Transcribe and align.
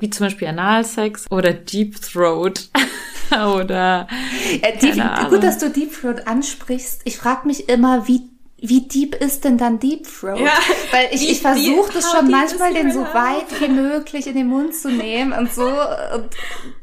wie 0.00 0.10
zum 0.10 0.26
Beispiel 0.26 0.48
Analsex 0.48 1.26
oder 1.30 1.52
Deep 1.52 2.00
Throat 2.00 2.68
oder 3.30 4.06
äh, 4.62 4.78
deep, 4.78 5.02
gut, 5.30 5.42
dass 5.42 5.58
du 5.58 5.70
Deep 5.70 5.92
Throat 5.92 6.26
ansprichst. 6.26 7.02
Ich 7.04 7.16
frage 7.18 7.46
mich 7.46 7.68
immer, 7.68 8.06
wie 8.08 8.28
wie 8.58 8.80
deep 8.80 9.14
ist 9.14 9.44
denn 9.44 9.58
dann 9.58 9.78
Deep 9.78 10.04
Throat? 10.04 10.40
Ja, 10.40 10.54
Weil 10.90 11.08
ich, 11.12 11.30
ich 11.30 11.42
versuche 11.42 11.92
das 11.92 12.10
schon 12.10 12.30
manchmal, 12.30 12.72
den 12.72 12.90
so 12.90 13.00
weit 13.00 13.60
wie 13.60 13.68
möglich 13.68 14.26
in 14.26 14.34
den 14.34 14.46
Mund 14.46 14.74
zu 14.74 14.90
nehmen 14.90 15.32
und 15.32 15.52
so, 15.52 15.66
und 15.66 16.30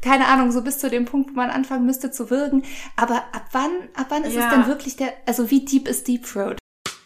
keine 0.00 0.28
Ahnung, 0.28 0.52
so 0.52 0.62
bis 0.62 0.78
zu 0.78 0.88
dem 0.88 1.04
Punkt, 1.04 1.30
wo 1.30 1.34
man 1.34 1.50
anfangen 1.50 1.84
müsste 1.84 2.12
zu 2.12 2.30
würgen. 2.30 2.62
Aber 2.96 3.16
ab 3.32 3.46
wann, 3.52 3.72
ab 3.94 4.06
wann 4.10 4.22
ist 4.22 4.34
ja. 4.34 4.46
es 4.46 4.54
denn 4.54 4.66
wirklich 4.68 4.96
der, 4.96 5.12
also 5.26 5.50
wie 5.50 5.64
deep 5.64 5.88
ist 5.88 6.06
Deep 6.06 6.24
Throat? 6.24 6.58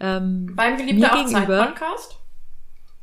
Ähm, 0.00 0.52
Beim 0.54 0.76
geliebter 0.76 1.08
Podcast. 1.08 2.18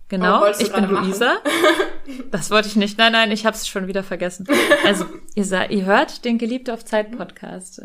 Genau, 0.09 0.45
ich 0.45 0.71
bin 0.71 0.85
Luisa. 0.85 1.37
das 2.31 2.51
wollte 2.51 2.67
ich 2.67 2.75
nicht. 2.75 2.97
Nein, 2.97 3.13
nein, 3.13 3.31
ich 3.31 3.45
habe 3.45 3.55
es 3.55 3.67
schon 3.67 3.87
wieder 3.87 4.03
vergessen. 4.03 4.45
Also, 4.85 5.05
ihr, 5.33 5.45
sah, 5.45 5.65
ihr 5.65 5.85
hört 5.85 6.23
den 6.25 6.37
Geliebte 6.37 6.73
auf 6.73 6.85
Zeit 6.85 7.17
Podcast. 7.17 7.81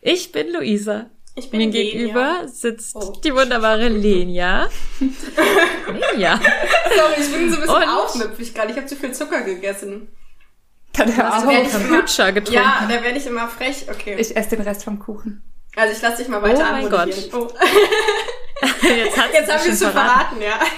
Ich 0.00 0.32
bin 0.32 0.52
Luisa. 0.52 1.10
Ich 1.38 1.50
bin 1.50 1.60
Mir 1.60 1.66
Lenia. 1.66 1.92
gegenüber 1.92 2.48
sitzt 2.48 2.96
oh. 2.96 3.12
die 3.22 3.32
wunderbare 3.32 3.88
Lenia. 3.88 4.68
Lenia. 4.98 6.40
Sorry, 6.96 7.20
ich 7.20 7.32
bin 7.32 7.48
so 7.48 7.56
ein 7.56 7.60
bisschen 7.60 7.76
Und 7.76 7.88
aufmüpfig 7.88 8.54
gerade. 8.54 8.72
Ich 8.72 8.76
habe 8.76 8.86
zu 8.86 8.96
viel 8.96 9.12
Zucker 9.12 9.42
gegessen. 9.42 10.08
Dann 10.94 11.16
hast 11.16 11.44
du 11.44 11.48
auch 11.48 11.70
Kombucha 11.70 12.30
getrunken. 12.32 12.54
Ja, 12.54 12.88
da 12.88 13.04
werde 13.04 13.18
ich 13.18 13.26
immer 13.26 13.46
frech. 13.46 13.86
Okay. 13.88 14.16
Ich 14.18 14.36
esse 14.36 14.56
den 14.56 14.62
Rest 14.62 14.82
vom 14.82 14.98
Kuchen. 14.98 15.42
Also 15.76 15.94
ich 15.94 16.02
lasse 16.02 16.16
dich 16.22 16.28
mal 16.28 16.42
weiter 16.42 16.66
Oh 16.68 16.72
mein 16.72 16.90
Gott. 16.90 17.30
Oh. 17.32 17.48
Jetzt, 18.82 19.16
Jetzt 19.16 19.18
haben 19.18 19.64
wir 19.64 19.72
es 19.72 19.80
schon 19.80 19.92
verraten, 19.92 20.40
ja. 20.40 20.58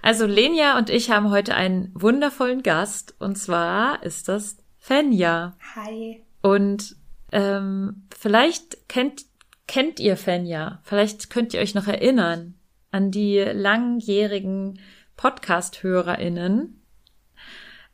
Also 0.00 0.26
Lenia 0.26 0.78
und 0.78 0.90
ich 0.90 1.10
haben 1.10 1.30
heute 1.30 1.54
einen 1.54 1.90
wundervollen 1.92 2.62
Gast 2.62 3.16
und 3.18 3.36
zwar 3.36 4.02
ist 4.04 4.28
das 4.28 4.56
Fenja. 4.78 5.56
Hi. 5.74 6.24
Und 6.40 6.96
ähm, 7.32 8.06
vielleicht 8.16 8.88
kennt 8.88 9.24
kennt 9.66 9.98
ihr 9.98 10.16
Fenja. 10.16 10.80
Vielleicht 10.84 11.30
könnt 11.30 11.52
ihr 11.52 11.60
euch 11.60 11.74
noch 11.74 11.88
erinnern 11.88 12.54
an 12.90 13.10
die 13.10 13.38
langjährigen 13.38 14.78
Podcast-HörerInnen, 15.16 16.78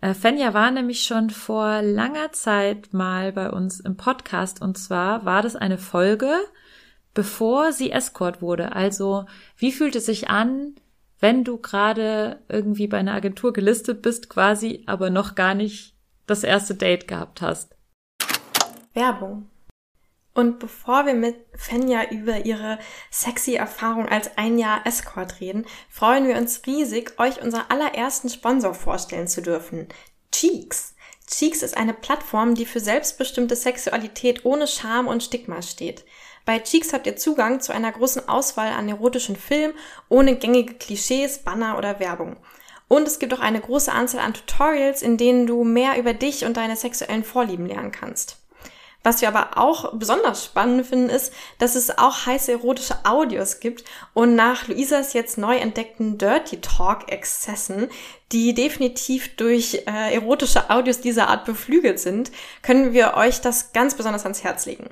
äh, 0.05 0.13
Fenja 0.13 0.53
war 0.53 0.71
nämlich 0.71 1.05
schon 1.05 1.31
vor 1.31 1.81
langer 1.81 2.31
Zeit 2.33 2.93
mal 2.93 3.33
bei 3.33 3.51
uns 3.51 3.81
im 3.81 3.97
Podcast 3.97 4.61
und 4.61 4.77
zwar 4.77 5.25
war 5.25 5.41
das 5.41 5.57
eine 5.57 5.79
Folge, 5.79 6.37
bevor 7.15 7.73
sie 7.73 7.91
Escort 7.91 8.43
wurde. 8.43 8.73
Also, 8.73 9.27
wie 9.57 9.73
fühlt 9.73 9.97
es 9.97 10.07
sich 10.07 10.29
an, 10.29 10.75
wenn 11.21 11.45
du 11.45 11.57
gerade 11.57 12.41
irgendwie 12.49 12.87
bei 12.87 12.99
einer 12.99 13.15
Agentur 13.15 13.53
gelistet 13.53 14.03
bist, 14.03 14.29
quasi, 14.29 14.83
aber 14.87 15.11
noch 15.11 15.35
gar 15.35 15.55
nicht 15.55 15.95
das 16.27 16.45
erste 16.45 16.75
Date 16.75 17.09
gehabt 17.09 17.41
hast? 17.41 17.75
Werbung. 18.93 19.49
Und 20.35 20.59
bevor 20.59 21.07
wir 21.07 21.15
mit 21.15 21.37
Fenja 21.55 22.11
über 22.11 22.45
ihre 22.45 22.79
sexy 23.11 23.55
Erfahrung 23.55 24.09
als 24.09 24.37
ein 24.37 24.59
Jahr 24.59 24.85
Escort 24.85 25.41
reden, 25.41 25.65
freuen 25.89 26.27
wir 26.27 26.37
uns 26.37 26.67
riesig, 26.67 27.19
euch 27.19 27.41
unseren 27.41 27.65
allerersten 27.69 28.29
Sponsor 28.29 28.75
vorstellen 28.75 29.29
zu 29.29 29.43
dürfen. 29.43 29.87
Cheeks. 30.33 30.97
Cheeks 31.29 31.63
ist 31.63 31.77
eine 31.77 31.95
Plattform, 31.95 32.57
die 32.57 32.67
für 32.67 32.81
selbstbestimmte 32.81 33.55
Sexualität 33.55 34.45
ohne 34.45 34.67
Scham 34.67 35.07
und 35.07 35.23
Stigma 35.23 35.63
steht. 35.63 36.05
Bei 36.45 36.59
Cheeks 36.59 36.93
habt 36.93 37.07
ihr 37.07 37.17
Zugang 37.17 37.61
zu 37.61 37.73
einer 37.73 37.91
großen 37.91 38.29
Auswahl 38.29 38.73
an 38.73 38.89
erotischen 38.89 39.37
Filmen 39.37 39.75
ohne 40.09 40.37
gängige 40.37 40.75
Klischees, 40.75 41.39
Banner 41.39 41.79
oder 41.79 42.01
Werbung. 42.01 42.37
Und 42.89 43.09
es 43.09 43.19
gibt 43.19 43.33
auch 43.33 43.41
eine 43.41 43.61
große 43.61 43.91
Anzahl 43.91 44.21
an 44.21 44.35
Tutorials, 44.35 45.01
in 45.01 45.17
denen 45.17 45.47
du 45.47 45.65
mehr 45.65 45.99
über 45.99 46.13
dich 46.13 46.45
und 46.45 46.57
deine 46.57 46.77
sexuellen 46.77 47.25
Vorlieben 47.25 47.67
lernen 47.67 47.93
kannst. 47.93 48.39
Was 49.03 49.21
wir 49.21 49.29
aber 49.29 49.59
auch 49.59 49.93
besonders 49.93 50.47
spannend 50.47 50.87
finden, 50.87 51.11
ist, 51.11 51.31
dass 51.59 51.75
es 51.75 51.99
auch 51.99 52.25
heiße 52.25 52.53
erotische 52.53 52.97
Audios 53.05 53.61
gibt 53.61 53.85
und 54.15 54.35
nach 54.35 54.67
Luisas 54.67 55.13
jetzt 55.13 55.37
neu 55.37 55.57
entdeckten 55.57 56.17
Dirty 56.17 56.63
Talk 56.63 57.13
Exzessen, 57.13 57.91
die 58.33 58.55
definitiv 58.55 59.37
durch 59.37 59.83
äh, 59.87 60.15
erotische 60.15 60.71
Audios 60.71 61.03
dieser 61.03 61.29
Art 61.29 61.45
beflügelt 61.45 62.01
sind, 62.01 62.33
können 62.63 62.95
wir 62.95 63.13
euch 63.15 63.43
das 63.43 63.75
ganz 63.75 63.95
besonders 63.95 64.23
ans 64.23 64.43
Herz 64.43 64.65
legen. 64.65 64.89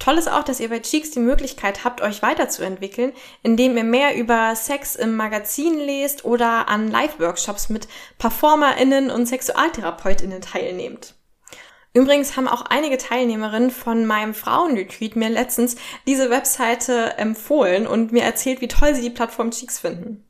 Toll 0.00 0.16
ist 0.16 0.32
auch, 0.32 0.42
dass 0.42 0.60
ihr 0.60 0.70
bei 0.70 0.80
Cheeks 0.80 1.10
die 1.10 1.20
Möglichkeit 1.20 1.84
habt, 1.84 2.00
euch 2.00 2.22
weiterzuentwickeln, 2.22 3.12
indem 3.42 3.76
ihr 3.76 3.84
mehr 3.84 4.16
über 4.16 4.56
Sex 4.56 4.96
im 4.96 5.14
Magazin 5.14 5.78
lest 5.78 6.24
oder 6.24 6.68
an 6.68 6.90
Live-Workshops 6.90 7.68
mit 7.68 7.86
PerformerInnen 8.18 9.10
und 9.10 9.26
SexualtherapeutInnen 9.26 10.40
teilnehmt. 10.40 11.14
Übrigens 11.92 12.36
haben 12.36 12.48
auch 12.48 12.62
einige 12.62 12.96
Teilnehmerinnen 12.96 13.70
von 13.70 14.06
meinem 14.06 14.32
Frauenretreat 14.32 15.16
mir 15.16 15.28
letztens 15.28 15.76
diese 16.06 16.30
Webseite 16.30 17.18
empfohlen 17.18 17.86
und 17.86 18.10
mir 18.10 18.22
erzählt, 18.22 18.62
wie 18.62 18.68
toll 18.68 18.94
sie 18.94 19.02
die 19.02 19.10
Plattform 19.10 19.50
Cheeks 19.50 19.80
finden. 19.80 20.24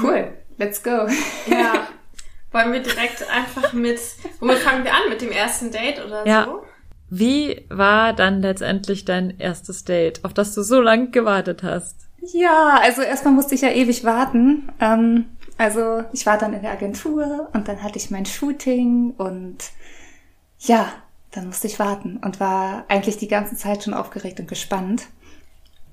Cool, 0.00 0.32
let's 0.56 0.82
go. 0.82 1.06
Ja. 1.46 1.88
Wollen 2.52 2.72
wir 2.72 2.80
direkt 2.80 3.28
einfach 3.28 3.72
mit, 3.72 3.98
womit 4.38 4.58
fangen 4.58 4.84
wir 4.84 4.92
an? 4.94 5.10
Mit 5.10 5.20
dem 5.20 5.32
ersten 5.32 5.72
Date 5.72 6.04
oder 6.06 6.24
ja. 6.24 6.44
so? 6.44 6.64
Wie 7.10 7.66
war 7.68 8.12
dann 8.12 8.40
letztendlich 8.42 9.04
dein 9.04 9.38
erstes 9.38 9.84
Date, 9.84 10.24
auf 10.24 10.32
das 10.32 10.54
du 10.54 10.62
so 10.62 10.80
lange 10.80 11.10
gewartet 11.10 11.64
hast? 11.64 11.96
Ja, 12.32 12.78
also 12.80 13.02
erstmal 13.02 13.34
musste 13.34 13.54
ich 13.54 13.62
ja 13.62 13.70
ewig 13.70 14.04
warten. 14.04 14.70
Ähm, 14.80 15.26
also 15.58 16.04
ich 16.12 16.26
war 16.26 16.38
dann 16.38 16.52
in 16.52 16.62
der 16.62 16.72
Agentur 16.72 17.48
und 17.52 17.68
dann 17.68 17.82
hatte 17.82 17.98
ich 17.98 18.10
mein 18.10 18.26
Shooting 18.26 19.14
und 19.16 19.58
ja, 20.58 20.92
dann 21.30 21.46
musste 21.46 21.66
ich 21.66 21.78
warten 21.78 22.18
und 22.18 22.40
war 22.40 22.84
eigentlich 22.88 23.16
die 23.16 23.28
ganze 23.28 23.56
Zeit 23.56 23.84
schon 23.84 23.94
aufgeregt 23.94 24.40
und 24.40 24.48
gespannt. 24.48 25.06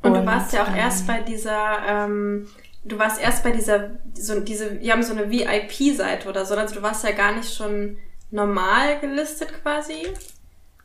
Und, 0.02 0.12
und 0.12 0.19
du 0.19 0.25
warst 0.25 0.54
ja 0.54 0.63
auch 0.63 0.69
ähm, 0.69 0.75
erst 0.75 1.08
bei 1.08 1.22
dieser 1.22 1.78
ähm, 1.88 2.48
du 2.84 2.98
warst 2.98 3.22
erst 3.22 3.44
bei 3.44 3.52
dieser, 3.52 3.92
so 4.13 4.40
diese, 4.40 4.75
die 4.75 4.92
haben 4.92 5.04
so 5.04 5.13
eine 5.13 5.30
VIP-Seite 5.30 6.28
oder 6.28 6.46
so, 6.46 6.56
also 6.56 6.75
du 6.75 6.81
warst 6.81 7.04
ja 7.04 7.12
gar 7.12 7.36
nicht 7.36 7.54
schon 7.54 7.98
normal 8.31 9.00
gelistet 9.00 9.54
quasi, 9.62 10.08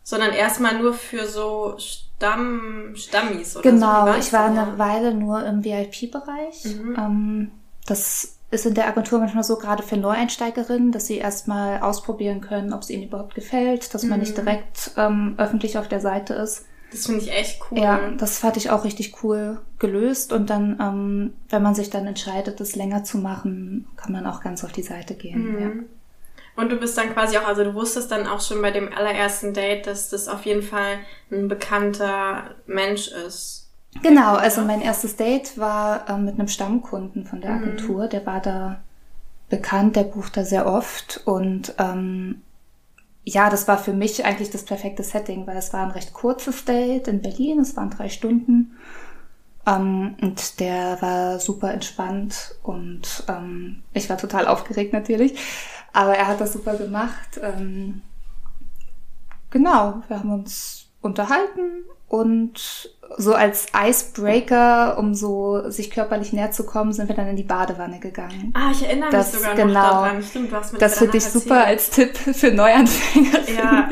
sondern 0.02 0.32
erstmal 0.32 0.78
nur 0.78 0.94
für 0.94 1.26
so 1.26 1.76
Stamm, 1.78 2.92
Stammis 2.94 3.56
oder 3.56 3.70
genau, 3.70 4.00
so. 4.00 4.04
Genau, 4.04 4.18
ich 4.18 4.32
war 4.32 4.46
eine 4.46 4.78
Weile 4.78 5.14
nur 5.14 5.44
im 5.44 5.64
VIP-Bereich. 5.64 6.64
Mhm. 6.64 6.96
Ähm, 6.98 7.50
das 7.86 8.35
ist 8.50 8.66
in 8.66 8.74
der 8.74 8.86
Agentur 8.86 9.18
manchmal 9.18 9.44
so, 9.44 9.56
gerade 9.56 9.82
für 9.82 9.96
Neueinsteigerinnen, 9.96 10.92
dass 10.92 11.06
sie 11.06 11.18
erstmal 11.18 11.80
ausprobieren 11.80 12.40
können, 12.40 12.72
ob 12.72 12.82
es 12.82 12.90
ihnen 12.90 13.04
überhaupt 13.04 13.34
gefällt, 13.34 13.92
dass 13.92 14.04
man 14.04 14.20
nicht 14.20 14.36
mhm. 14.36 14.44
direkt 14.44 14.92
ähm, 14.96 15.34
öffentlich 15.36 15.78
auf 15.78 15.88
der 15.88 16.00
Seite 16.00 16.34
ist. 16.34 16.64
Das 16.92 17.06
finde 17.06 17.22
ich 17.22 17.32
echt 17.32 17.60
cool. 17.70 17.78
Ja, 17.78 18.10
das 18.16 18.38
fand 18.38 18.56
ich 18.56 18.70
auch 18.70 18.84
richtig 18.84 19.22
cool 19.22 19.60
gelöst. 19.78 20.32
Und 20.32 20.50
dann, 20.50 20.78
ähm, 20.80 21.34
wenn 21.48 21.62
man 21.62 21.74
sich 21.74 21.90
dann 21.90 22.06
entscheidet, 22.06 22.60
das 22.60 22.76
länger 22.76 23.02
zu 23.02 23.18
machen, 23.18 23.88
kann 23.96 24.12
man 24.12 24.26
auch 24.26 24.40
ganz 24.40 24.62
auf 24.62 24.72
die 24.72 24.82
Seite 24.82 25.14
gehen. 25.14 25.52
Mhm. 25.52 25.60
Ja. 25.60 25.70
Und 26.54 26.70
du 26.70 26.76
bist 26.76 26.96
dann 26.96 27.12
quasi 27.12 27.36
auch, 27.36 27.46
also 27.46 27.64
du 27.64 27.74
wusstest 27.74 28.10
dann 28.10 28.26
auch 28.26 28.40
schon 28.40 28.62
bei 28.62 28.70
dem 28.70 28.90
allerersten 28.92 29.52
Date, 29.52 29.86
dass 29.86 30.08
das 30.08 30.28
auf 30.28 30.46
jeden 30.46 30.62
Fall 30.62 30.98
ein 31.30 31.48
bekannter 31.48 32.54
Mensch 32.66 33.08
ist. 33.08 33.65
Genau, 34.02 34.34
also 34.34 34.62
mein 34.62 34.82
erstes 34.82 35.16
Date 35.16 35.58
war 35.58 36.08
äh, 36.08 36.18
mit 36.18 36.34
einem 36.34 36.48
Stammkunden 36.48 37.24
von 37.24 37.40
der 37.40 37.52
mhm. 37.52 37.62
Agentur. 37.62 38.04
Mhm. 38.04 38.10
Der 38.10 38.26
war 38.26 38.40
da 38.40 38.80
bekannt, 39.48 39.96
der 39.96 40.04
bucht 40.04 40.36
da 40.36 40.44
sehr 40.44 40.66
oft 40.66 41.22
und 41.24 41.74
ähm, 41.78 42.42
ja, 43.24 43.50
das 43.50 43.66
war 43.66 43.78
für 43.78 43.92
mich 43.92 44.24
eigentlich 44.24 44.50
das 44.50 44.64
perfekte 44.64 45.02
Setting, 45.02 45.46
weil 45.46 45.56
es 45.56 45.72
war 45.72 45.82
ein 45.82 45.90
recht 45.90 46.12
kurzes 46.12 46.64
Date 46.64 47.08
in 47.08 47.22
Berlin, 47.22 47.58
es 47.58 47.76
waren 47.76 47.90
drei 47.90 48.08
Stunden. 48.08 48.76
Ähm, 49.66 50.14
und 50.20 50.60
der 50.60 51.02
war 51.02 51.40
super 51.40 51.72
entspannt 51.72 52.54
und 52.62 53.24
ähm, 53.28 53.82
ich 53.92 54.08
war 54.08 54.16
total 54.16 54.46
aufgeregt 54.46 54.92
natürlich. 54.92 55.38
Aber 55.92 56.16
er 56.16 56.28
hat 56.28 56.40
das 56.40 56.52
super 56.52 56.76
gemacht. 56.76 57.40
Ähm, 57.42 58.02
genau, 59.50 60.02
wir 60.06 60.20
haben 60.20 60.32
uns 60.32 60.86
unterhalten 61.00 61.84
und 62.08 62.90
so 63.18 63.34
als 63.34 63.66
Icebreaker, 63.74 64.98
um 64.98 65.14
so 65.14 65.70
sich 65.70 65.90
körperlich 65.90 66.32
näher 66.32 66.50
zu 66.50 66.64
kommen, 66.64 66.92
sind 66.92 67.08
wir 67.08 67.16
dann 67.16 67.28
in 67.28 67.36
die 67.36 67.42
Badewanne 67.42 67.98
gegangen. 67.98 68.52
Ah, 68.54 68.70
ich 68.72 68.84
erinnere 68.84 69.10
das, 69.10 69.32
mich 69.32 69.40
sogar 69.40 69.54
genau, 69.54 69.72
noch 69.72 69.80
daran. 69.80 70.22
Stimmt, 70.22 70.52
du 70.52 70.56
hast 70.56 70.72
mir 70.72 70.78
das 70.78 70.98
finde 70.98 71.16
ich 71.16 71.24
super 71.24 71.64
als 71.64 71.90
Tipp 71.90 72.16
für 72.16 72.50
Neuanfänger. 72.50 73.48
Ja. 73.56 73.88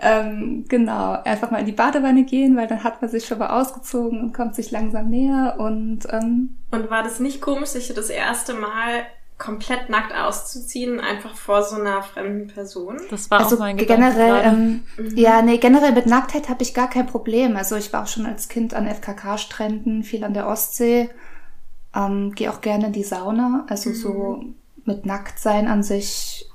ähm, 0.00 0.64
genau, 0.68 1.18
einfach 1.24 1.50
mal 1.50 1.58
in 1.58 1.66
die 1.66 1.72
Badewanne 1.72 2.24
gehen, 2.24 2.56
weil 2.56 2.66
dann 2.66 2.84
hat 2.84 3.02
man 3.02 3.10
sich 3.10 3.26
schon 3.26 3.38
mal 3.38 3.60
ausgezogen 3.60 4.20
und 4.20 4.32
kommt 4.32 4.54
sich 4.54 4.70
langsam 4.70 5.10
näher 5.10 5.56
und 5.58 6.00
ähm, 6.10 6.56
Und 6.70 6.90
war 6.90 7.02
das 7.02 7.20
nicht 7.20 7.40
komisch, 7.40 7.70
sich 7.70 7.92
das 7.92 8.08
erste 8.08 8.54
Mal 8.54 9.04
komplett 9.38 9.90
nackt 9.90 10.14
auszuziehen, 10.14 11.00
einfach 11.00 11.34
vor 11.34 11.62
so 11.62 11.76
einer 11.76 12.02
fremden 12.02 12.46
Person. 12.46 13.00
Das 13.10 13.30
war 13.30 13.40
also 13.40 13.56
auch 13.56 13.60
mein 13.60 13.76
generell, 13.76 14.42
ähm, 14.44 14.84
mhm. 14.96 15.16
ja, 15.16 15.42
nee, 15.42 15.58
generell 15.58 15.92
mit 15.92 16.06
Nacktheit 16.06 16.48
habe 16.48 16.62
ich 16.62 16.72
gar 16.72 16.88
kein 16.88 17.06
Problem. 17.06 17.56
Also 17.56 17.76
ich 17.76 17.92
war 17.92 18.04
auch 18.04 18.06
schon 18.06 18.26
als 18.26 18.48
Kind 18.48 18.74
an 18.74 18.86
FKK-Stränden, 18.86 20.04
viel 20.04 20.24
an 20.24 20.34
der 20.34 20.46
Ostsee, 20.46 21.10
ähm, 21.94 22.32
gehe 22.34 22.50
auch 22.50 22.60
gerne 22.60 22.86
in 22.86 22.92
die 22.92 23.02
Sauna. 23.02 23.66
Also 23.68 23.90
mhm. 23.90 23.94
so 23.94 24.44
mit 24.84 25.04
Nacktsein 25.04 25.66
an 25.66 25.82
sich 25.82 26.48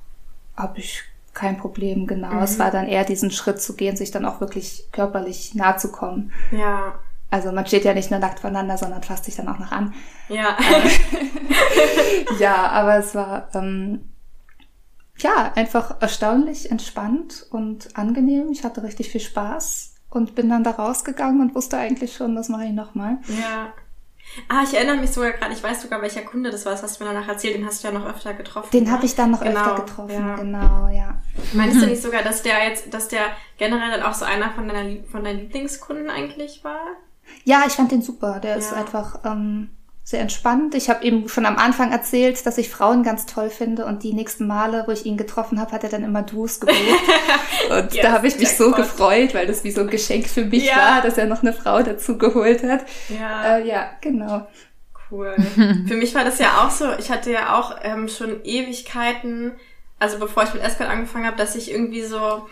habe 0.55 0.79
ich 0.79 1.03
kein 1.33 1.57
Problem, 1.57 2.07
genau. 2.07 2.33
Mhm. 2.33 2.43
Es 2.43 2.59
war 2.59 2.71
dann 2.71 2.87
eher 2.87 3.03
diesen 3.03 3.31
Schritt 3.31 3.61
zu 3.61 3.75
gehen, 3.75 3.97
sich 3.97 4.11
dann 4.11 4.25
auch 4.25 4.39
wirklich 4.39 4.87
körperlich 4.91 5.53
nahe 5.53 5.77
zu 5.77 5.91
kommen. 5.91 6.31
Ja. 6.51 6.99
Also 7.31 7.51
man 7.51 7.65
steht 7.65 7.85
ja 7.85 7.93
nicht 7.93 8.09
nur 8.09 8.19
nackt 8.19 8.39
voneinander, 8.39 8.77
sondern 8.77 9.03
fasst 9.03 9.25
sich 9.25 9.35
dann 9.35 9.47
auch 9.47 9.59
noch 9.59 9.71
an. 9.71 9.93
Ja. 10.29 10.57
ja, 12.39 12.67
aber 12.67 12.97
es 12.97 13.13
war 13.13 13.49
ähm, 13.53 14.09
ja 15.17 15.51
einfach 15.55 16.01
erstaunlich 16.01 16.71
entspannt 16.71 17.45
und 17.51 17.95
angenehm. 17.95 18.49
Ich 18.51 18.63
hatte 18.63 18.83
richtig 18.83 19.09
viel 19.09 19.21
Spaß 19.21 19.95
und 20.09 20.33
bin 20.33 20.49
dann 20.49 20.63
da 20.63 20.71
rausgegangen 20.71 21.41
und 21.41 21.55
wusste 21.55 21.77
eigentlich 21.77 22.15
schon, 22.15 22.35
das 22.35 22.49
mache 22.49 22.65
ich 22.65 22.71
nochmal. 22.71 23.17
Ja. 23.27 23.73
Ah, 24.47 24.63
ich 24.63 24.75
erinnere 24.75 24.97
mich 24.97 25.11
sogar 25.11 25.31
gerade, 25.31 25.53
ich 25.53 25.63
weiß 25.63 25.81
sogar, 25.81 26.01
welcher 26.01 26.21
Kunde 26.21 26.51
das 26.51 26.65
war, 26.65 26.73
das 26.73 26.83
hast 26.83 26.99
du 26.99 27.03
mir 27.03 27.13
danach 27.13 27.27
erzählt, 27.27 27.55
den 27.55 27.65
hast 27.65 27.83
du 27.83 27.87
ja 27.87 27.93
noch 27.93 28.05
öfter 28.05 28.33
getroffen. 28.33 28.69
Den 28.71 28.83
ne? 28.85 28.91
habe 28.91 29.05
ich 29.05 29.15
dann 29.15 29.31
noch 29.31 29.41
genau, 29.41 29.59
öfter 29.59 29.75
getroffen, 29.83 30.11
ja. 30.11 30.35
genau, 30.35 30.87
ja. 30.87 31.21
Meinst 31.53 31.77
mhm. 31.77 31.81
du 31.81 31.87
nicht 31.87 32.01
sogar, 32.01 32.21
dass 32.21 32.43
der 32.43 32.67
jetzt, 32.67 32.93
dass 32.93 33.07
der 33.07 33.23
generell 33.57 33.89
dann 33.91 34.03
auch 34.03 34.13
so 34.13 34.25
einer 34.25 34.51
von, 34.51 34.67
deiner, 34.67 35.03
von 35.05 35.23
deinen 35.23 35.39
Lieblingskunden 35.39 36.09
eigentlich 36.09 36.63
war? 36.63 36.81
Ja, 37.43 37.63
ich 37.67 37.73
fand 37.73 37.91
den 37.91 38.01
super. 38.01 38.39
Der 38.39 38.51
ja. 38.51 38.57
ist 38.57 38.73
einfach 38.73 39.19
ähm, 39.25 39.69
sehr 40.09 40.21
entspannt. 40.21 40.73
Ich 40.73 40.89
habe 40.89 41.05
ihm 41.05 41.29
schon 41.29 41.45
am 41.45 41.57
Anfang 41.57 41.91
erzählt, 41.91 42.43
dass 42.47 42.57
ich 42.57 42.69
Frauen 42.69 43.03
ganz 43.03 43.27
toll 43.27 43.51
finde 43.51 43.85
und 43.85 44.01
die 44.01 44.13
nächsten 44.13 44.47
Male, 44.47 44.83
wo 44.87 44.91
ich 44.91 45.05
ihn 45.05 45.17
getroffen 45.17 45.59
habe, 45.59 45.71
hat 45.71 45.83
er 45.83 45.89
dann 45.89 46.03
immer 46.03 46.23
Dus 46.23 46.59
gebucht. 46.59 46.79
und 47.69 47.93
yes, 47.93 48.01
da 48.01 48.13
habe 48.13 48.27
ich 48.27 48.39
mich 48.39 48.57
so 48.57 48.71
gefreut, 48.71 49.35
weil 49.35 49.45
das 49.45 49.63
wie 49.63 49.69
so 49.69 49.81
ein 49.81 49.87
Geschenk 49.87 50.27
für 50.27 50.45
mich 50.45 50.65
ja. 50.65 50.75
war, 50.75 51.01
dass 51.03 51.19
er 51.19 51.27
noch 51.27 51.43
eine 51.43 51.53
Frau 51.53 51.83
dazu 51.83 52.17
geholt 52.17 52.63
hat. 52.63 52.85
Ja, 53.09 53.57
äh, 53.57 53.67
ja 53.67 53.91
genau. 54.01 54.47
Cool. 55.11 55.35
für 55.87 55.95
mich 55.95 56.15
war 56.15 56.23
das 56.23 56.39
ja 56.39 56.65
auch 56.65 56.71
so, 56.71 56.91
ich 56.97 57.11
hatte 57.11 57.31
ja 57.31 57.59
auch 57.59 57.75
ähm, 57.83 58.07
schon 58.07 58.43
Ewigkeiten, 58.43 59.51
also 59.99 60.17
bevor 60.17 60.43
ich 60.43 60.53
mit 60.55 60.63
Escort 60.63 60.89
angefangen 60.89 61.27
habe, 61.27 61.37
dass 61.37 61.55
ich 61.55 61.71
irgendwie 61.71 62.01
so 62.01 62.47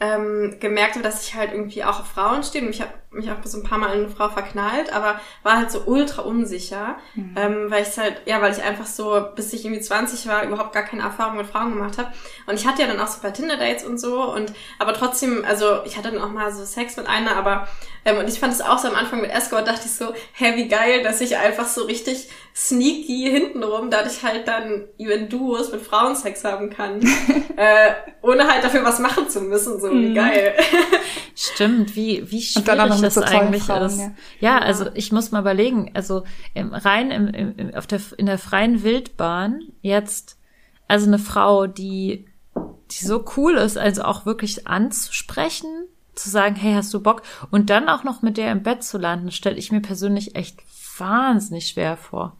ähm, 0.00 0.56
gemerkt 0.60 0.94
habe, 0.94 1.04
dass 1.04 1.26
ich 1.26 1.34
halt 1.34 1.52
irgendwie 1.52 1.84
auch 1.84 2.00
auf 2.00 2.08
Frauen 2.08 2.42
stehe 2.42 2.64
und 2.64 2.70
ich 2.70 2.80
habe 2.80 2.90
mich 3.16 3.30
auch 3.30 3.36
so 3.44 3.58
ein 3.58 3.64
paar 3.64 3.78
Mal 3.78 3.94
in 3.94 4.04
eine 4.04 4.08
Frau 4.08 4.28
verknallt, 4.28 4.92
aber 4.92 5.20
war 5.42 5.56
halt 5.56 5.70
so 5.70 5.82
ultra 5.86 6.22
unsicher, 6.22 6.96
mhm. 7.14 7.34
ähm, 7.36 7.70
weil 7.70 7.82
ich 7.82 7.96
halt, 7.98 8.22
ja, 8.26 8.40
weil 8.40 8.52
ich 8.52 8.62
einfach 8.62 8.86
so, 8.86 9.20
bis 9.34 9.52
ich 9.52 9.64
irgendwie 9.64 9.82
20 9.82 10.26
war, 10.26 10.44
überhaupt 10.44 10.72
gar 10.72 10.84
keine 10.84 11.02
Erfahrung 11.02 11.36
mit 11.36 11.46
Frauen 11.46 11.74
gemacht 11.74 11.98
habe. 11.98 12.12
Und 12.46 12.54
ich 12.54 12.66
hatte 12.66 12.82
ja 12.82 12.88
dann 12.88 13.00
auch 13.00 13.08
so 13.08 13.18
ein 13.18 13.22
paar 13.22 13.32
Tinder-Dates 13.32 13.84
und 13.84 13.98
so 13.98 14.32
und 14.32 14.52
aber 14.78 14.94
trotzdem, 14.94 15.44
also 15.46 15.84
ich 15.84 15.96
hatte 15.96 16.10
dann 16.10 16.22
auch 16.22 16.30
mal 16.30 16.52
so 16.52 16.64
Sex 16.64 16.96
mit 16.96 17.06
einer, 17.06 17.36
aber 17.36 17.66
ähm, 18.04 18.18
und 18.18 18.28
ich 18.28 18.38
fand 18.38 18.52
es 18.52 18.60
auch 18.60 18.78
so 18.78 18.88
am 18.88 18.94
Anfang 18.94 19.20
mit 19.20 19.30
Escort, 19.30 19.66
dachte 19.66 19.86
ich 19.86 19.92
so, 19.92 20.14
hä, 20.32 20.52
wie 20.56 20.68
geil, 20.68 21.02
dass 21.02 21.20
ich 21.20 21.36
einfach 21.36 21.66
so 21.66 21.84
richtig 21.84 22.28
sneaky 22.54 23.28
hintenrum, 23.30 23.90
dadurch 23.90 24.22
halt 24.22 24.48
dann 24.48 24.84
even 24.96 25.28
Duos 25.28 25.72
mit 25.72 25.82
Frauen 25.82 26.16
Sex 26.16 26.44
haben 26.44 26.70
kann, 26.70 27.00
äh, 27.56 27.92
ohne 28.22 28.48
halt 28.48 28.64
dafür 28.64 28.84
was 28.84 28.98
machen 28.98 29.28
zu 29.28 29.40
müssen, 29.40 29.80
so 29.80 29.90
wie 29.90 30.10
mhm. 30.10 30.14
geil. 30.14 30.54
Stimmt, 31.34 31.96
wie, 31.96 32.30
wie 32.30 32.40
schwierig 32.40 32.64
das 33.14 33.24
eigentlich 33.24 33.64
Frauen, 33.64 33.86
ist. 33.86 33.98
Ja. 33.98 34.12
ja. 34.40 34.58
also 34.58 34.86
ich 34.94 35.12
muss 35.12 35.30
mal 35.32 35.40
überlegen, 35.40 35.90
also 35.94 36.24
im, 36.54 36.72
rein 36.72 37.10
im, 37.10 37.28
im, 37.28 37.74
auf 37.74 37.86
der, 37.86 38.00
in 38.16 38.26
der 38.26 38.38
freien 38.38 38.82
Wildbahn 38.82 39.60
jetzt, 39.82 40.38
also 40.88 41.06
eine 41.06 41.18
Frau, 41.18 41.66
die, 41.66 42.26
die 42.90 43.04
so 43.04 43.24
cool 43.36 43.54
ist, 43.54 43.78
also 43.78 44.02
auch 44.02 44.26
wirklich 44.26 44.66
anzusprechen, 44.66 45.86
zu 46.14 46.30
sagen, 46.30 46.56
hey, 46.56 46.74
hast 46.74 46.92
du 46.94 47.00
Bock? 47.00 47.22
Und 47.50 47.70
dann 47.70 47.88
auch 47.88 48.04
noch 48.04 48.22
mit 48.22 48.36
der 48.36 48.50
im 48.50 48.62
Bett 48.62 48.82
zu 48.82 48.98
landen, 48.98 49.30
stelle 49.30 49.56
ich 49.56 49.70
mir 49.70 49.80
persönlich 49.80 50.34
echt 50.34 50.60
wahnsinnig 50.98 51.68
schwer 51.68 51.96
vor. 51.96 52.36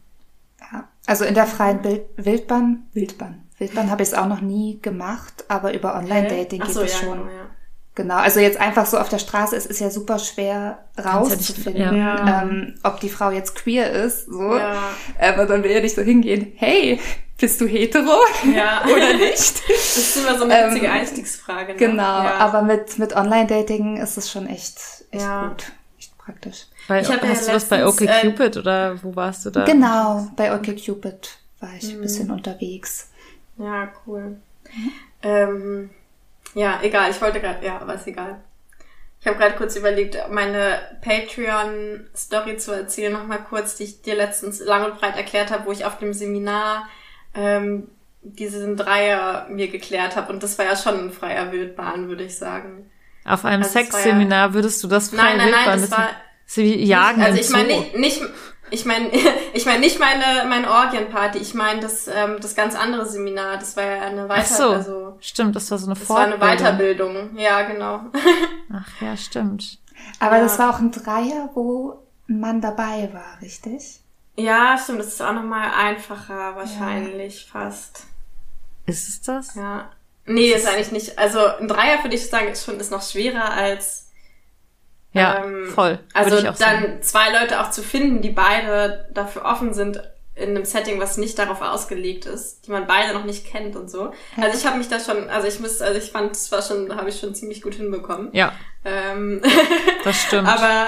Ja, 0.61 0.89
also 1.07 1.25
in 1.25 1.35
der 1.35 1.47
freien 1.47 1.83
Bild 1.83 2.07
Wildbahn, 2.17 2.87
Wildbahn, 2.93 3.43
Wildbahn 3.59 3.91
habe 3.91 4.03
ich 4.03 4.09
es 4.09 4.15
auch 4.15 4.27
noch 4.27 4.41
nie 4.41 4.81
gemacht, 4.81 5.45
aber 5.49 5.75
über 5.75 5.95
Online-Dating 5.97 6.61
geht 6.61 6.73
so, 6.73 6.83
es 6.83 6.93
ja, 6.93 7.07
schon. 7.07 7.19
Genau, 7.19 7.31
ja. 7.31 7.47
Genau, 7.97 8.17
also 8.17 8.41
jetzt 8.41 8.61
einfach 8.61 8.85
so 8.85 8.99
auf 8.99 9.09
der 9.09 9.19
Straße, 9.19 9.57
es 9.57 9.65
ist 9.65 9.81
ja 9.81 9.89
super 9.89 10.19
schwer 10.19 10.85
rauszufinden, 11.03 11.97
ja. 11.97 12.43
ähm, 12.43 12.75
ob 12.83 13.01
die 13.01 13.09
Frau 13.09 13.31
jetzt 13.31 13.55
queer 13.55 13.91
ist, 13.91 14.27
so. 14.27 14.55
Ja. 14.55 14.91
Aber 15.19 15.47
dann 15.47 15.65
will 15.65 15.71
ja 15.71 15.81
nicht 15.81 15.95
so 15.95 16.03
hingehen, 16.03 16.53
hey, 16.57 17.01
bist 17.41 17.59
du 17.59 17.67
hetero 17.67 18.21
ja. 18.55 18.85
oder 18.95 19.15
nicht? 19.15 19.63
Das 19.67 19.97
ist 19.97 20.17
immer 20.19 20.37
so 20.37 20.45
eine 20.45 20.69
witzige 20.69 20.87
ähm, 20.87 20.93
Einstiegsfrage. 20.93 21.73
Ne? 21.73 21.79
Genau, 21.79 22.03
ja. 22.03 22.35
aber 22.35 22.61
mit, 22.61 22.99
mit 22.99 23.17
Online-Dating 23.17 23.97
ist 23.97 24.19
es 24.19 24.31
schon 24.31 24.47
echt, 24.47 24.77
echt 25.11 25.23
ja. 25.23 25.49
gut, 25.49 25.73
echt 25.99 26.19
praktisch. 26.19 26.67
Bei, 26.89 27.01
ich 27.01 27.09
hast 27.09 27.15
ja 27.15 27.21
du 27.23 27.27
letztens, 27.29 27.53
das 27.53 27.65
bei 27.65 27.87
OkCupid 27.87 28.57
äh, 28.57 28.59
oder 28.59 29.03
wo 29.03 29.17
warst 29.17 29.47
du 29.47 29.51
da? 29.51 29.65
Genau, 29.65 30.29
bei 30.37 30.55
OkCupid 30.55 31.31
war 31.61 31.71
ich 31.79 31.85
mhm. 31.85 31.95
ein 31.95 32.01
bisschen 32.03 32.31
unterwegs. 32.31 33.09
Ja, 33.57 33.89
cool. 34.07 34.37
Mhm. 34.71 34.93
Ähm, 35.23 35.91
ja, 36.57 36.81
egal, 36.83 37.11
ich 37.11 37.21
wollte 37.21 37.39
gerade, 37.39 37.65
ja, 37.67 37.79
aber 37.79 37.97
ist 37.97 38.07
egal. 38.07 38.43
Ich 39.21 39.27
habe 39.27 39.37
gerade 39.37 39.57
kurz 39.57 39.77
überlegt, 39.77 40.17
meine 40.31 40.79
Patreon-Story 41.03 42.57
zu 42.57 42.73
erzählen, 42.73 43.13
nochmal 43.13 43.45
kurz, 43.47 43.77
die 43.77 43.85
ich 43.85 44.01
dir 44.01 44.15
letztens 44.15 44.61
lang 44.61 44.87
und 44.87 44.99
breit 44.99 45.19
erklärt 45.19 45.51
habe, 45.51 45.67
wo 45.67 45.73
ich 45.73 45.85
auf 45.85 45.99
dem 45.99 46.15
Seminar 46.15 46.89
ähm, 47.35 47.89
diesen 48.23 48.79
Dreier 48.79 49.47
mir 49.51 49.69
geklärt 49.69 50.17
habe. 50.17 50.33
Und 50.33 50.43
das 50.43 50.59
war 50.59 50.65
ja 50.65 50.77
schon 50.77 51.09
ein 51.09 51.13
freier 51.13 51.53
Wildbahn, 51.53 52.09
würde 52.09 52.25
ich 52.25 52.39
sagen. 52.39 52.91
Auf 53.27 53.45
einem 53.45 53.63
also 53.63 53.75
Sexseminar 53.75 54.49
ja, 54.49 54.55
würdest 54.55 54.83
du 54.83 54.89
das 54.89 55.11
frei 55.11 55.17
Nein, 55.17 55.37
nein, 55.37 55.51
nein, 55.51 55.81
das 55.81 55.91
war... 55.91 56.09
Sie 56.47 56.83
jagen 56.85 57.21
Also 57.23 57.39
ich 57.39 57.51
meine 57.51 57.69
nicht, 57.69 57.99
nicht 57.99 58.23
ich 58.71 58.85
meine 58.85 59.11
ich 59.53 59.67
mein 59.67 59.81
nicht 59.81 59.99
meine 59.99 60.49
meine 60.49 60.71
Orgienparty, 60.71 61.39
ich 61.39 61.55
meine 61.55 61.81
das 61.81 62.09
ähm, 62.09 62.37
das 62.41 62.55
ganz 62.55 62.75
andere 62.75 63.07
Seminar, 63.07 63.59
das 63.59 63.77
war 63.77 63.85
ja 63.85 64.03
eine 64.03 64.29
Weiter 64.29 64.43
Ach 64.43 64.57
so, 64.57 64.71
also 64.71 65.17
stimmt, 65.21 65.57
das 65.57 65.71
war 65.71 65.79
so 65.79 65.87
eine 65.87 65.95
das 65.99 66.07
Fortbildung. 66.07 66.41
Das 66.41 66.49
war 66.49 66.69
eine 66.69 66.77
Weiterbildung. 66.79 67.39
Ja, 67.39 67.63
genau. 67.63 68.01
Ach 68.73 69.01
ja, 69.01 69.17
stimmt. 69.17 69.79
Aber 70.21 70.37
ja. 70.37 70.43
das 70.43 70.59
war 70.59 70.75
auch 70.75 70.79
ein 70.79 70.91
Dreier, 70.91 71.51
wo 71.55 72.03
Mann 72.27 72.61
dabei 72.61 73.11
war, 73.13 73.41
richtig? 73.41 74.01
Ja, 74.37 74.77
stimmt. 74.79 75.01
Das 75.01 75.09
ist 75.09 75.23
auch 75.23 75.33
nochmal 75.33 75.71
einfacher 75.75 76.57
wahrscheinlich 76.57 77.47
ja. 77.47 77.61
fast. 77.61 78.07
Ist 78.87 79.09
es 79.09 79.23
das? 79.23 79.55
Ja. 79.55 79.91
Nee, 80.27 80.53
ist 80.53 80.67
eigentlich 80.67 80.93
nicht. 80.93 81.19
Also 81.19 81.39
ein 81.45 81.69
Dreier 81.69 82.03
würde 82.03 82.17
ich 82.17 82.29
sagen, 82.29 82.49
ist 82.49 82.65
schon 82.65 82.81
ist 82.81 82.91
noch 82.91 83.03
schwerer 83.03 83.51
als 83.51 84.06
ja 85.17 85.45
ähm, 85.45 85.71
voll. 85.75 85.99
Also 86.15 86.41
dann 86.41 86.55
sagen. 86.55 86.99
zwei 87.03 87.33
Leute 87.33 87.61
auch 87.61 87.71
zu 87.71 87.83
finden, 87.83 88.23
die 88.23 88.31
beide 88.31 89.09
dafür 89.13 89.45
offen 89.45 89.75
sind 89.75 90.03
in 90.35 90.51
einem 90.51 90.67
Setting, 90.67 91.01
was 91.01 91.17
nicht 91.17 91.39
darauf 91.39 91.63
ausgelegt 91.63 92.27
ist, 92.27 92.67
die 92.67 92.71
man 92.71 92.87
beide 92.87 93.15
noch 93.15 93.25
nicht 93.25 93.47
kennt 93.47 93.75
und 93.75 93.91
so. 93.91 94.13
Also 94.37 94.59
ich 94.59 94.67
habe 94.67 94.77
mich 94.77 94.89
da 94.89 95.01
schon, 95.01 95.31
also 95.31 95.49
ich 95.49 95.61
muss, 95.61 95.81
also 95.81 95.99
ich 95.99 96.11
fand, 96.11 96.33
es 96.33 96.53
war 96.53 96.61
schon, 96.61 96.95
habe 96.95 97.09
ich 97.09 97.19
schon 97.19 97.35
ziemlich 97.35 97.63
gut 97.63 97.75
hinbekommen. 97.75 98.29
Ja. 98.33 98.53
Ähm, 98.85 99.41
das 100.05 100.23
stimmt. 100.23 100.47
aber 100.47 100.87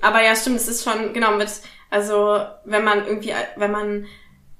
aber 0.00 0.22
ja, 0.22 0.34
stimmt, 0.36 0.56
es 0.56 0.68
ist 0.68 0.84
schon 0.84 1.12
genau 1.12 1.32
mit 1.32 1.48
also 1.90 2.44
wenn 2.64 2.84
man 2.84 3.06
irgendwie, 3.06 3.32
wenn 3.56 3.70
man 3.70 4.06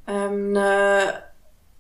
ähm, 0.07 0.57
eine, 0.57 1.23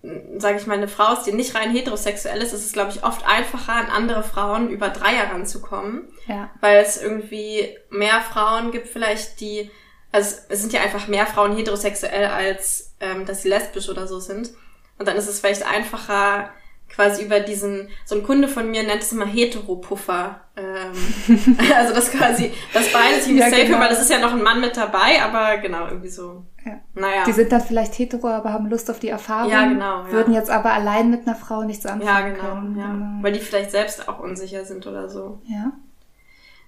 sage 0.02 0.58
ich 0.58 0.66
mal, 0.66 0.74
eine 0.74 0.88
Frau 0.88 1.12
ist, 1.12 1.24
die 1.24 1.32
nicht 1.32 1.54
rein 1.54 1.72
heterosexuell 1.72 2.40
ist, 2.40 2.52
ist 2.52 2.64
es, 2.64 2.72
glaube 2.72 2.92
ich, 2.92 3.02
oft 3.02 3.26
einfacher, 3.26 3.72
an 3.72 3.86
andere 3.86 4.22
Frauen 4.22 4.70
über 4.70 4.90
Dreier 4.90 5.30
ranzukommen. 5.32 6.08
Ja. 6.26 6.50
Weil 6.60 6.78
es 6.84 7.02
irgendwie 7.02 7.76
mehr 7.90 8.20
Frauen 8.20 8.70
gibt 8.70 8.88
vielleicht, 8.88 9.40
die, 9.40 9.70
also 10.12 10.36
es 10.48 10.60
sind 10.60 10.72
ja 10.72 10.82
einfach 10.82 11.08
mehr 11.08 11.26
Frauen 11.26 11.56
heterosexuell, 11.56 12.26
als 12.26 12.94
ähm, 13.00 13.26
dass 13.26 13.42
sie 13.42 13.48
lesbisch 13.48 13.88
oder 13.88 14.06
so 14.06 14.20
sind. 14.20 14.50
Und 14.98 15.08
dann 15.08 15.16
ist 15.16 15.28
es 15.28 15.40
vielleicht 15.40 15.66
einfacher, 15.66 16.50
quasi 16.88 17.24
über 17.24 17.40
diesen, 17.40 17.88
so 18.04 18.16
ein 18.16 18.22
Kunde 18.22 18.48
von 18.48 18.70
mir 18.70 18.82
nennt 18.82 19.02
es 19.02 19.12
immer 19.12 19.26
Heteropuffer. 19.26 20.40
Ähm, 20.56 21.56
also 21.76 21.94
das 21.94 22.10
quasi, 22.10 22.52
das 22.72 22.92
beide 22.92 23.20
ziemlich 23.20 23.44
ja, 23.44 23.50
safe, 23.50 23.66
genau. 23.66 23.78
weil 23.78 23.88
das 23.88 24.00
ist 24.00 24.10
ja 24.10 24.18
noch 24.18 24.32
ein 24.32 24.42
Mann 24.42 24.60
mit 24.60 24.76
dabei, 24.76 25.22
aber 25.22 25.58
genau, 25.58 25.86
irgendwie 25.86 26.08
so. 26.08 26.44
Ja. 26.64 26.80
Naja. 26.94 27.24
Die 27.26 27.32
sind 27.32 27.52
dann 27.52 27.60
vielleicht 27.60 27.98
hetero, 27.98 28.28
aber 28.28 28.52
haben 28.52 28.68
Lust 28.68 28.90
auf 28.90 28.98
die 28.98 29.08
Erfahrung. 29.08 29.50
Ja, 29.50 29.66
genau. 29.66 30.02
Ja. 30.02 30.12
Würden 30.12 30.34
jetzt 30.34 30.50
aber 30.50 30.72
allein 30.72 31.10
mit 31.10 31.26
einer 31.26 31.36
Frau 31.36 31.62
nichts 31.62 31.86
anfangen 31.86 32.06
Ja, 32.06 32.20
genau, 32.28 32.54
können. 32.54 32.78
Ja. 32.78 32.86
genau. 32.86 33.22
Weil 33.22 33.32
die 33.32 33.40
vielleicht 33.40 33.70
selbst 33.70 34.08
auch 34.08 34.18
unsicher 34.18 34.64
sind 34.64 34.86
oder 34.86 35.08
so. 35.08 35.40
Ja. 35.44 35.72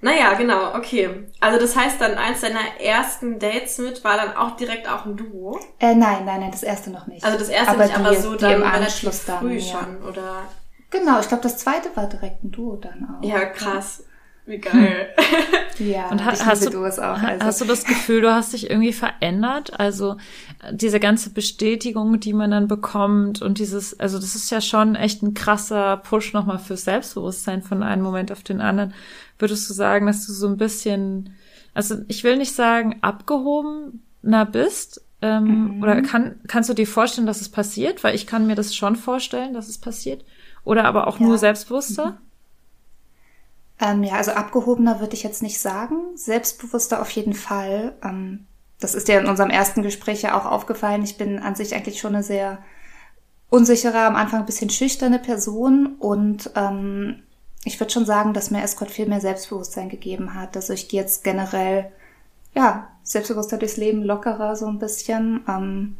Naja, 0.02 0.34
genau, 0.34 0.74
okay. 0.74 1.26
Also 1.40 1.58
das 1.58 1.76
heißt 1.76 2.00
dann, 2.00 2.14
eins 2.14 2.40
deiner 2.40 2.80
ersten 2.80 3.38
Dates 3.38 3.78
mit 3.78 4.02
war 4.02 4.16
dann 4.16 4.34
auch 4.34 4.56
direkt 4.56 4.88
auch 4.88 5.04
ein 5.04 5.16
Duo? 5.16 5.58
Äh, 5.78 5.94
nein, 5.94 6.24
nein, 6.24 6.40
nein, 6.40 6.50
das 6.50 6.62
erste 6.62 6.90
noch 6.90 7.06
nicht. 7.06 7.24
Also 7.24 7.38
das 7.38 7.48
erste 7.48 7.72
aber 7.72 7.84
nicht, 7.84 7.96
die, 7.96 8.00
aber 8.00 8.14
so 8.14 8.34
dann 8.34 8.52
im 8.52 8.62
Anschluss 8.62 9.26
dann, 9.26 9.40
früh 9.40 9.58
ja. 9.58 9.78
schon, 9.78 10.02
oder? 10.08 10.42
Genau, 10.90 11.20
ich 11.20 11.28
glaube, 11.28 11.42
das 11.42 11.58
zweite 11.58 11.94
war 11.96 12.06
direkt 12.06 12.42
ein 12.42 12.50
Duo 12.50 12.76
dann 12.76 13.08
auch. 13.20 13.24
Ja, 13.24 13.44
krass. 13.44 14.04
Wie 14.50 14.58
geil. 14.58 15.10
ja, 15.78 16.08
und 16.10 16.24
ha 16.24 16.32
hast, 16.44 16.74
du, 16.74 16.80
auch, 16.80 17.22
also. 17.22 17.44
hast 17.44 17.60
du 17.60 17.64
das 17.64 17.84
Gefühl, 17.84 18.20
du 18.20 18.34
hast 18.34 18.52
dich 18.52 18.68
irgendwie 18.68 18.92
verändert? 18.92 19.78
Also 19.78 20.16
diese 20.72 20.98
ganze 20.98 21.30
Bestätigung, 21.30 22.18
die 22.18 22.32
man 22.32 22.50
dann 22.50 22.66
bekommt 22.66 23.42
und 23.42 23.58
dieses, 23.58 24.00
also 24.00 24.18
das 24.18 24.34
ist 24.34 24.50
ja 24.50 24.60
schon 24.60 24.96
echt 24.96 25.22
ein 25.22 25.34
krasser 25.34 25.98
Push 25.98 26.32
nochmal 26.32 26.58
fürs 26.58 26.84
Selbstbewusstsein 26.84 27.62
von 27.62 27.84
einem 27.84 28.02
Moment 28.02 28.32
auf 28.32 28.42
den 28.42 28.60
anderen. 28.60 28.92
Würdest 29.38 29.70
du 29.70 29.74
sagen, 29.74 30.06
dass 30.06 30.26
du 30.26 30.32
so 30.32 30.48
ein 30.48 30.56
bisschen, 30.56 31.36
also 31.72 31.98
ich 32.08 32.24
will 32.24 32.36
nicht 32.36 32.52
sagen 32.52 32.98
abgehobener 33.02 34.46
bist, 34.50 35.00
ähm, 35.22 35.76
mhm. 35.76 35.82
oder 35.82 36.02
kann, 36.02 36.40
kannst 36.48 36.68
du 36.70 36.74
dir 36.74 36.88
vorstellen, 36.88 37.28
dass 37.28 37.40
es 37.40 37.50
passiert? 37.50 38.02
Weil 38.02 38.16
ich 38.16 38.26
kann 38.26 38.48
mir 38.48 38.56
das 38.56 38.74
schon 38.74 38.96
vorstellen, 38.96 39.54
dass 39.54 39.68
es 39.68 39.78
passiert. 39.78 40.24
Oder 40.64 40.86
aber 40.86 41.06
auch 41.06 41.20
ja. 41.20 41.26
nur 41.26 41.38
selbstbewusster? 41.38 42.06
Mhm. 42.06 42.29
Ähm, 43.80 44.04
ja, 44.04 44.14
also 44.14 44.32
abgehobener 44.32 45.00
würde 45.00 45.14
ich 45.14 45.22
jetzt 45.22 45.42
nicht 45.42 45.60
sagen. 45.60 45.96
Selbstbewusster 46.14 47.00
auf 47.00 47.10
jeden 47.10 47.34
Fall. 47.34 47.94
Ähm, 48.04 48.46
das 48.78 48.94
ist 48.94 49.08
ja 49.08 49.18
in 49.18 49.26
unserem 49.26 49.50
ersten 49.50 49.82
Gespräch 49.82 50.22
ja 50.22 50.38
auch 50.38 50.46
aufgefallen. 50.46 51.02
Ich 51.02 51.16
bin 51.16 51.38
an 51.38 51.54
sich 51.54 51.74
eigentlich 51.74 51.98
schon 52.00 52.14
eine 52.14 52.24
sehr 52.24 52.58
unsichere, 53.48 54.02
am 54.02 54.16
Anfang 54.16 54.40
ein 54.40 54.46
bisschen 54.46 54.70
schüchterne 54.70 55.18
Person 55.18 55.96
und 55.98 56.50
ähm, 56.54 57.22
ich 57.64 57.78
würde 57.78 57.92
schon 57.92 58.06
sagen, 58.06 58.32
dass 58.32 58.50
mir 58.50 58.62
Escort 58.62 58.90
viel 58.90 59.06
mehr 59.06 59.20
Selbstbewusstsein 59.20 59.88
gegeben 59.88 60.34
hat. 60.34 60.56
Also 60.56 60.72
ich 60.72 60.88
gehe 60.88 61.00
jetzt 61.00 61.24
generell, 61.24 61.90
ja, 62.54 62.88
selbstbewusster 63.02 63.58
durchs 63.58 63.76
Leben, 63.76 64.02
lockerer 64.02 64.56
so 64.56 64.66
ein 64.66 64.78
bisschen. 64.78 65.44
Ähm, 65.48 65.96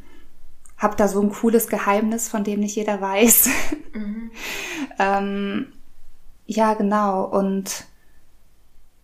hab 0.79 0.97
da 0.97 1.09
so 1.09 1.21
ein 1.21 1.31
cooles 1.31 1.69
Geheimnis, 1.69 2.29
von 2.29 2.45
dem 2.45 2.61
nicht 2.61 2.77
jeder 2.77 3.01
weiß. 3.01 3.51
Mhm. 3.93 4.31
ähm, 4.99 5.67
ja, 6.51 6.75
genau. 6.75 7.25
Und 7.27 7.85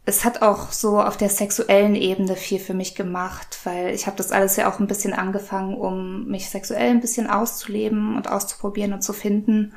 es 0.04 0.24
hat 0.24 0.42
auch 0.42 0.72
so 0.72 1.00
auf 1.00 1.16
der 1.16 1.28
sexuellen 1.28 1.94
Ebene 1.94 2.34
viel 2.34 2.58
für 2.58 2.74
mich 2.74 2.96
gemacht, 2.96 3.60
weil 3.62 3.94
ich 3.94 4.06
habe 4.08 4.16
das 4.16 4.32
alles 4.32 4.56
ja 4.56 4.68
auch 4.68 4.80
ein 4.80 4.88
bisschen 4.88 5.12
angefangen, 5.12 5.76
um 5.76 6.26
mich 6.26 6.50
sexuell 6.50 6.90
ein 6.90 7.00
bisschen 7.00 7.30
auszuleben 7.30 8.16
und 8.16 8.28
auszuprobieren 8.28 8.92
und 8.92 9.02
zu 9.02 9.12
finden. 9.12 9.74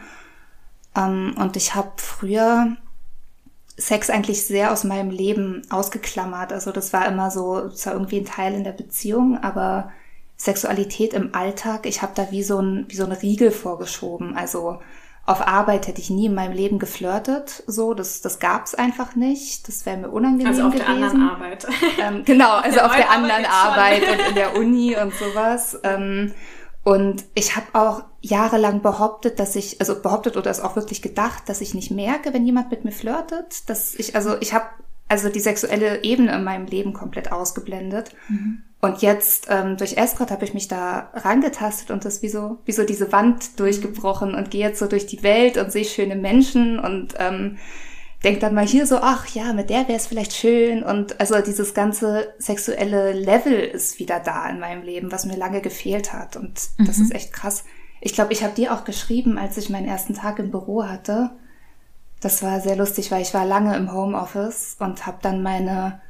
Ähm, 0.95 1.35
und 1.37 1.57
ich 1.57 1.75
habe 1.75 1.91
früher 1.97 2.75
Sex 3.77 4.09
eigentlich 4.09 4.47
sehr 4.47 4.71
aus 4.71 4.83
meinem 4.83 5.11
Leben 5.11 5.61
ausgeklammert. 5.69 6.51
Also 6.51 6.71
das 6.71 6.91
war 6.91 7.07
immer 7.07 7.29
so, 7.29 7.59
es 7.65 7.85
war 7.85 7.93
irgendwie 7.93 8.17
ein 8.17 8.25
Teil 8.25 8.55
in 8.55 8.63
der 8.63 8.71
Beziehung, 8.71 9.37
aber 9.37 9.91
Sexualität 10.37 11.13
im 11.13 11.35
Alltag, 11.35 11.85
ich 11.85 12.01
habe 12.01 12.13
da 12.15 12.31
wie 12.31 12.41
so 12.41 12.59
ein 12.59 12.85
wie 12.89 12.95
so 12.95 13.05
ein 13.05 13.11
Riegel 13.11 13.51
vorgeschoben. 13.51 14.35
Also 14.35 14.79
auf 15.29 15.47
Arbeit 15.47 15.87
hätte 15.87 16.01
ich 16.01 16.09
nie 16.09 16.25
in 16.25 16.33
meinem 16.33 16.53
Leben 16.53 16.79
geflirtet, 16.79 17.63
so 17.67 17.93
das 17.93 18.21
das 18.21 18.39
gab's 18.39 18.73
einfach 18.73 19.15
nicht. 19.15 19.67
Das 19.67 19.85
wäre 19.85 19.97
mir 19.97 20.09
unangenehm 20.09 20.47
also 20.47 20.63
auf 20.63 20.73
gewesen. 20.73 20.85
der 20.85 20.95
anderen 20.95 21.29
Arbeit. 21.29 21.67
Ähm, 21.99 22.23
genau, 22.25 22.55
also 22.55 22.79
auf 22.79 22.95
der 22.95 23.11
anderen 23.11 23.45
Arbeit, 23.45 24.01
Arbeit 24.03 24.19
und 24.19 24.29
in 24.29 24.35
der 24.35 24.55
Uni 24.55 24.95
und 24.95 25.13
sowas. 25.13 25.79
Ähm, 25.83 26.33
und 26.83 27.25
ich 27.35 27.55
habe 27.55 27.67
auch 27.73 28.03
jahrelang 28.21 28.81
behauptet, 28.81 29.39
dass 29.39 29.55
ich, 29.55 29.79
also 29.79 30.01
behauptet 30.01 30.35
oder 30.37 30.49
es 30.49 30.61
auch 30.61 30.75
wirklich 30.75 31.01
gedacht, 31.01 31.43
dass 31.47 31.61
ich 31.61 31.73
nicht 31.73 31.91
merke, 31.91 32.33
wenn 32.33 32.45
jemand 32.45 32.71
mit 32.71 32.85
mir 32.85 32.91
flirtet, 32.91 33.69
dass 33.69 33.93
ich, 33.95 34.15
also 34.15 34.35
ich 34.39 34.53
habe 34.53 34.65
also 35.09 35.29
die 35.29 35.41
sexuelle 35.41 36.03
Ebene 36.03 36.35
in 36.35 36.43
meinem 36.43 36.65
Leben 36.65 36.93
komplett 36.93 37.31
ausgeblendet. 37.31 38.15
Mhm. 38.29 38.63
Und 38.81 39.01
jetzt 39.01 39.47
ähm, 39.49 39.75
durch 39.75 39.97
Escort 39.97 40.31
habe 40.31 40.45
ich 40.45 40.53
mich 40.53 40.69
da 40.69 41.09
rangetastet 41.13 41.91
und 41.91 42.05
das 42.05 42.21
wie 42.21 42.29
so, 42.29 42.59
wie 42.63 42.71
so 42.71 42.85
diese 42.85 43.11
Wand 43.11 43.59
durchgebrochen 43.59 44.35
und 44.35 44.51
gehe 44.51 44.61
jetzt 44.61 44.79
so 44.79 44.87
durch 44.87 45.05
die 45.05 45.21
Welt 45.21 45.57
und 45.57 45.71
sehe 45.71 45.83
schöne 45.83 46.15
Menschen 46.15 46.79
und 46.79 47.13
ähm, 47.17 47.57
denke 48.23 48.39
dann 48.39 48.53
mal 48.53 48.65
hier 48.65 48.87
so, 48.87 48.99
ach 49.01 49.27
ja, 49.27 49.51
mit 49.51 49.69
der 49.69 49.89
wäre 49.89 49.97
es 49.97 50.07
vielleicht 50.07 50.33
schön. 50.33 50.83
Und 50.83 51.19
also 51.19 51.41
dieses 51.41 51.73
ganze 51.73 52.33
sexuelle 52.37 53.11
Level 53.11 53.53
ist 53.53 53.99
wieder 53.99 54.21
da 54.21 54.49
in 54.49 54.59
meinem 54.59 54.83
Leben, 54.83 55.11
was 55.11 55.25
mir 55.25 55.37
lange 55.37 55.59
gefehlt 55.59 56.13
hat. 56.13 56.37
Und 56.37 56.61
mhm. 56.77 56.85
das 56.85 56.99
ist 56.99 57.13
echt 57.13 57.33
krass. 57.33 57.65
Ich 57.99 58.13
glaube, 58.13 58.31
ich 58.31 58.43
habe 58.43 58.55
dir 58.55 58.73
auch 58.73 58.85
geschrieben, 58.85 59.37
als 59.37 59.57
ich 59.57 59.69
meinen 59.69 59.89
ersten 59.89 60.13
Tag 60.13 60.39
im 60.39 60.51
Büro 60.51 60.85
hatte. 60.85 61.31
Das 62.21 62.43
war 62.43 62.61
sehr 62.61 62.77
lustig, 62.77 63.11
weil 63.11 63.21
ich 63.21 63.33
war 63.33 63.45
lange 63.45 63.75
im 63.75 63.91
Homeoffice 63.91 64.77
und 64.79 65.05
habe 65.05 65.17
dann 65.21 65.43
meine 65.43 66.01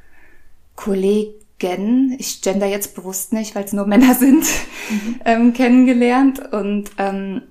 Kollegen 0.76 1.39
Gen, 1.60 2.16
ich 2.18 2.42
gender 2.42 2.66
jetzt 2.66 2.96
bewusst 2.96 3.32
nicht, 3.32 3.54
weil 3.54 3.64
es 3.64 3.72
nur 3.72 3.86
Männer 3.86 4.14
sind, 4.14 4.44
mhm. 4.90 5.20
ähm, 5.24 5.52
kennengelernt. 5.52 6.40
Und 6.52 6.90
ähm, 6.98 7.42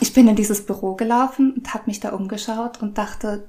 ich 0.00 0.14
bin 0.14 0.26
in 0.28 0.36
dieses 0.36 0.64
Büro 0.64 0.94
gelaufen 0.94 1.52
und 1.52 1.74
habe 1.74 1.84
mich 1.86 2.00
da 2.00 2.10
umgeschaut 2.10 2.80
und 2.80 2.96
dachte, 2.96 3.44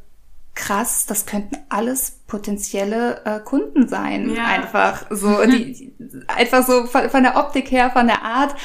krass, 0.55 1.05
das 1.05 1.25
könnten 1.25 1.57
alles 1.69 2.19
potenzielle 2.27 3.23
äh, 3.23 3.39
Kunden 3.39 3.87
sein. 3.87 4.33
Ja. 4.35 4.45
Einfach 4.45 5.05
so, 5.09 5.45
die, 5.45 5.93
einfach 6.27 6.65
so 6.65 6.85
von, 6.85 7.09
von, 7.09 7.23
der 7.23 7.37
Optik 7.37 7.71
her, 7.71 7.91
von 7.91 8.07
der 8.07 8.23
Art. 8.23 8.55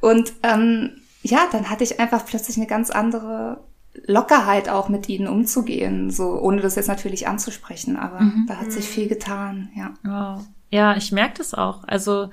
Und 0.00 0.32
ähm, 0.42 0.92
ja, 1.22 1.40
dann 1.52 1.68
hatte 1.68 1.84
ich 1.84 2.00
einfach 2.00 2.24
plötzlich 2.24 2.56
eine 2.56 2.66
ganz 2.66 2.90
andere 2.90 3.60
Lockerheit 4.06 4.68
auch 4.68 4.88
mit 4.88 5.08
ihnen 5.08 5.28
umzugehen, 5.28 6.10
so 6.10 6.40
ohne 6.40 6.60
das 6.60 6.74
jetzt 6.76 6.88
natürlich 6.88 7.28
anzusprechen, 7.28 7.96
aber 7.96 8.20
mhm. 8.20 8.46
da 8.48 8.56
hat 8.56 8.72
sich 8.72 8.86
viel 8.86 9.08
getan, 9.08 9.70
ja. 9.76 9.94
Wow. 10.02 10.44
Ja, 10.74 10.96
ich 10.96 11.12
merke 11.12 11.38
das 11.38 11.54
auch. 11.54 11.84
Also 11.84 12.30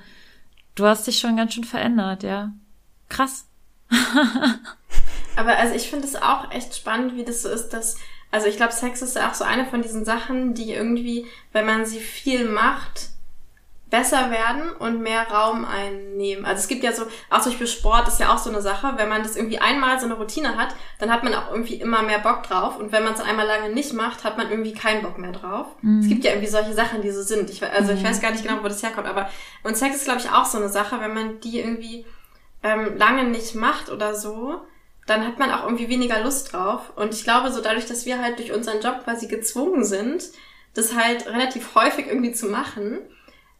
du 0.74 0.84
hast 0.84 1.06
dich 1.06 1.20
schon 1.20 1.36
ganz 1.36 1.54
schön 1.54 1.62
verändert, 1.62 2.24
ja. 2.24 2.50
Krass. 3.08 3.46
aber 5.36 5.58
also 5.58 5.76
ich 5.76 5.88
finde 5.88 6.08
es 6.08 6.16
auch 6.16 6.50
echt 6.50 6.74
spannend, 6.74 7.14
wie 7.14 7.24
das 7.24 7.42
so 7.42 7.48
ist, 7.48 7.68
dass 7.68 7.98
also 8.32 8.48
ich 8.48 8.56
glaube, 8.56 8.72
Sex 8.72 9.00
ist 9.00 9.14
ja 9.14 9.30
auch 9.30 9.34
so 9.34 9.44
eine 9.44 9.64
von 9.64 9.80
diesen 9.80 10.04
Sachen, 10.04 10.54
die 10.54 10.72
irgendwie, 10.72 11.24
wenn 11.52 11.66
man 11.66 11.86
sie 11.86 12.00
viel 12.00 12.48
macht, 12.48 13.10
besser 13.92 14.30
werden 14.30 14.72
und 14.78 15.02
mehr 15.02 15.28
Raum 15.28 15.66
einnehmen. 15.66 16.46
Also 16.46 16.60
es 16.60 16.66
gibt 16.66 16.82
ja 16.82 16.92
so, 16.92 17.02
auch 17.28 17.42
zum 17.42 17.52
Beispiel 17.52 17.66
Sport 17.66 18.08
ist 18.08 18.18
ja 18.18 18.32
auch 18.32 18.38
so 18.38 18.48
eine 18.48 18.62
Sache, 18.62 18.94
wenn 18.96 19.10
man 19.10 19.22
das 19.22 19.36
irgendwie 19.36 19.58
einmal 19.58 20.00
so 20.00 20.06
eine 20.06 20.14
Routine 20.14 20.56
hat, 20.56 20.74
dann 20.98 21.12
hat 21.12 21.22
man 21.22 21.34
auch 21.34 21.50
irgendwie 21.50 21.74
immer 21.74 22.02
mehr 22.02 22.18
Bock 22.18 22.42
drauf 22.42 22.78
und 22.78 22.90
wenn 22.90 23.04
man 23.04 23.12
es 23.12 23.20
einmal 23.20 23.46
lange 23.46 23.68
nicht 23.68 23.92
macht, 23.92 24.24
hat 24.24 24.38
man 24.38 24.50
irgendwie 24.50 24.72
keinen 24.72 25.02
Bock 25.02 25.18
mehr 25.18 25.32
drauf. 25.32 25.66
Mhm. 25.82 26.00
Es 26.00 26.08
gibt 26.08 26.24
ja 26.24 26.30
irgendwie 26.30 26.48
solche 26.48 26.72
Sachen, 26.72 27.02
die 27.02 27.10
so 27.10 27.20
sind. 27.20 27.50
Ich, 27.50 27.62
also 27.62 27.92
mhm. 27.92 27.98
ich 27.98 28.04
weiß 28.04 28.22
gar 28.22 28.30
nicht 28.30 28.42
genau, 28.42 28.62
wo 28.62 28.68
das 28.68 28.82
herkommt, 28.82 29.06
aber 29.06 29.28
und 29.62 29.76
Sex 29.76 29.96
ist 29.96 30.04
glaube 30.06 30.20
ich 30.20 30.30
auch 30.30 30.46
so 30.46 30.56
eine 30.56 30.70
Sache, 30.70 30.98
wenn 30.98 31.12
man 31.12 31.40
die 31.40 31.60
irgendwie 31.60 32.06
ähm, 32.62 32.96
lange 32.96 33.24
nicht 33.24 33.54
macht 33.54 33.90
oder 33.90 34.14
so, 34.14 34.62
dann 35.06 35.26
hat 35.26 35.38
man 35.38 35.50
auch 35.50 35.64
irgendwie 35.64 35.90
weniger 35.90 36.22
Lust 36.22 36.54
drauf. 36.54 36.92
Und 36.96 37.12
ich 37.12 37.24
glaube, 37.24 37.52
so 37.52 37.60
dadurch, 37.60 37.84
dass 37.84 38.06
wir 38.06 38.22
halt 38.22 38.38
durch 38.38 38.52
unseren 38.52 38.80
Job 38.80 39.04
quasi 39.04 39.26
gezwungen 39.26 39.84
sind, 39.84 40.30
das 40.72 40.94
halt 40.94 41.26
relativ 41.26 41.74
häufig 41.74 42.06
irgendwie 42.06 42.32
zu 42.32 42.46
machen, 42.46 43.00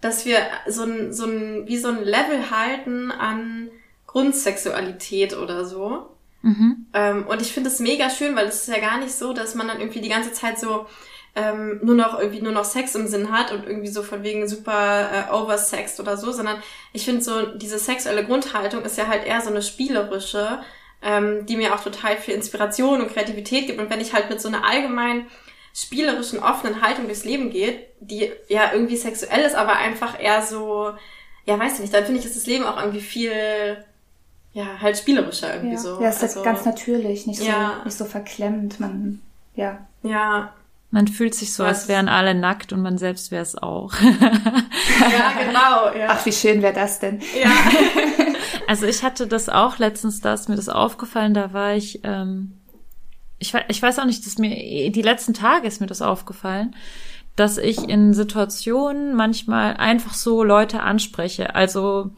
dass 0.03 0.27
wir 0.27 0.39
so 0.67 0.83
ein, 0.83 1.13
so 1.15 1.25
ein, 1.25 1.67
wie 1.67 1.79
so 1.79 1.89
ein 1.89 2.05
Level 2.05 2.51
halten 2.51 3.11
an 3.11 3.71
Grundsexualität 4.07 5.35
oder 5.35 5.65
so. 5.65 6.11
Mhm. 6.43 6.87
Ähm, 6.93 7.27
und 7.27 7.41
ich 7.41 7.53
finde 7.53 7.71
es 7.71 7.79
mega 7.79 8.11
schön, 8.11 8.37
weil 8.37 8.47
es 8.47 8.69
ist 8.69 8.75
ja 8.75 8.81
gar 8.81 8.99
nicht 8.99 9.15
so, 9.15 9.33
dass 9.33 9.55
man 9.55 9.69
dann 9.69 9.81
irgendwie 9.81 10.01
die 10.01 10.09
ganze 10.09 10.33
Zeit 10.33 10.59
so 10.59 10.87
ähm, 11.35 11.81
nur 11.83 11.95
noch 11.95 12.19
irgendwie 12.19 12.43
nur 12.43 12.53
noch 12.53 12.65
Sex 12.65 12.95
im 12.95 13.07
Sinn 13.07 13.33
hat 13.33 13.53
und 13.53 13.65
irgendwie 13.65 13.89
so 13.89 14.03
von 14.03 14.23
wegen 14.23 14.49
super 14.49 15.29
äh, 15.31 15.33
oversext 15.33 15.99
oder 16.01 16.17
so, 16.17 16.33
sondern 16.33 16.61
ich 16.93 17.05
finde 17.05 17.23
so 17.23 17.47
diese 17.57 17.79
sexuelle 17.79 18.27
Grundhaltung 18.27 18.83
ist 18.83 18.99
ja 18.99 19.07
halt 19.07 19.25
eher 19.25 19.41
so 19.41 19.51
eine 19.51 19.63
spielerische, 19.63 20.61
ähm, 21.01 21.47
die 21.47 21.57
mir 21.57 21.75
auch 21.75 21.83
total 21.83 22.17
viel 22.17 22.35
Inspiration 22.35 23.01
und 23.01 23.13
Kreativität 23.13 23.67
gibt. 23.67 23.81
Und 23.81 23.89
wenn 23.89 24.01
ich 24.01 24.13
halt 24.13 24.29
mit 24.29 24.41
so 24.43 24.49
einer 24.49 24.67
allgemein 24.67 25.27
spielerischen, 25.75 26.39
offenen 26.39 26.83
Haltung 26.83 27.07
durchs 27.07 27.25
Leben 27.25 27.51
geht, 27.51 27.87
die 28.01 28.31
ja 28.49 28.73
irgendwie 28.73 28.97
sexuell 28.97 29.41
ist, 29.41 29.55
aber 29.55 29.77
einfach 29.77 30.21
eher 30.21 30.43
so, 30.43 30.93
ja, 31.47 31.59
weiß 31.59 31.75
ich 31.75 31.81
nicht, 31.81 31.95
dann 31.95 32.05
finde 32.05 32.21
ich, 32.21 32.27
ist 32.27 32.37
das 32.37 32.47
Leben 32.47 32.65
auch 32.65 32.79
irgendwie 32.79 33.01
viel, 33.01 33.85
ja, 34.53 34.67
halt 34.81 34.99
spielerischer 34.99 35.55
irgendwie 35.55 35.75
ja. 35.75 35.81
so. 35.81 36.01
Ja, 36.01 36.09
es 36.09 36.17
ist 36.17 36.23
also, 36.23 36.43
ganz 36.43 36.65
natürlich, 36.65 37.27
nicht 37.27 37.41
so, 37.41 37.47
ja. 37.47 37.81
nicht 37.85 37.97
so 37.97 38.05
verklemmt, 38.05 38.81
man, 38.81 39.21
ja. 39.55 39.87
Ja. 40.03 40.53
Man 40.91 41.09
fühlt 41.09 41.35
sich 41.35 41.55
so, 41.55 41.65
als 41.65 41.89
wären 41.89 42.07
alle 42.07 42.35
nackt 42.35 42.75
und 42.75 42.83
man 42.83 42.99
selbst 42.99 43.31
wäre 43.31 43.43
es 43.43 43.57
auch. 43.57 43.95
ja, 44.01 45.33
genau. 45.43 45.99
Ja. 45.99 46.09
Ach, 46.11 46.27
wie 46.27 46.33
schön 46.33 46.61
wäre 46.61 46.75
das 46.75 46.99
denn? 46.99 47.23
Ja. 47.43 47.51
also 48.67 48.85
ich 48.85 49.03
hatte 49.03 49.27
das 49.27 49.49
auch 49.49 49.79
letztens, 49.79 50.21
da 50.21 50.35
ist 50.35 50.51
mir 50.51 50.57
das 50.57 50.69
aufgefallen, 50.69 51.33
da 51.33 51.55
war 51.55 51.73
ich 51.73 52.01
ähm, 52.05 52.59
ich, 53.43 53.55
ich 53.69 53.83
weiß 53.83 53.99
auch 53.99 54.05
nicht, 54.05 54.25
dass 54.25 54.39
mir, 54.39 54.91
die 54.91 55.03
letzten 55.03 55.35
Tage 55.35 55.67
ist 55.67 55.81
mir 55.81 55.89
das 55.89 56.01
aufgefallen, 56.01 56.75
dass 57.35 57.59
ich 57.59 57.89
in 57.89 58.15
Situationen 58.15 59.15
manchmal 59.15 59.77
einfach 59.77 60.15
so 60.15 60.45
Leute 60.45 60.81
anspreche. 60.81 61.55
Also, 61.55 62.11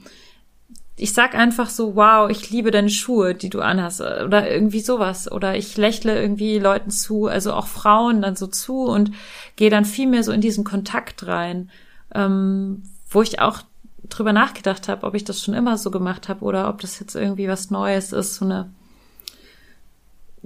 ich 0.97 1.12
sag 1.12 1.35
einfach 1.35 1.71
so, 1.71 1.97
wow, 1.97 2.31
ich 2.31 2.50
liebe 2.50 2.71
deine 2.71 2.90
Schuhe, 2.90 3.35
die 3.35 3.50
du 3.50 3.61
anhast, 3.61 4.00
oder 4.00 4.50
irgendwie 4.50 4.81
sowas. 4.81 5.31
Oder 5.31 5.57
ich 5.57 5.76
lächle 5.76 6.21
irgendwie 6.21 6.59
Leuten 6.59 6.90
zu, 6.90 7.26
also 7.26 7.52
auch 7.52 7.66
Frauen 7.66 8.23
dann 8.23 8.37
so 8.37 8.47
zu 8.47 8.85
und 8.85 9.12
gehe 9.57 9.71
dann 9.71 9.85
viel 9.85 10.06
mehr 10.06 10.23
so 10.23 10.30
in 10.30 10.41
diesen 10.41 10.63
Kontakt 10.63 11.26
rein, 11.26 11.71
ähm, 12.15 12.82
wo 13.08 13.23
ich 13.23 13.41
auch 13.41 13.63
drüber 14.08 14.32
nachgedacht 14.32 14.89
habe, 14.89 15.06
ob 15.06 15.15
ich 15.15 15.25
das 15.25 15.43
schon 15.43 15.54
immer 15.54 15.78
so 15.78 15.91
gemacht 15.91 16.28
habe 16.28 16.45
oder 16.45 16.69
ob 16.69 16.80
das 16.80 17.00
jetzt 17.00 17.17
irgendwie 17.17 17.49
was 17.49 17.71
Neues 17.71 18.13
ist, 18.13 18.34
so 18.34 18.45
eine 18.45 18.71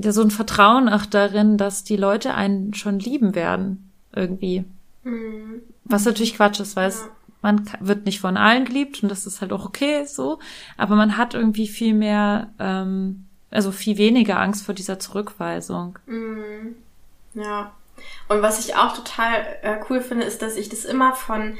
ja, 0.00 0.12
so 0.12 0.22
ein 0.22 0.30
Vertrauen 0.30 0.88
auch 0.88 1.06
darin, 1.06 1.58
dass 1.58 1.84
die 1.84 1.96
Leute 1.96 2.34
einen 2.34 2.72
schon 2.74 2.98
lieben 2.98 3.34
werden, 3.34 3.90
irgendwie. 4.14 4.64
Mhm. 5.02 5.62
Was 5.84 6.04
natürlich 6.04 6.36
Quatsch 6.36 6.60
ist, 6.60 6.76
weil 6.76 6.84
ja. 6.84 6.88
es, 6.88 7.04
man 7.42 7.68
wird 7.80 8.06
nicht 8.06 8.20
von 8.20 8.36
allen 8.36 8.64
geliebt 8.64 9.02
und 9.02 9.08
das 9.08 9.26
ist 9.26 9.40
halt 9.40 9.52
auch 9.52 9.64
okay 9.64 10.04
so, 10.04 10.38
aber 10.76 10.94
man 10.94 11.16
hat 11.16 11.34
irgendwie 11.34 11.66
viel 11.66 11.94
mehr, 11.94 12.50
ähm, 12.58 13.26
also 13.50 13.72
viel 13.72 13.98
weniger 13.98 14.40
Angst 14.40 14.64
vor 14.64 14.74
dieser 14.74 14.98
Zurückweisung. 14.98 15.98
Mhm. 16.06 16.76
Ja. 17.34 17.72
Und 18.28 18.42
was 18.42 18.64
ich 18.64 18.76
auch 18.76 18.94
total 18.94 19.46
äh, 19.62 19.80
cool 19.90 20.00
finde, 20.00 20.24
ist, 20.24 20.42
dass 20.42 20.56
ich 20.56 20.68
das 20.68 20.84
immer 20.84 21.14
von 21.14 21.58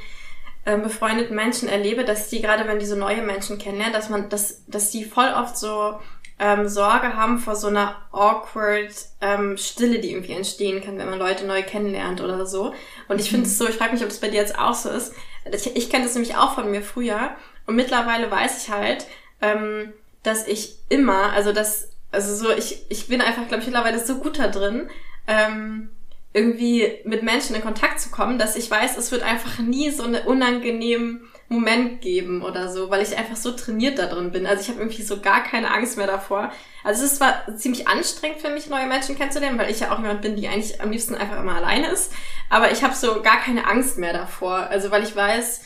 äh, 0.65 0.79
befreundeten 0.79 1.35
Menschen 1.35 1.69
erlebe, 1.69 2.05
dass 2.05 2.29
die 2.29 2.41
gerade, 2.41 2.69
wenn 2.69 2.79
die 2.79 2.87
so 2.87 2.95
neue 2.95 3.23
Menschen 3.23 3.59
kennenlernen, 3.59 3.95
dass 3.95 4.11
man, 4.11 4.29
dass, 4.29 4.63
dass 4.67 4.91
die 4.91 5.05
voll 5.05 5.33
oft 5.35 5.57
so 5.57 5.99
ähm, 6.39 6.69
Sorge 6.69 7.17
haben 7.17 7.39
vor 7.39 7.57
so 7.57 7.67
einer 7.67 7.97
awkward 8.13 8.93
ähm, 9.21 9.57
Stille, 9.57 9.99
die 9.99 10.13
irgendwie 10.13 10.33
entstehen 10.33 10.83
kann, 10.83 10.99
wenn 10.99 11.11
man 11.11 11.19
Leute 11.19 11.47
neu 11.47 11.63
kennenlernt 11.63 12.21
oder 12.21 12.47
so. 12.47 12.75
Und 13.09 13.21
ich 13.21 13.31
finde 13.31 13.47
es 13.47 13.59
so, 13.59 13.69
ich 13.69 13.77
frage 13.77 13.93
mich, 13.93 14.03
ob 14.03 14.09
das 14.09 14.21
bei 14.21 14.29
dir 14.29 14.41
jetzt 14.41 14.59
auch 14.59 14.75
so 14.75 14.89
ist. 14.91 15.15
Ich, 15.53 15.75
ich 15.77 15.91
kenne 15.91 16.05
das 16.05 16.15
nämlich 16.15 16.37
auch 16.37 16.55
von 16.55 16.71
mir 16.71 16.83
früher. 16.83 17.31
Und 17.67 17.77
mittlerweile 17.77 18.31
weiß 18.31 18.63
ich 18.63 18.71
halt, 18.71 19.07
ähm, 19.41 19.93
dass 20.23 20.47
ich 20.47 20.77
immer, 20.89 21.33
also 21.33 21.53
das, 21.53 21.91
also 22.13 22.35
so, 22.35 22.53
ich, 22.53 22.87
ich 22.89 23.09
bin 23.09 23.21
einfach, 23.21 23.47
glaube 23.49 23.63
ich, 23.63 23.67
mittlerweile 23.67 24.05
so 24.05 24.17
gut 24.17 24.39
da 24.39 24.49
drin, 24.49 24.89
ähm, 25.27 25.91
irgendwie 26.33 26.99
mit 27.05 27.23
Menschen 27.23 27.57
in 27.57 27.63
Kontakt 27.63 28.01
zu 28.01 28.11
kommen, 28.11 28.39
dass 28.39 28.55
ich 28.55 28.71
weiß, 28.71 28.97
es 28.97 29.11
wird 29.11 29.23
einfach 29.23 29.59
nie 29.59 29.91
so 29.91 30.05
eine 30.05 30.23
unangenehm 30.23 31.23
Moment 31.49 32.03
geben 32.03 32.43
oder 32.43 32.71
so, 32.71 32.91
weil 32.91 33.03
ich 33.03 33.17
einfach 33.17 33.37
so 33.37 33.53
trainiert 33.53 33.99
da 33.99 34.07
drin 34.07 34.33
bin. 34.33 34.47
Also 34.47 34.63
ich 34.63 34.69
habe 34.69 34.81
irgendwie 34.81 35.03
so 35.03 35.21
gar 35.21 35.43
keine 35.43 35.73
Angst 35.73 35.97
mehr 35.97 36.07
davor. 36.07 36.53
Also 36.85 37.05
es 37.05 37.13
ist 37.13 37.19
zwar 37.19 37.57
ziemlich 37.57 37.89
anstrengend 37.89 38.41
für 38.41 38.51
mich, 38.51 38.69
neue 38.69 38.87
Menschen 38.87 39.17
kennenzulernen, 39.17 39.59
weil 39.59 39.71
ich 39.71 39.81
ja 39.81 39.93
auch 39.93 39.99
jemand 39.99 40.21
bin, 40.21 40.37
die 40.37 40.47
eigentlich 40.47 40.81
am 40.83 40.91
liebsten 40.91 41.15
einfach 41.15 41.41
immer 41.41 41.55
alleine 41.55 41.89
ist. 41.89 42.13
Aber 42.51 42.71
ich 42.71 42.83
habe 42.83 42.95
so 42.95 43.23
gar 43.23 43.39
keine 43.41 43.67
Angst 43.67 43.97
mehr 43.97 44.13
davor. 44.13 44.69
Also 44.69 44.91
weil 44.91 45.03
ich 45.05 45.17
weiß, 45.17 45.63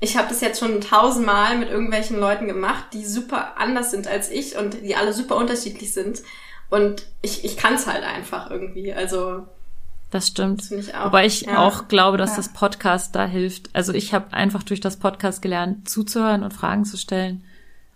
ich 0.00 0.16
habe 0.16 0.28
das 0.28 0.40
jetzt 0.40 0.60
schon 0.60 0.80
tausendmal 0.80 1.58
mit 1.58 1.68
irgendwelchen 1.70 2.18
Leuten 2.18 2.46
gemacht, 2.46 2.86
die 2.94 3.04
super 3.04 3.58
anders 3.58 3.90
sind 3.90 4.08
als 4.08 4.30
ich 4.30 4.56
und 4.56 4.82
die 4.82 4.96
alle 4.96 5.12
super 5.12 5.36
unterschiedlich 5.36 5.92
sind. 5.92 6.22
Und 6.70 7.06
ich, 7.20 7.44
ich 7.44 7.58
kann 7.58 7.74
es 7.74 7.86
halt 7.86 8.04
einfach 8.04 8.50
irgendwie. 8.50 8.94
Also 8.94 9.46
das 10.16 10.28
stimmt. 10.28 10.62
Das 10.62 10.70
ich 10.70 10.94
auch. 10.94 11.06
Wobei 11.06 11.26
ich 11.26 11.42
ja. 11.42 11.58
auch 11.58 11.88
glaube, 11.88 12.16
dass 12.16 12.30
ja. 12.30 12.36
das 12.36 12.48
Podcast 12.48 13.14
da 13.14 13.26
hilft. 13.26 13.74
Also 13.74 13.92
ich 13.92 14.14
habe 14.14 14.32
einfach 14.32 14.62
durch 14.62 14.80
das 14.80 14.96
Podcast 14.96 15.42
gelernt, 15.42 15.88
zuzuhören 15.88 16.42
und 16.42 16.52
Fragen 16.52 16.84
zu 16.84 16.96
stellen. 16.96 17.44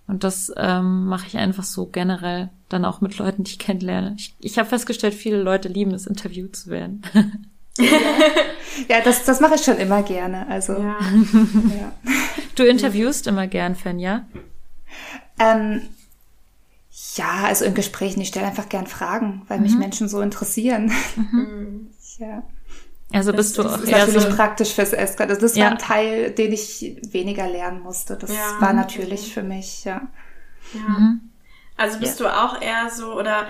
Und 0.06 0.24
das 0.24 0.52
ähm, 0.56 1.06
mache 1.06 1.26
ich 1.28 1.38
einfach 1.38 1.64
so 1.64 1.86
generell 1.86 2.50
dann 2.68 2.84
auch 2.84 3.00
mit 3.00 3.16
Leuten, 3.18 3.44
die 3.44 3.52
ich 3.52 3.58
kennenlerne. 3.58 4.14
Ich, 4.18 4.34
ich 4.40 4.58
habe 4.58 4.68
festgestellt, 4.68 5.14
viele 5.14 5.40
Leute 5.42 5.68
lieben 5.68 5.92
es, 5.92 6.06
interviewt 6.06 6.56
zu 6.56 6.70
werden. 6.70 7.02
ja, 8.88 9.00
das, 9.02 9.24
das 9.24 9.40
mache 9.40 9.54
ich 9.54 9.62
schon 9.62 9.78
immer 9.78 10.02
gerne. 10.02 10.46
Also 10.48 10.74
ja. 10.74 10.98
ja. 11.78 11.92
Du 12.56 12.64
interviewst 12.64 13.26
immer 13.26 13.46
gern, 13.46 13.76
Fenja? 13.76 14.26
Ähm, 15.38 15.82
ja, 17.14 17.44
also 17.44 17.64
in 17.64 17.74
Gesprächen, 17.74 18.20
ich 18.20 18.28
stelle 18.28 18.46
einfach 18.46 18.68
gern 18.68 18.86
Fragen, 18.86 19.42
weil 19.48 19.58
mhm. 19.58 19.62
mich 19.64 19.76
Menschen 19.76 20.08
so 20.08 20.20
interessieren. 20.20 20.92
Mhm. 21.16 21.89
ja. 22.20 22.42
Also 23.12 23.32
bist 23.32 23.58
das, 23.58 23.64
du 23.64 23.70
auch 23.70 23.76
das 23.76 23.84
ist 23.84 23.90
natürlich 23.90 24.22
so 24.22 24.36
praktisch 24.36 24.72
fürs 24.72 24.92
Escort. 24.92 25.30
Also 25.30 25.40
das 25.40 25.56
ja. 25.56 25.64
war 25.64 25.70
ein 25.72 25.78
Teil, 25.78 26.30
den 26.30 26.52
ich 26.52 26.96
weniger 27.10 27.48
lernen 27.48 27.80
musste. 27.80 28.16
Das 28.16 28.30
ja. 28.30 28.60
war 28.60 28.72
natürlich 28.72 29.34
für 29.34 29.42
mich, 29.42 29.84
ja. 29.84 30.02
ja. 30.74 30.80
Mhm. 30.80 31.20
Also 31.76 31.98
bist 31.98 32.20
ja. 32.20 32.26
du 32.26 32.36
auch 32.36 32.60
eher 32.60 32.88
so 32.90 33.14
oder 33.14 33.46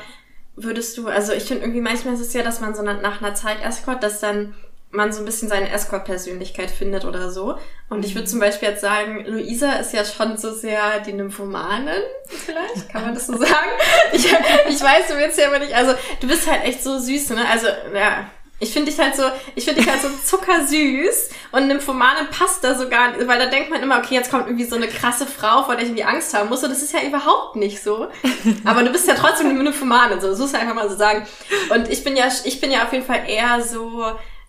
würdest 0.57 0.97
du, 0.97 1.09
also 1.09 1.33
ich 1.33 1.45
finde 1.45 1.65
irgendwie 1.65 1.81
manchmal 1.81 2.15
ist 2.15 2.21
es 2.21 2.33
ja, 2.33 2.43
dass 2.43 2.61
man 2.61 2.75
so 2.75 2.83
nach 2.83 3.21
einer 3.21 3.35
Zeit 3.35 3.63
Escort, 3.63 4.03
dass 4.03 4.21
dann 4.21 4.55
man 4.93 5.13
so 5.13 5.21
ein 5.21 5.25
bisschen 5.25 5.49
seine 5.49 5.71
Escort-Persönlichkeit 5.71 6.71
findet 6.71 7.05
oder 7.05 7.31
so. 7.31 7.59
Und 7.89 8.05
ich 8.05 8.15
würde 8.15 8.27
zum 8.27 8.41
Beispiel 8.41 8.71
jetzt 8.71 8.81
sagen, 8.81 9.25
Luisa 9.25 9.75
ist 9.75 9.93
ja 9.93 10.05
schon 10.05 10.37
so 10.37 10.53
sehr 10.53 11.01
die 11.01 11.13
Nymphomanin, 11.13 12.03
vielleicht, 12.27 12.89
kann 12.89 13.03
man 13.03 13.15
das 13.15 13.27
so 13.27 13.37
sagen? 13.39 13.71
Ich, 14.13 14.27
ich 14.27 14.81
weiß, 14.81 15.09
du 15.09 15.17
willst 15.17 15.39
ja 15.39 15.47
aber 15.47 15.61
nicht, 15.61 15.75
also 15.75 15.95
du 16.21 16.27
bist 16.27 16.51
halt 16.51 16.65
echt 16.65 16.83
so 16.83 16.99
süß, 16.99 17.31
ne? 17.31 17.49
Also, 17.49 17.69
ja, 17.95 18.27
ich 18.61 18.73
finde 18.73 18.91
dich 18.91 19.01
halt 19.01 19.17
so, 19.17 19.25
ich 19.55 19.65
finde 19.65 19.81
dich 19.81 19.91
halt 19.91 20.03
so 20.03 20.09
zuckersüß 20.25 21.31
und 21.53 21.67
Nymphomanin 21.67 22.29
passt 22.31 22.63
da 22.63 22.75
so 22.79 22.89
gar 22.89 23.11
nicht, 23.11 23.27
weil 23.27 23.39
da 23.39 23.47
denkt 23.47 23.71
man 23.71 23.83
immer, 23.83 23.99
okay, 23.99 24.15
jetzt 24.15 24.31
kommt 24.31 24.47
irgendwie 24.47 24.67
so 24.67 24.77
eine 24.77 24.87
krasse 24.87 25.27
Frau, 25.27 25.65
vor 25.65 25.75
der 25.75 25.85
ich 25.85 25.89
irgendwie 25.89 26.05
Angst 26.05 26.35
haben 26.35 26.49
muss. 26.51 26.63
Und 26.63 26.71
das 26.71 26.83
ist 26.83 26.93
ja 26.93 27.01
überhaupt 27.01 27.57
nicht 27.57 27.83
so. 27.83 28.09
Aber 28.65 28.83
du 28.83 28.93
bist 28.93 29.09
ja 29.09 29.15
trotzdem 29.15 29.49
eine 29.49 29.63
Nymphomanin, 29.63 30.21
so, 30.21 30.29
das 30.29 30.39
muss 30.39 30.53
ich 30.53 30.59
einfach 30.59 30.75
mal 30.75 30.89
so 30.89 30.97
sagen. 30.97 31.27
Und 31.71 31.89
ich 31.91 32.05
bin 32.05 32.17
ja, 32.17 32.29
ich 32.45 32.61
bin 32.61 32.71
ja 32.71 32.85
auf 32.85 32.93
jeden 32.93 33.07
Fall 33.07 33.23
eher 33.27 33.63
so, 33.63 34.05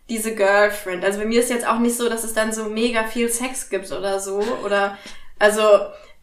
diese 0.10 0.36
Girlfriend. 0.36 1.06
Also 1.06 1.19
bei 1.19 1.26
mir 1.26 1.39
ist 1.39 1.50
jetzt 1.50 1.65
auch 1.65 1.80
nicht 1.80 1.95
so, 1.95 2.10
dass 2.10 2.26
es 2.26 2.34
dann 2.34 2.52
so 2.52 2.65
mega 2.65 3.06
viel 3.06 3.30
Sex 3.30 3.69
gibt 3.69 3.91
oder 3.91 4.19
so. 4.19 4.43
Oder 4.63 4.97
also 5.39 5.62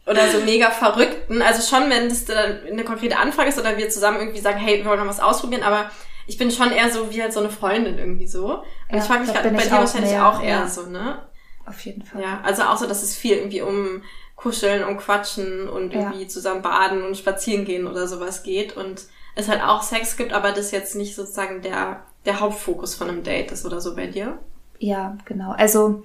oder 0.05 0.27
so 0.29 0.39
mega 0.39 0.71
verrückten. 0.71 1.41
Also 1.41 1.67
schon, 1.67 1.89
wenn 1.89 2.09
das 2.09 2.25
dann 2.25 2.59
eine 2.67 2.83
konkrete 2.83 3.17
Anfrage 3.17 3.49
ist 3.49 3.59
oder 3.59 3.77
wir 3.77 3.89
zusammen 3.89 4.19
irgendwie 4.19 4.39
sagen, 4.39 4.59
hey, 4.59 4.77
wir 4.77 4.85
wollen 4.85 4.99
noch 4.99 5.07
was 5.07 5.19
ausprobieren, 5.19 5.63
aber 5.63 5.91
ich 6.29 6.37
bin 6.37 6.51
schon 6.51 6.71
eher 6.71 6.91
so 6.91 7.11
wie 7.11 7.21
halt 7.21 7.33
so 7.33 7.39
eine 7.39 7.49
Freundin 7.49 7.97
irgendwie 7.97 8.27
so. 8.27 8.59
Und 8.59 8.63
ja, 8.91 8.97
ich 8.97 9.03
frage 9.03 9.21
mich 9.21 9.33
halt 9.33 9.43
bei 9.43 9.49
dir 9.49 9.71
wahrscheinlich 9.71 10.11
mehr, 10.11 10.29
auch 10.29 10.41
eher 10.41 10.59
ja. 10.59 10.67
so, 10.67 10.85
ne? 10.85 11.23
Auf 11.65 11.79
jeden 11.81 12.03
Fall. 12.03 12.21
Ja, 12.21 12.39
also 12.43 12.63
auch 12.63 12.77
so, 12.77 12.87
dass 12.87 13.01
es 13.01 13.15
viel 13.15 13.35
irgendwie 13.37 13.61
um 13.61 14.03
Kuscheln 14.35 14.83
und 14.83 14.97
Quatschen 14.97 15.67
und 15.67 15.93
irgendwie 15.93 16.27
zusammen 16.27 16.61
baden 16.61 17.03
und 17.03 17.17
spazieren 17.17 17.65
gehen 17.65 17.87
oder 17.87 18.07
sowas 18.07 18.43
geht 18.43 18.77
und 18.77 19.07
es 19.35 19.47
halt 19.47 19.63
auch 19.63 19.81
Sex 19.81 20.17
gibt, 20.17 20.31
aber 20.31 20.51
das 20.51 20.71
jetzt 20.71 20.95
nicht 20.95 21.15
sozusagen 21.15 21.63
der, 21.63 22.03
der 22.25 22.39
Hauptfokus 22.39 22.93
von 22.93 23.09
einem 23.09 23.23
Date 23.23 23.51
ist 23.51 23.65
oder 23.65 23.81
so 23.81 23.95
bei 23.95 24.05
dir. 24.05 24.37
Ja, 24.77 25.17
genau. 25.25 25.51
Also, 25.51 26.03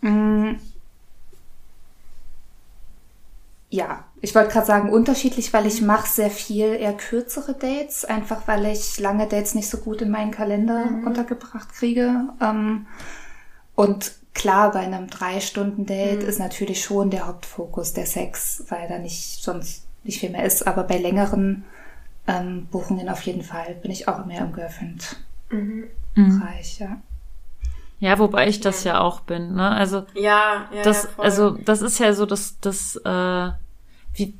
mh, 0.00 0.56
ja, 3.74 4.04
ich 4.20 4.34
wollte 4.36 4.52
gerade 4.52 4.66
sagen 4.66 4.90
unterschiedlich, 4.90 5.52
weil 5.52 5.66
ich 5.66 5.82
mache 5.82 6.08
sehr 6.08 6.30
viel 6.30 6.76
eher 6.76 6.92
kürzere 6.92 7.54
Dates, 7.54 8.04
einfach 8.04 8.46
weil 8.46 8.66
ich 8.66 9.00
lange 9.00 9.26
Dates 9.26 9.56
nicht 9.56 9.68
so 9.68 9.78
gut 9.78 10.00
in 10.00 10.10
meinen 10.10 10.30
Kalender 10.30 10.86
mhm. 10.86 11.08
untergebracht 11.08 11.74
kriege. 11.74 12.28
Ähm, 12.40 12.86
und 13.74 14.12
klar, 14.32 14.70
bei 14.70 14.78
einem 14.78 15.08
drei 15.08 15.40
Stunden 15.40 15.86
Date 15.86 16.22
mhm. 16.22 16.28
ist 16.28 16.38
natürlich 16.38 16.84
schon 16.84 17.10
der 17.10 17.26
Hauptfokus 17.26 17.94
der 17.94 18.06
Sex, 18.06 18.62
weil 18.68 18.86
da 18.86 18.98
nicht 18.98 19.42
sonst 19.42 19.88
nicht 20.04 20.20
viel 20.20 20.30
mehr 20.30 20.44
ist. 20.44 20.68
Aber 20.68 20.84
bei 20.84 20.98
längeren 20.98 21.64
ähm, 22.28 22.68
Buchungen 22.70 23.08
auf 23.08 23.22
jeden 23.22 23.42
Fall 23.42 23.74
bin 23.82 23.90
ich 23.90 24.06
auch 24.06 24.24
mehr 24.24 24.42
im 24.42 24.52
Girlfriend-Bereich, 24.52 25.90
mhm. 26.14 26.86
ja. 26.86 26.96
Ja, 27.98 28.18
wobei 28.20 28.46
ich 28.46 28.60
das 28.60 28.84
ja, 28.84 28.94
ja 28.94 29.00
auch 29.00 29.20
bin, 29.20 29.54
ne? 29.54 29.70
Also 29.70 30.04
ja, 30.14 30.68
ja, 30.72 30.82
das, 30.82 31.04
ja, 31.04 31.10
also 31.16 31.50
das 31.50 31.80
ist 31.80 31.98
ja 31.98 32.12
so, 32.12 32.26
dass 32.26 32.58
das 32.60 32.96
äh, 32.96 33.50
wie 34.14 34.34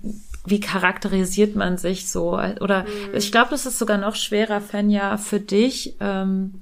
wie 0.46 0.60
charakterisiert 0.60 1.56
man 1.56 1.78
sich 1.78 2.08
so 2.10 2.32
oder 2.32 2.82
mhm. 2.82 3.14
ich 3.14 3.32
glaube, 3.32 3.50
das 3.50 3.64
ist 3.64 3.78
sogar 3.78 3.96
noch 3.96 4.14
schwerer, 4.14 4.60
Fenja, 4.60 5.16
für 5.16 5.40
dich 5.40 5.96
ähm, 6.00 6.60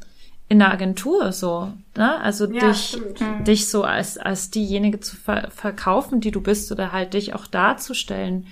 in 0.49 0.61
der 0.61 0.71
Agentur 0.71 1.33
so, 1.33 1.73
ne? 1.97 2.21
Also 2.21 2.51
ja, 2.51 2.69
dich 2.69 2.89
stimmt. 2.91 3.21
Mhm. 3.21 3.45
dich 3.45 3.69
so 3.69 3.83
als 3.85 4.19
als 4.19 4.51
diejenige 4.51 5.01
zu 5.01 5.17
ver 5.17 5.51
verkaufen, 5.51 6.21
die 6.21 6.31
du 6.31 6.41
bist 6.41 6.71
oder 6.71 6.93
halt 6.93 7.15
dich 7.15 7.35
auch 7.35 7.47
darzustellen. 7.47 8.47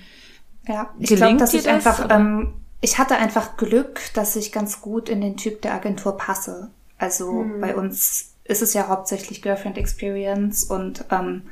Ja, 0.67 0.89
ich 0.99 1.15
glaube, 1.15 1.37
dass 1.37 1.53
ich 1.53 1.63
das, 1.63 1.73
einfach 1.73 2.07
ähm, 2.09 2.53
ich 2.81 2.97
hatte 2.97 3.15
einfach 3.15 3.55
Glück, 3.55 4.01
dass 4.15 4.35
ich 4.35 4.51
ganz 4.51 4.81
gut 4.81 5.07
in 5.07 5.21
den 5.21 5.37
Typ 5.37 5.61
der 5.61 5.75
Agentur 5.75 6.17
passe. 6.17 6.71
Also 6.97 7.31
mhm. 7.31 7.61
bei 7.61 7.75
uns 7.75 8.33
ist 8.43 8.61
es 8.61 8.73
ja 8.73 8.87
hauptsächlich 8.87 9.41
Girlfriend 9.41 9.77
Experience 9.77 10.63
und 10.63 11.05
ähm, 11.11 11.43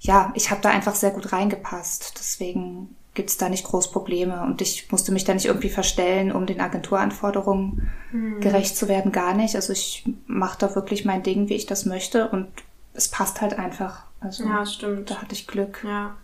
ja, 0.00 0.32
ich 0.34 0.50
habe 0.50 0.60
da 0.60 0.70
einfach 0.70 0.94
sehr 0.94 1.10
gut 1.10 1.32
reingepasst. 1.32 2.14
Deswegen 2.18 2.94
gibt 3.14 3.30
es 3.30 3.36
da 3.36 3.48
nicht 3.48 3.64
groß 3.64 3.92
Probleme 3.92 4.42
und 4.42 4.60
ich 4.60 4.90
musste 4.90 5.12
mich 5.12 5.24
da 5.24 5.34
nicht 5.34 5.46
irgendwie 5.46 5.70
verstellen, 5.70 6.32
um 6.32 6.46
den 6.46 6.60
Agenturanforderungen 6.60 7.90
mhm. 8.10 8.40
gerecht 8.40 8.76
zu 8.76 8.88
werden, 8.88 9.12
gar 9.12 9.34
nicht. 9.34 9.54
Also 9.54 9.72
ich 9.72 10.04
mache 10.26 10.58
da 10.58 10.74
wirklich 10.74 11.04
mein 11.04 11.22
Ding, 11.22 11.48
wie 11.48 11.54
ich 11.54 11.66
das 11.66 11.86
möchte 11.86 12.28
und 12.28 12.48
es 12.92 13.08
passt 13.08 13.40
halt 13.40 13.58
einfach. 13.58 14.02
Also 14.20 14.44
ja, 14.44 14.66
stimmt. 14.66 15.10
Da 15.10 15.22
hatte 15.22 15.34
ich 15.34 15.46
Glück. 15.46 15.84
Ja. 15.84 16.16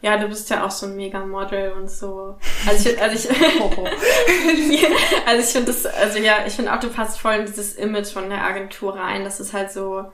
Ja, 0.00 0.16
du 0.16 0.28
bist 0.28 0.48
ja 0.48 0.64
auch 0.64 0.70
so 0.70 0.86
ein 0.86 0.94
mega 0.94 1.26
Model 1.26 1.72
und 1.72 1.90
so. 1.90 2.36
Also 2.68 2.88
ich, 2.88 3.02
also 3.02 3.16
ich, 3.16 3.28
also 5.26 5.42
ich 5.42 5.46
finde 5.46 5.72
das, 5.72 5.86
also 5.86 6.18
ja, 6.18 6.46
ich 6.46 6.52
finde 6.52 6.72
auch, 6.72 6.78
du 6.78 6.88
passt 6.88 7.18
voll 7.18 7.34
in 7.34 7.46
dieses 7.46 7.74
Image 7.74 8.06
von 8.06 8.28
der 8.28 8.44
Agentur 8.44 8.94
rein. 8.94 9.24
Das 9.24 9.40
ist 9.40 9.52
halt 9.52 9.72
so, 9.72 10.04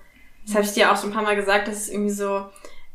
das 0.47 0.55
habe 0.55 0.65
ich 0.65 0.73
dir 0.73 0.91
auch 0.91 0.97
schon 0.99 1.11
ein 1.11 1.13
paar 1.15 1.23
Mal 1.23 1.37
gesagt, 1.37 1.69
das 1.69 1.77
ist 1.77 1.93
irgendwie 1.93 2.15
so, 2.15 2.47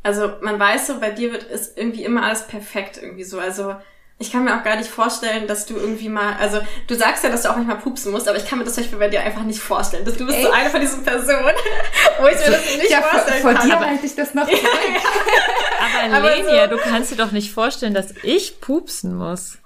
also 0.04 0.34
man 0.42 0.60
weiß 0.60 0.88
so, 0.88 1.00
bei 1.00 1.12
dir 1.12 1.32
wird 1.32 1.44
ist 1.44 1.78
irgendwie 1.78 2.04
immer 2.04 2.24
alles 2.24 2.48
perfekt 2.48 2.98
irgendwie 3.02 3.24
so. 3.24 3.40
Also 3.40 3.76
ich 4.22 4.34
kann 4.34 4.44
mir 4.44 4.58
auch 4.58 4.64
gar 4.64 4.76
nicht 4.76 4.90
vorstellen, 4.90 5.48
dass 5.48 5.66
du 5.66 5.78
irgendwie 5.78 6.10
mal, 6.10 6.36
also 6.40 6.60
du 6.88 6.96
sagst 6.96 7.24
ja, 7.24 7.30
dass 7.30 7.44
du 7.44 7.50
auch 7.50 7.56
manchmal 7.56 7.78
pupsen 7.78 8.12
musst, 8.12 8.28
aber 8.28 8.38
ich 8.38 8.46
kann 8.46 8.60
mir 8.60 8.66
das 8.66 8.76
zum 8.76 8.84
Beispiel 8.84 9.00
bei 9.00 9.08
dir 9.08 9.22
einfach 9.22 9.44
nicht 9.44 9.62
vorstellen. 9.62 10.04
Dass 10.04 10.18
du 10.18 10.26
bist 10.26 10.38
Echt? 10.38 10.48
so 10.48 10.52
eine 10.52 10.70
von 10.70 10.82
diesen 10.82 11.04
Personen, 11.04 11.56
wo 12.20 12.28
ich 12.28 12.38
mir 12.38 12.52
das 12.52 12.76
nicht 12.76 12.90
ja, 12.90 13.02
vorstellen 13.02 13.42
vor, 13.42 13.52
vor 13.52 13.60
kann. 13.60 13.70
Vor 13.70 13.80
dir 13.80 13.88
halte 13.88 14.06
ich 14.06 14.16
das 14.16 14.34
noch 14.34 14.48
ja, 14.50 14.58
ja. 14.58 16.16
Aber 16.18 16.36
Lenia, 16.36 16.70
so, 16.70 16.76
du 16.76 16.82
kannst 16.82 17.12
dir 17.12 17.16
doch 17.16 17.32
nicht 17.32 17.54
vorstellen, 17.54 17.94
dass 17.94 18.14
ich 18.24 18.60
pupsen 18.60 19.16
muss. 19.16 19.58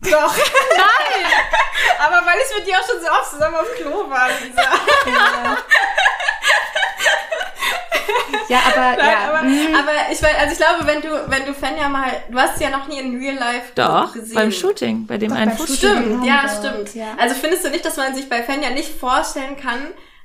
Doch. 0.00 0.36
Nein! 0.36 1.32
aber 1.98 2.16
weil 2.26 2.36
ich 2.38 2.58
mit 2.58 2.68
dir 2.68 2.78
auch 2.78 2.86
schon 2.86 3.00
so 3.00 3.10
oft 3.10 3.30
zusammen 3.30 3.56
auf 3.56 3.74
Klo 3.76 4.10
war, 4.10 4.28
Lisa. 4.42 4.62
Ja. 4.62 5.56
Ja, 8.48 8.58
aber, 8.66 8.96
Nein, 8.96 8.98
ja. 8.98 9.28
Aber, 9.28 9.42
mhm. 9.42 9.74
aber 9.74 10.12
ich 10.12 10.22
weiß, 10.22 10.36
also 10.38 10.52
ich 10.52 10.58
glaube, 10.58 10.86
wenn 10.86 11.00
du, 11.00 11.30
wenn 11.30 11.46
du 11.46 11.54
Fan 11.54 11.76
ja 11.76 11.88
mal, 11.88 12.10
du 12.30 12.38
hast 12.38 12.60
ja 12.60 12.70
noch 12.70 12.86
nie 12.88 12.98
in 12.98 13.18
Real 13.18 13.36
Life 13.36 13.72
Doch, 13.74 14.12
gesehen. 14.12 14.34
beim 14.34 14.52
Shooting, 14.52 15.06
bei 15.06 15.18
dem 15.18 15.30
Doch, 15.30 15.36
einen 15.36 15.52
Foto. 15.52 15.72
Stimmt, 15.72 16.24
ja, 16.24 16.46
stimmt. 16.48 16.94
Ja. 16.94 17.14
Also 17.18 17.34
findest 17.34 17.64
du 17.64 17.70
nicht, 17.70 17.84
dass 17.84 17.96
man 17.96 18.14
sich 18.14 18.28
bei 18.28 18.42
Fan 18.42 18.62
ja 18.62 18.70
nicht 18.70 18.98
vorstellen 18.98 19.56
kann, 19.56 19.80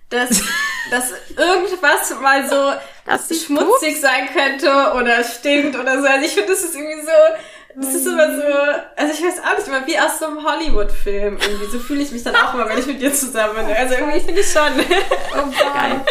dass, 0.09 0.29
dass 0.91 1.13
irgendwas 1.37 2.13
mal 2.21 2.49
so 2.49 2.73
dass 3.05 3.45
schmutzig 3.45 3.99
sein 3.99 4.29
könnte 4.33 4.93
oder 4.95 5.23
stinkt 5.23 5.77
oder 5.77 6.01
so. 6.01 6.07
Also 6.07 6.25
ich 6.25 6.33
finde, 6.33 6.49
das 6.51 6.63
ist 6.63 6.75
irgendwie 6.75 7.01
so, 7.01 7.11
das 7.75 7.93
ist 7.93 8.07
immer 8.07 8.35
so, 8.35 8.43
also 8.95 9.13
ich 9.13 9.23
weiß 9.23 9.39
auch 9.43 9.57
nicht 9.57 9.67
immer, 9.67 9.85
wie 9.85 9.99
aus 9.99 10.19
so 10.19 10.25
einem 10.25 10.43
Hollywood-Film 10.43 11.37
irgendwie. 11.39 11.71
So 11.71 11.79
fühle 11.79 12.01
ich 12.01 12.11
mich 12.11 12.23
dann 12.23 12.35
auch 12.35 12.53
immer, 12.53 12.67
wenn 12.67 12.79
ich 12.79 12.87
mit 12.87 13.01
dir 13.01 13.13
zusammen 13.13 13.55
bin. 13.55 13.75
Also 13.75 13.93
irgendwie 13.93 14.19
finde 14.19 14.41
ich 14.41 14.51
schon. 14.51 14.71
Oh, 15.31 15.73
geil. 15.73 16.01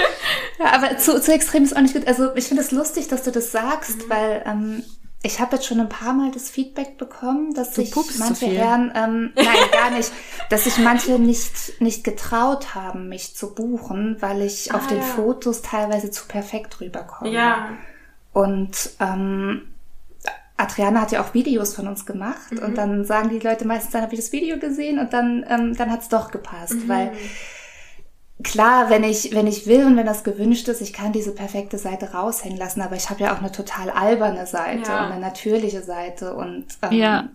Ja, 0.61 0.73
aber 0.73 0.97
zu, 0.99 1.21
zu 1.21 1.33
extrem 1.33 1.65
ist 1.65 1.77
auch 1.77 1.81
nicht 1.81 1.95
gut. 1.95 2.07
Also 2.07 2.35
ich 2.37 2.47
finde 2.47 2.63
es 2.63 2.71
lustig, 2.71 3.09
dass 3.09 3.25
du 3.25 3.33
das 3.33 3.51
sagst, 3.51 4.07
mhm. 4.07 4.11
weil 4.11 4.43
ähm, 4.47 4.85
ich 5.23 5.41
habe 5.41 5.57
jetzt 5.57 5.67
schon 5.67 5.81
ein 5.81 5.89
paar 5.89 6.13
Mal 6.13 6.31
das 6.31 6.49
Feedback 6.49 6.97
bekommen, 6.97 7.53
dass 7.53 7.75
sich 7.75 7.95
manche 8.19 8.47
Herren, 8.47 8.93
ähm, 8.95 9.33
nein, 9.35 9.57
gar 9.73 9.91
nicht, 9.91 10.13
dass 10.51 10.65
sich 10.65 10.79
manche 10.79 11.19
nicht, 11.19 11.81
nicht 11.81 12.05
getraut 12.05 12.77
haben, 12.77 13.09
mich 13.09 13.35
zu 13.35 13.53
buchen, 13.55 14.17
weil 14.21 14.43
ich 14.43 14.73
ah, 14.73 14.77
auf 14.77 14.87
den 14.87 14.99
ja. 14.99 15.05
Fotos 15.05 15.63
teilweise 15.63 16.13
zu 16.13 16.27
perfekt 16.27 16.81
rüberkomme. 16.81 17.31
Ja. 17.31 17.71
Und 18.33 18.91
ähm, 19.01 19.63
Adriana 20.59 21.01
hat 21.01 21.13
ja 21.13 21.23
auch 21.23 21.35
Videos 21.35 21.75
von 21.75 21.87
uns 21.87 22.05
gemacht 22.05 22.51
mhm. 22.51 22.59
und 22.59 22.75
dann 22.77 23.05
sagen 23.05 23.31
die 23.31 23.39
Leute 23.39 23.65
meistens, 23.65 23.93
dann 23.93 24.03
habe 24.03 24.15
ich 24.15 24.21
das 24.21 24.33
Video 24.33 24.59
gesehen 24.59 24.99
und 24.99 25.13
dann, 25.13 25.47
ähm, 25.49 25.77
dann 25.77 25.91
hat's 25.91 26.09
doch 26.09 26.31
gepasst, 26.31 26.75
mhm. 26.75 26.89
weil 26.89 27.13
klar, 28.43 28.91
wenn 28.91 29.05
ich, 29.05 29.35
wenn 29.35 29.47
ich 29.47 29.69
will 29.69 29.87
und 29.87 29.97
wenn 29.97 30.07
das 30.07 30.25
gewünscht 30.25 30.67
ist, 30.69 30.81
ich 30.81 30.93
kann 30.93 31.13
diese 31.13 31.33
perfekte 31.33 31.79
Seite 31.79 32.13
raushängen 32.13 32.59
lassen, 32.59 32.83
aber 32.83 32.97
ich 32.97 33.09
habe 33.09 33.23
ja 33.23 33.35
auch 33.35 33.39
eine 33.39 33.53
total 33.53 33.91
alberne 33.91 34.47
Seite 34.47 34.91
ja. 34.91 35.07
und 35.07 35.13
eine 35.13 35.21
natürliche 35.21 35.83
Seite 35.83 36.35
und 36.35 36.67
ähm, 36.83 36.93
ja. 36.93 37.29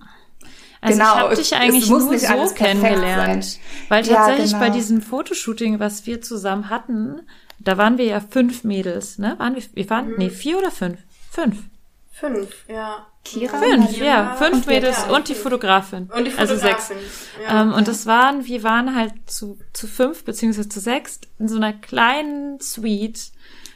Also 0.82 1.00
genau, 1.00 1.16
ich 1.16 1.22
habe 1.22 1.36
dich 1.36 1.56
eigentlich 1.56 1.90
nur 1.90 2.02
so 2.02 2.54
kennengelernt, 2.56 3.58
weil 3.88 4.04
tatsächlich 4.04 4.52
ja, 4.52 4.58
genau. 4.58 4.70
bei 4.70 4.78
diesem 4.78 5.02
Fotoshooting, 5.02 5.80
was 5.80 6.06
wir 6.06 6.22
zusammen 6.22 6.70
hatten, 6.70 7.22
da 7.60 7.78
waren 7.78 7.98
wir 7.98 8.04
ja 8.04 8.20
fünf 8.20 8.66
Mädels, 8.66 9.18
ne? 9.18 9.36
Waren 9.40 9.56
wir, 9.56 9.64
wir 9.74 9.90
waren, 9.90 10.10
mhm. 10.10 10.16
nee, 10.18 10.30
vier 10.30 10.58
oder 10.58 10.72
fünf? 10.72 11.00
Fünf. 11.32 11.58
Fünf, 12.12 12.50
ja. 12.68 13.08
Kira? 13.24 13.58
Fünf, 13.58 13.98
ja. 13.98 14.06
ja. 14.06 14.36
Fünf 14.36 14.54
und 14.54 14.68
Mädels 14.68 15.06
ja, 15.08 15.16
und 15.16 15.30
die 15.30 15.36
Fotografin. 15.36 16.10
Und 16.16 16.26
die 16.26 16.32
Fotografin. 16.32 16.40
Also 16.40 16.56
sechs. 16.56 16.92
Ja. 17.42 17.62
Ähm, 17.62 17.74
und 17.74 17.88
das 17.88 18.06
waren, 18.06 18.46
wir 18.46 18.64
waren 18.64 18.96
halt 18.96 19.14
zu, 19.28 19.58
zu 19.72 19.88
fünf 19.88 20.26
beziehungsweise 20.26 20.70
zu 20.70 20.80
sechs 20.80 21.22
in 21.40 21.48
so 21.48 21.56
einer 21.56 21.74
kleinen 21.74 22.60
Suite 22.60 23.32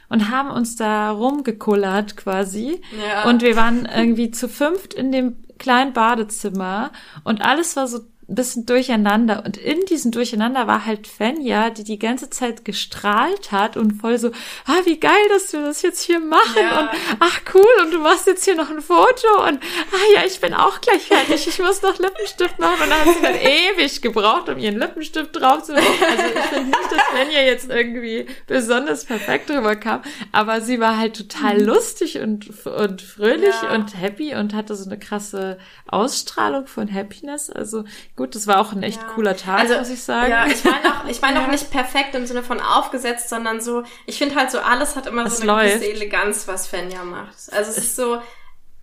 und 0.08 0.30
haben 0.30 0.50
uns 0.50 0.76
da 0.76 1.10
rumgekullert 1.10 2.16
quasi. 2.16 2.80
Ja. 2.98 3.28
Und 3.28 3.42
wir 3.42 3.56
waren 3.56 3.86
irgendwie 3.86 4.30
zu 4.30 4.48
fünft 4.48 4.94
in 4.94 5.12
dem 5.12 5.36
kleinen 5.58 5.92
Badezimmer 5.92 6.92
und 7.24 7.42
alles 7.42 7.76
war 7.76 7.88
so 7.88 8.00
ein 8.28 8.34
bisschen 8.34 8.66
durcheinander. 8.66 9.42
Und 9.44 9.56
in 9.56 9.80
diesem 9.86 10.10
Durcheinander 10.10 10.66
war 10.66 10.84
halt 10.84 11.06
Fenja, 11.06 11.70
die 11.70 11.84
die 11.84 11.98
ganze 11.98 12.28
Zeit 12.28 12.64
gestrahlt 12.64 13.52
hat 13.52 13.78
und 13.78 14.00
voll 14.00 14.18
so, 14.18 14.28
ah, 14.66 14.80
wie 14.84 15.00
geil, 15.00 15.12
dass 15.30 15.52
wir 15.54 15.62
das 15.62 15.80
jetzt 15.80 16.02
hier 16.02 16.20
machen 16.20 16.60
ja. 16.60 16.80
und 16.80 16.90
ach 17.20 17.40
cool 17.54 17.84
und 17.84 17.92
du 17.92 17.98
machst 18.00 18.26
jetzt 18.26 18.44
hier 18.44 18.54
noch 18.54 18.68
ein 18.68 18.82
Foto 18.82 19.46
und 19.46 19.58
ah 19.62 20.14
ja, 20.14 20.24
ich 20.26 20.40
bin 20.40 20.52
auch 20.52 20.80
gleich 20.82 21.04
fertig, 21.04 21.46
ich 21.46 21.58
muss 21.58 21.80
noch 21.80 21.98
Lippenstift 21.98 22.58
machen 22.58 22.82
und 22.82 22.90
dann 22.90 23.00
hat 23.00 23.14
sie 23.14 23.22
dann 23.22 23.34
ewig 23.34 24.02
gebraucht, 24.02 24.50
um 24.50 24.58
ihren 24.58 24.78
Lippenstift 24.78 25.34
drauf 25.34 25.62
zu 25.62 25.72
machen. 25.72 25.86
Also 25.86 26.24
ich 26.34 26.44
finde 26.44 26.66
nicht, 26.66 26.92
dass 26.92 27.02
Fenja 27.14 27.40
jetzt 27.40 27.70
irgendwie 27.70 28.26
besonders 28.46 29.06
perfekt 29.06 29.48
drüber 29.48 29.74
kam, 29.74 30.02
aber 30.32 30.60
sie 30.60 30.80
war 30.80 30.98
halt 30.98 31.16
total 31.16 31.58
mhm. 31.60 31.64
lustig 31.64 32.18
und, 32.18 32.66
und 32.66 33.00
fröhlich 33.00 33.54
ja. 33.62 33.74
und 33.74 33.98
happy 33.98 34.34
und 34.34 34.52
hatte 34.52 34.74
so 34.76 34.84
eine 34.84 34.98
krasse 34.98 35.56
Ausstrahlung 35.86 36.66
von 36.66 36.92
Happiness. 36.92 37.48
Also 37.48 37.84
gut, 38.18 38.34
das 38.34 38.48
war 38.48 38.60
auch 38.60 38.72
ein 38.72 38.82
echt 38.82 39.00
ja. 39.00 39.08
cooler 39.14 39.36
Tag, 39.36 39.60
also, 39.60 39.78
muss 39.78 39.88
ich 39.88 40.02
sagen. 40.02 40.30
Ja, 40.30 40.46
ich 40.46 40.64
meine 40.64 40.92
auch, 40.92 41.08
ich 41.08 41.22
meine 41.22 41.40
auch 41.40 41.46
nicht 41.50 41.70
perfekt 41.70 42.14
im 42.16 42.26
Sinne 42.26 42.42
von 42.42 42.60
aufgesetzt, 42.60 43.28
sondern 43.28 43.60
so, 43.60 43.84
ich 44.06 44.18
finde 44.18 44.34
halt 44.34 44.50
so, 44.50 44.58
alles 44.58 44.96
hat 44.96 45.06
immer 45.06 45.24
es 45.24 45.38
so 45.38 45.42
eine 45.44 45.52
läuft. 45.52 45.74
gewisse 45.74 45.92
Eleganz, 45.92 46.48
was 46.48 46.66
Fenja 46.66 47.04
macht. 47.04 47.36
Also 47.52 47.70
es, 47.70 47.78
es 47.78 47.84
ist 47.84 47.96
so, 47.96 48.20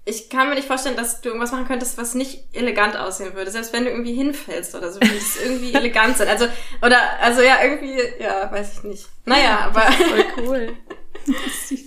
ich 0.05 0.29
kann 0.29 0.47
mir 0.47 0.55
nicht 0.55 0.67
vorstellen, 0.67 0.95
dass 0.95 1.19
du 1.19 1.29
irgendwas 1.29 1.51
machen 1.51 1.67
könntest, 1.67 1.97
was 1.97 2.15
nicht 2.15 2.45
elegant 2.53 2.95
aussehen 2.95 3.35
würde. 3.35 3.51
Selbst 3.51 3.73
wenn 3.73 3.83
du 3.83 3.91
irgendwie 3.91 4.13
hinfällst 4.13 4.73
oder 4.73 4.91
so, 4.91 5.01
würde 5.01 5.17
es 5.17 5.41
irgendwie 5.41 5.73
elegant 5.75 6.17
sein. 6.17 6.29
Also, 6.29 6.47
oder, 6.81 6.97
also 7.21 7.41
ja, 7.41 7.61
irgendwie, 7.61 7.99
ja, 8.19 8.49
weiß 8.49 8.77
ich 8.77 8.83
nicht. 8.83 9.09
Naja, 9.25 9.59
aber. 9.65 9.81
voll 9.81 10.25
cool. 10.37 10.77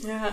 ja. 0.02 0.32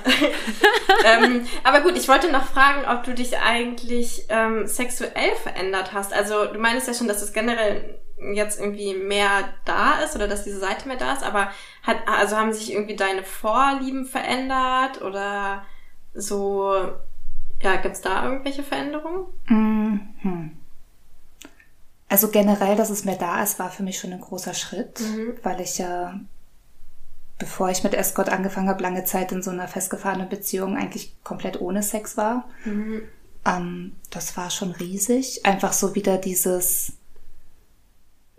ähm, 1.06 1.46
aber 1.64 1.82
gut, 1.82 1.98
ich 1.98 2.08
wollte 2.08 2.32
noch 2.32 2.46
fragen, 2.46 2.86
ob 2.88 3.04
du 3.04 3.14
dich 3.14 3.38
eigentlich 3.38 4.26
ähm, 4.30 4.68
sexuell 4.68 5.36
verändert 5.42 5.94
hast. 5.94 6.14
Also 6.14 6.46
du 6.46 6.60
meinst 6.60 6.88
ja 6.88 6.94
schon, 6.94 7.08
dass 7.08 7.22
es 7.22 7.34
generell 7.34 8.00
jetzt 8.34 8.60
irgendwie 8.60 8.94
mehr 8.94 9.50
da 9.66 10.00
ist 10.00 10.16
oder 10.16 10.28
dass 10.28 10.44
diese 10.44 10.60
Seite 10.60 10.88
mehr 10.88 10.98
da 10.98 11.14
ist, 11.14 11.24
aber 11.24 11.50
hat, 11.84 11.98
also 12.08 12.38
haben 12.38 12.54
sich 12.54 12.72
irgendwie 12.72 12.96
deine 12.96 13.24
Vorlieben 13.24 14.06
verändert 14.06 15.02
oder 15.02 15.64
so, 16.14 16.74
ja, 17.62 17.76
gibt's 17.76 18.02
da 18.02 18.26
irgendwelche 18.26 18.64
Veränderungen? 18.64 19.26
Mhm. 19.48 20.52
Also 22.08 22.30
generell, 22.30 22.76
dass 22.76 22.90
es 22.90 23.04
mehr 23.04 23.18
da 23.18 23.44
ist, 23.44 23.60
war 23.60 23.70
für 23.70 23.84
mich 23.84 24.00
schon 24.00 24.14
ein 24.14 24.22
großer 24.22 24.54
Schritt, 24.54 25.02
mhm. 25.02 25.38
weil 25.44 25.60
ich 25.60 25.78
ja, 25.78 26.20
bevor 27.38 27.70
ich 27.70 27.84
mit 27.84 27.94
Escort 27.94 28.30
angefangen 28.30 28.70
habe, 28.70 28.84
lange 28.84 29.04
Zeit 29.04 29.32
in 29.32 29.44
so 29.44 29.52
einer 29.52 29.68
festgefahrenen 29.68 30.30
Beziehung 30.30 30.78
eigentlich 30.78 31.16
komplett 31.24 31.60
ohne 31.60 31.84
Sex 31.84 32.18
war. 32.18 32.48
Mhm. 32.64 33.02
Ähm, 33.46 33.94
das 34.10 34.38
war 34.38 34.50
schon 34.50 34.72
riesig. 34.72 35.46
Einfach 35.46 35.74
so 35.74 35.96
wieder 35.96 36.18
dieses, 36.18 36.94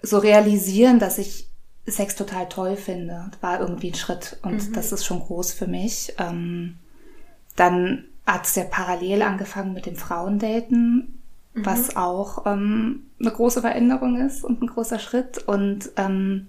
so 0.03 0.19
realisieren, 0.19 0.99
dass 0.99 1.19
ich 1.19 1.49
Sex 1.87 2.17
total 2.17 2.49
toll 2.49 2.77
finde, 2.77 3.31
war 3.41 3.61
irgendwie 3.61 3.91
ein 3.91 3.95
Schritt 3.95 4.39
und 4.43 4.69
mhm. 4.69 4.73
das 4.73 4.91
ist 4.91 5.05
schon 5.05 5.21
groß 5.21 5.53
für 5.53 5.69
mich. 5.69 6.15
Ähm, 6.19 6.79
dann 7.55 8.07
hat 8.27 8.47
es 8.47 8.57
ja 8.57 8.65
parallel 8.65 9.23
angefangen 9.23 9.73
mit 9.73 9.87
dem 9.87 9.97
Frauendaten 9.97 11.17
mhm. 11.57 11.67
was 11.67 11.97
auch 11.97 12.47
ähm, 12.47 13.07
eine 13.19 13.31
große 13.31 13.61
Veränderung 13.61 14.21
ist 14.21 14.45
und 14.45 14.63
ein 14.63 14.69
großer 14.69 14.99
Schritt. 14.99 15.39
Und 15.39 15.91
ähm, 15.97 16.49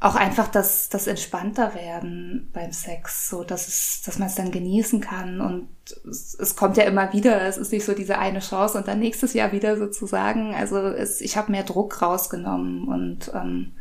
auch 0.00 0.14
einfach 0.14 0.48
das, 0.48 0.88
das 0.88 1.06
entspannter 1.06 1.74
werden 1.74 2.48
beim 2.54 2.72
Sex, 2.72 3.28
so 3.28 3.44
dass 3.44 3.68
es, 3.68 4.02
dass 4.02 4.18
man 4.18 4.28
es 4.28 4.34
dann 4.34 4.50
genießen 4.50 5.02
kann 5.02 5.42
und 5.42 5.68
es, 6.08 6.34
es, 6.34 6.56
kommt 6.56 6.78
ja 6.78 6.84
immer 6.84 7.12
wieder. 7.12 7.42
Es 7.42 7.58
ist 7.58 7.70
nicht 7.70 7.84
so 7.84 7.92
diese 7.92 8.18
eine 8.18 8.40
Chance 8.40 8.78
und 8.78 8.88
dann 8.88 8.98
nächstes 8.98 9.34
Jahr 9.34 9.52
wieder 9.52 9.76
sozusagen. 9.76 10.54
Also 10.54 10.78
es, 10.78 11.20
ich 11.20 11.36
habe 11.36 11.52
mehr 11.52 11.64
Druck 11.64 12.00
rausgenommen 12.00 12.88
und 12.88 13.30
ähm, 13.34 13.72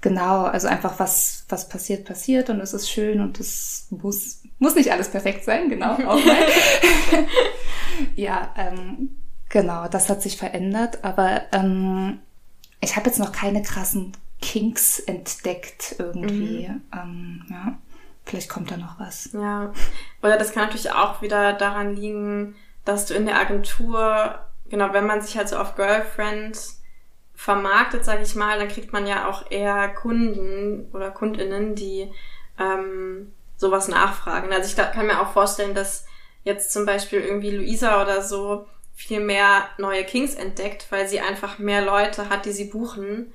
genau, 0.00 0.42
also 0.42 0.66
einfach 0.66 0.98
was 0.98 1.44
was 1.48 1.68
passiert 1.68 2.04
passiert 2.04 2.50
und 2.50 2.58
es 2.58 2.74
ist 2.74 2.90
schön 2.90 3.20
und 3.20 3.38
es 3.38 3.86
muss 3.90 4.42
muss 4.58 4.74
nicht 4.74 4.90
alles 4.90 5.10
perfekt 5.10 5.44
sein, 5.44 5.68
genau. 5.68 5.96
Ja, 8.16 8.52
ähm, 8.56 9.10
genau, 9.48 9.86
das 9.86 10.08
hat 10.08 10.22
sich 10.22 10.36
verändert, 10.36 11.04
aber 11.04 11.42
ähm, 11.52 12.18
ich 12.80 12.96
habe 12.96 13.06
jetzt 13.06 13.20
noch 13.20 13.30
keine 13.30 13.62
krassen 13.62 14.12
Kinks 14.40 15.00
entdeckt 15.00 15.96
irgendwie. 15.98 16.68
Mhm. 16.68 16.82
Ähm, 16.92 17.46
ja, 17.50 17.78
vielleicht 18.24 18.50
kommt 18.50 18.70
da 18.70 18.76
noch 18.76 18.98
was. 18.98 19.30
Ja, 19.32 19.72
oder 20.22 20.36
das 20.36 20.52
kann 20.52 20.64
natürlich 20.64 20.92
auch 20.92 21.22
wieder 21.22 21.52
daran 21.52 21.96
liegen, 21.96 22.54
dass 22.84 23.06
du 23.06 23.14
in 23.14 23.26
der 23.26 23.38
Agentur, 23.38 24.38
genau, 24.68 24.92
wenn 24.92 25.06
man 25.06 25.22
sich 25.22 25.36
halt 25.36 25.48
so 25.48 25.56
auf 25.56 25.76
Girlfriend 25.76 26.58
vermarktet, 27.34 28.04
sage 28.04 28.22
ich 28.22 28.34
mal, 28.34 28.58
dann 28.58 28.68
kriegt 28.68 28.92
man 28.92 29.06
ja 29.06 29.28
auch 29.28 29.50
eher 29.50 29.88
Kunden 29.88 30.88
oder 30.92 31.10
Kundinnen, 31.10 31.74
die 31.74 32.10
ähm, 32.58 33.32
sowas 33.56 33.88
nachfragen. 33.88 34.52
Also 34.52 34.68
ich 34.68 34.76
kann 34.76 35.06
mir 35.06 35.20
auch 35.20 35.32
vorstellen, 35.32 35.74
dass 35.74 36.06
jetzt 36.44 36.72
zum 36.72 36.86
Beispiel 36.86 37.20
irgendwie 37.20 37.50
Luisa 37.50 38.02
oder 38.02 38.22
so 38.22 38.66
viel 38.94 39.20
mehr 39.20 39.68
neue 39.78 40.04
Kings 40.04 40.34
entdeckt, 40.34 40.86
weil 40.90 41.08
sie 41.08 41.20
einfach 41.20 41.58
mehr 41.58 41.84
Leute 41.84 42.28
hat, 42.28 42.44
die 42.44 42.52
sie 42.52 42.66
buchen, 42.66 43.32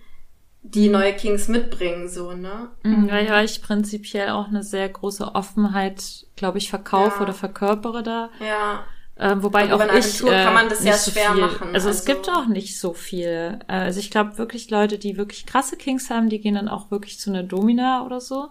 die 0.62 0.88
mhm. 0.88 0.94
neue 0.94 1.14
Kings 1.14 1.48
mitbringen, 1.48 2.10
so, 2.10 2.34
ne? 2.34 2.70
Mhm, 2.84 3.10
weil 3.10 3.46
ich 3.46 3.62
prinzipiell 3.62 4.30
auch 4.30 4.48
eine 4.48 4.64
sehr 4.64 4.88
große 4.90 5.36
Offenheit, 5.36 6.26
glaube 6.36 6.58
ich, 6.58 6.70
verkaufe 6.70 7.18
ja. 7.18 7.24
oder 7.24 7.34
verkörpere 7.34 8.04
da. 8.04 8.30
Ja. 8.40 8.84
Ähm, 9.22 9.44
wobei 9.44 9.74
auch 9.74 9.94
ich 9.94 10.24
äh, 10.24 10.44
kann 10.44 10.54
man 10.54 10.70
das 10.70 10.84
ja 10.84 10.94
schwer 10.94 11.34
so 11.34 11.42
machen. 11.42 11.68
Also, 11.74 11.88
also, 11.88 11.90
es 11.90 12.06
gibt 12.06 12.30
auch 12.30 12.48
nicht 12.48 12.80
so 12.80 12.94
viel. 12.94 13.60
Also 13.68 14.00
ich 14.00 14.12
glaube 14.12 14.38
wirklich 14.38 14.70
Leute, 14.70 14.98
die 14.98 15.18
wirklich 15.18 15.46
krasse 15.46 15.76
Kings 15.76 16.10
haben, 16.10 16.30
die 16.30 16.40
gehen 16.40 16.56
dann 16.56 16.70
auch 16.70 16.90
wirklich 16.90 17.20
zu 17.20 17.30
einer 17.30 17.44
Domina 17.44 18.06
oder 18.06 18.22
so. 18.22 18.48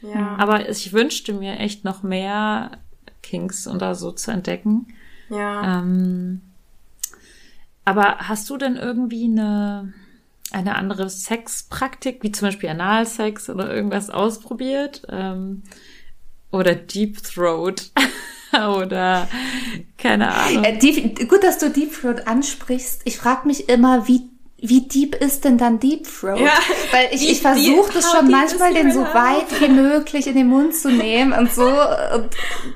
Ja. 0.00 0.36
Aber 0.38 0.68
ich 0.68 0.92
wünschte 0.92 1.32
mir 1.32 1.58
echt 1.58 1.84
noch 1.84 2.04
mehr 2.04 2.70
Kings 3.22 3.66
oder 3.66 3.96
so 3.96 4.12
zu 4.12 4.30
entdecken. 4.30 4.94
Ja. 5.28 5.80
Ähm, 5.80 6.42
aber 7.84 8.18
hast 8.18 8.48
du 8.48 8.56
denn 8.56 8.76
irgendwie 8.76 9.24
eine, 9.24 9.92
eine 10.50 10.76
andere 10.76 11.08
Sexpraktik, 11.08 12.22
wie 12.22 12.32
zum 12.32 12.48
Beispiel 12.48 12.68
Analsex 12.68 13.48
oder 13.48 13.72
irgendwas 13.72 14.10
ausprobiert? 14.10 15.02
Ähm, 15.08 15.62
oder 16.50 16.74
Deep 16.74 17.22
Throat? 17.22 17.90
oder 18.52 19.28
keine 19.96 20.34
Ahnung. 20.34 20.64
Äh, 20.64 20.78
Deep, 20.78 21.28
gut, 21.28 21.42
dass 21.42 21.58
du 21.58 21.70
Deep 21.70 21.92
Throat 21.92 22.26
ansprichst. 22.26 23.02
Ich 23.04 23.16
frage 23.16 23.46
mich 23.46 23.68
immer, 23.68 24.08
wie 24.08 24.31
wie 24.64 24.82
deep 24.82 25.16
ist 25.16 25.44
denn 25.44 25.58
dann 25.58 25.80
Deep 25.80 26.04
Throat? 26.04 26.38
Ja, 26.38 26.52
Weil 26.92 27.08
ich, 27.10 27.28
ich 27.28 27.40
versuche 27.40 27.92
das 27.92 28.12
schon 28.12 28.30
manchmal, 28.30 28.72
den 28.72 28.92
so 28.92 29.00
weit 29.00 29.60
wie 29.60 29.68
möglich 29.68 30.28
in 30.28 30.36
den 30.36 30.46
Mund 30.46 30.76
zu 30.76 30.88
nehmen 30.88 31.32
und 31.32 31.52
so, 31.52 31.66
und, 31.66 32.28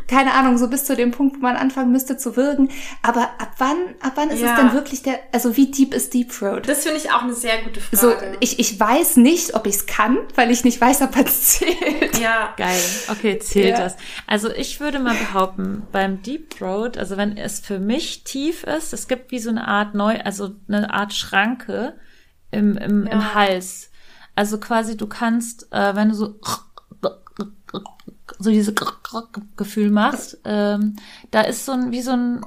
keine 0.09 0.33
Ahnung, 0.35 0.59
so 0.59 0.69
bis 0.69 0.85
zu 0.85 0.97
dem 0.97 1.13
Punkt, 1.13 1.37
wo 1.37 1.41
man 1.41 1.55
anfangen 1.55 1.93
müsste 1.93 2.17
zu 2.17 2.37
wirken. 2.37 2.71
Aber 3.03 3.23
ab 3.39 3.53
wann, 3.59 3.77
ab 4.01 4.13
wann 4.17 4.31
ist 4.31 4.41
ja. 4.41 4.55
es 4.55 4.61
denn 4.61 4.73
wirklich 4.73 5.05
der, 5.05 5.21
also 5.31 5.57
wie 5.57 5.71
deep 5.71 5.95
ist 5.95 6.13
Deep 6.13 6.33
Throat? 6.33 6.69
Das 6.69 6.83
finde 6.83 6.99
ich 6.99 7.13
auch 7.13 7.23
eine 7.23 7.35
sehr 7.35 7.59
gute 7.63 7.81
Frage. 7.81 7.97
So, 7.97 8.13
ich, 8.41 8.59
ich 8.59 8.81
weiß 8.81 9.17
nicht, 9.19 9.55
ob 9.55 9.69
ich 9.69 9.77
es 9.77 9.87
kann, 9.87 10.19
weil 10.35 10.51
ich 10.51 10.65
nicht 10.65 10.81
weiß, 10.81 11.03
ob 11.03 11.17
es 11.17 11.59
zählt. 11.59 12.19
Ja. 12.19 12.53
Geil. 12.57 12.81
Okay, 13.13 13.39
zählt 13.39 13.79
ja. 13.79 13.85
das. 13.85 13.97
Also 14.27 14.51
ich 14.51 14.81
würde 14.81 14.99
mal 14.99 15.15
behaupten, 15.15 15.87
beim 15.93 16.21
Deep 16.23 16.51
Throat, 16.51 16.99
also 16.99 17.17
wenn 17.17 17.37
es 17.37 17.61
für 17.61 17.79
mich 17.79 18.25
tief 18.25 18.65
ist, 18.65 18.93
es 18.93 19.07
gibt 19.07 19.31
wie 19.31 19.39
so 19.39 19.51
eine 19.51 19.69
Art 19.69 19.95
neu, 19.95 20.19
also 20.25 20.51
eine 20.69 20.93
Art 20.93 21.15
Schranke, 21.15 21.76
im, 22.51 22.77
im, 22.77 23.07
ja. 23.07 23.13
im 23.13 23.35
Hals. 23.35 23.91
Also 24.35 24.59
quasi 24.59 24.97
du 24.97 25.07
kannst, 25.07 25.73
äh, 25.73 25.95
wenn 25.95 26.11
du 26.11 26.15
so 26.15 26.39
so 28.39 28.51
diese 28.51 28.75
Gefühl 29.57 29.91
machst, 29.91 30.39
ähm, 30.45 30.97
da 31.31 31.41
ist 31.43 31.65
so 31.65 31.73
ein 31.73 31.91
wie 31.91 32.03
so 32.03 32.13
ein 32.13 32.45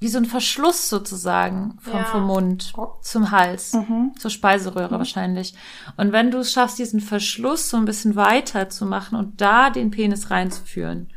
wie 0.00 0.08
so 0.08 0.18
ein 0.18 0.26
Verschluss 0.26 0.90
sozusagen 0.90 1.78
vom, 1.80 1.94
ja. 1.94 2.04
vom 2.04 2.24
Mund 2.24 2.72
zum 3.00 3.30
Hals, 3.30 3.72
mhm. 3.72 4.12
zur 4.18 4.30
Speiseröhre 4.30 4.94
mhm. 4.94 4.98
wahrscheinlich. 4.98 5.54
Und 5.96 6.12
wenn 6.12 6.30
du 6.30 6.38
es 6.38 6.52
schaffst, 6.52 6.78
diesen 6.78 7.00
Verschluss 7.00 7.70
so 7.70 7.78
ein 7.78 7.86
bisschen 7.86 8.14
weiter 8.14 8.68
zu 8.68 8.84
machen 8.84 9.16
und 9.16 9.40
da 9.40 9.70
den 9.70 9.90
Penis 9.90 10.30
reinzuführen, 10.30 11.08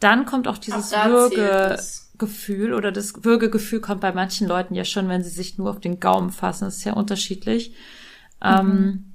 dann 0.00 0.26
kommt 0.26 0.48
auch 0.48 0.58
dieses 0.58 0.92
Würge, 0.92 1.78
Gefühl 2.18 2.74
oder 2.74 2.92
das 2.92 3.24
Würgegefühl 3.24 3.80
kommt 3.80 4.00
bei 4.00 4.12
manchen 4.12 4.46
Leuten 4.46 4.74
ja 4.74 4.84
schon, 4.84 5.08
wenn 5.08 5.22
sie 5.22 5.30
sich 5.30 5.58
nur 5.58 5.70
auf 5.70 5.80
den 5.80 6.00
Gaumen 6.00 6.30
fassen. 6.30 6.64
Das 6.64 6.78
ist 6.78 6.84
ja 6.84 6.94
unterschiedlich. 6.94 7.74
Ähm, 8.42 8.66
mhm. 8.66 8.72
Ähm, 8.72 9.12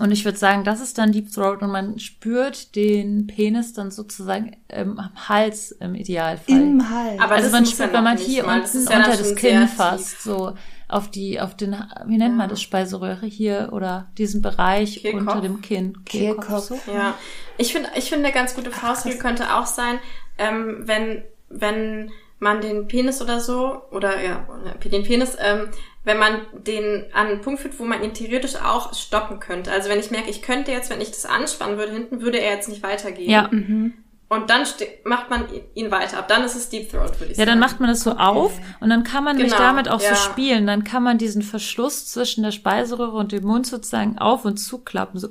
und 0.00 0.10
ich 0.10 0.24
würde 0.24 0.36
sagen, 0.36 0.64
das 0.64 0.80
ist 0.80 0.98
dann 0.98 1.12
Deep 1.12 1.32
Throat 1.32 1.62
und 1.62 1.70
man 1.70 2.00
spürt 2.00 2.74
den 2.74 3.28
Penis 3.28 3.74
dann 3.74 3.92
sozusagen 3.92 4.56
ähm, 4.68 4.98
am 4.98 5.28
Hals 5.28 5.70
im 5.70 5.94
Idealfall. 5.94 6.60
Im 6.60 6.90
Hals. 6.90 7.20
Aber 7.20 7.34
also 7.36 7.50
man 7.50 7.64
spürt, 7.64 7.92
wenn 7.92 8.02
man 8.02 8.18
hier 8.18 8.44
mal. 8.44 8.60
unten 8.60 8.90
ja 8.90 8.96
unter 8.96 9.16
das 9.16 9.36
Kinn 9.36 9.68
fasst, 9.68 10.22
so 10.22 10.54
auf 10.88 11.10
die, 11.10 11.40
auf 11.40 11.56
den, 11.56 11.76
wie 12.06 12.18
nennt 12.18 12.32
ja. 12.32 12.36
man 12.36 12.48
das, 12.48 12.60
Speiseröhre 12.60 13.26
hier 13.26 13.70
oder 13.72 14.10
diesen 14.18 14.42
Bereich 14.42 15.02
Kehlkopf. 15.02 15.20
unter 15.20 15.40
dem 15.40 15.60
Kinn. 15.60 16.04
Kehlkopf. 16.04 16.68
Kehlkopf. 16.68 16.84
So. 16.86 16.92
Ja. 16.92 17.14
Ich 17.56 17.72
finde, 17.72 17.90
ich 17.94 18.08
finde, 18.08 18.26
eine 18.26 18.34
ganz 18.34 18.56
gute 18.56 18.72
Faustregel 18.72 19.20
könnte 19.20 19.54
auch 19.54 19.66
sein, 19.66 20.00
ähm, 20.38 20.82
wenn, 20.86 21.22
wenn 21.50 22.10
man 22.38 22.60
den 22.60 22.88
Penis 22.88 23.22
oder 23.22 23.40
so, 23.40 23.82
oder 23.90 24.22
ja, 24.22 24.46
den 24.84 25.02
Penis, 25.04 25.36
ähm, 25.40 25.68
wenn 26.04 26.18
man 26.18 26.42
den 26.52 27.06
an 27.14 27.28
einen 27.28 27.40
Punkt 27.40 27.60
führt, 27.60 27.78
wo 27.78 27.84
man 27.84 28.02
ihn 28.02 28.12
theoretisch 28.12 28.56
auch 28.56 28.94
stoppen 28.94 29.40
könnte. 29.40 29.72
Also 29.72 29.88
wenn 29.88 29.98
ich 29.98 30.10
merke, 30.10 30.30
ich 30.30 30.42
könnte 30.42 30.70
jetzt, 30.70 30.90
wenn 30.90 31.00
ich 31.00 31.10
das 31.10 31.24
anspannen 31.24 31.78
würde 31.78 31.92
hinten, 31.92 32.20
würde 32.20 32.38
er 32.38 32.54
jetzt 32.54 32.68
nicht 32.68 32.82
weitergehen. 32.82 33.30
Ja. 33.30 33.48
Mhm. 33.50 33.94
Und 34.28 34.50
dann 34.50 34.66
macht 35.04 35.30
man 35.30 35.44
ihn 35.74 35.90
weiter 35.90 36.18
ab. 36.18 36.28
Dann 36.28 36.42
ist 36.42 36.56
es 36.56 36.68
Deep 36.68 36.90
Throat, 36.90 37.20
würde 37.20 37.32
ich 37.32 37.36
ja, 37.36 37.36
sagen. 37.36 37.38
Ja, 37.40 37.46
dann 37.46 37.58
macht 37.58 37.78
man 37.78 37.88
das 37.88 38.00
so 38.00 38.12
auf 38.12 38.58
und 38.80 38.88
dann 38.88 39.04
kann 39.04 39.22
man 39.22 39.36
genau, 39.36 39.48
nicht 39.48 39.58
damit 39.58 39.88
auch 39.88 40.00
ja. 40.00 40.14
so 40.14 40.30
spielen. 40.30 40.66
Dann 40.66 40.82
kann 40.82 41.02
man 41.02 41.18
diesen 41.18 41.42
Verschluss 41.42 42.06
zwischen 42.06 42.42
der 42.42 42.50
Speiseröhre 42.50 43.16
und 43.16 43.32
dem 43.32 43.44
Mund 43.44 43.66
sozusagen 43.66 44.18
auf 44.18 44.44
und 44.44 44.56
zuklappen. 44.56 45.20
So. 45.20 45.28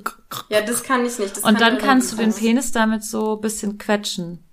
Ja, 0.48 0.62
das 0.62 0.82
kann 0.84 1.04
ich 1.04 1.18
nicht. 1.18 1.36
Das 1.36 1.44
und 1.44 1.58
kann 1.58 1.76
dann 1.76 1.78
kannst 1.78 2.12
du 2.12 2.16
den 2.16 2.32
Penis 2.32 2.72
damit 2.72 3.04
so 3.04 3.36
bisschen 3.36 3.78
quetschen. 3.78 4.44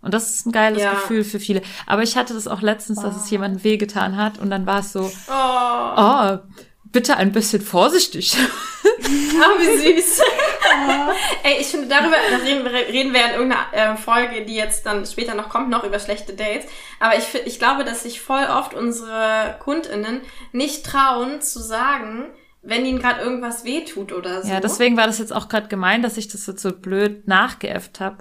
Und 0.00 0.14
das 0.14 0.30
ist 0.30 0.46
ein 0.46 0.52
geiles 0.52 0.82
ja. 0.82 0.92
Gefühl 0.92 1.24
für 1.24 1.40
viele. 1.40 1.62
Aber 1.86 2.02
ich 2.02 2.16
hatte 2.16 2.34
das 2.34 2.46
auch 2.46 2.62
letztens, 2.62 3.02
dass 3.02 3.14
oh. 3.14 3.18
es 3.18 3.30
jemandem 3.30 3.64
wehgetan 3.64 4.16
hat 4.16 4.38
und 4.38 4.50
dann 4.50 4.64
war 4.64 4.80
es 4.80 4.92
so, 4.92 5.10
oh, 5.28 5.92
oh 5.96 6.38
bitte 6.92 7.16
ein 7.16 7.32
bisschen 7.32 7.62
vorsichtig. 7.62 8.36
Oh, 8.36 9.08
wie 9.58 9.94
süß. 10.00 10.20
Oh. 10.20 11.12
Ey, 11.42 11.60
ich 11.60 11.66
finde, 11.66 11.88
darüber 11.88 12.16
reden, 12.44 12.66
reden 12.66 13.12
wir 13.12 13.24
in 13.26 13.32
irgendeiner 13.32 13.66
äh, 13.72 13.96
Folge, 13.96 14.44
die 14.44 14.54
jetzt 14.54 14.86
dann 14.86 15.04
später 15.06 15.34
noch 15.34 15.48
kommt, 15.48 15.70
noch 15.70 15.84
über 15.84 15.98
schlechte 15.98 16.34
Dates. 16.34 16.66
Aber 17.00 17.16
ich, 17.16 17.34
ich 17.46 17.58
glaube, 17.58 17.84
dass 17.84 18.02
sich 18.02 18.20
voll 18.20 18.44
oft 18.44 18.74
unsere 18.74 19.56
KundInnen 19.60 20.20
nicht 20.52 20.84
trauen 20.84 21.40
zu 21.40 21.60
sagen, 21.60 22.26
wenn 22.62 22.84
ihnen 22.84 22.98
gerade 22.98 23.20
irgendwas 23.20 23.64
wehtut 23.64 24.12
oder 24.12 24.42
so. 24.42 24.48
Ja, 24.48 24.60
deswegen 24.60 24.96
war 24.96 25.06
das 25.06 25.18
jetzt 25.18 25.32
auch 25.32 25.48
gerade 25.48 25.68
gemein, 25.68 26.02
dass 26.02 26.16
ich 26.16 26.28
das 26.28 26.46
jetzt 26.46 26.62
so 26.62 26.72
blöd 26.72 27.26
nachgeäfft 27.28 28.00
habe. 28.00 28.18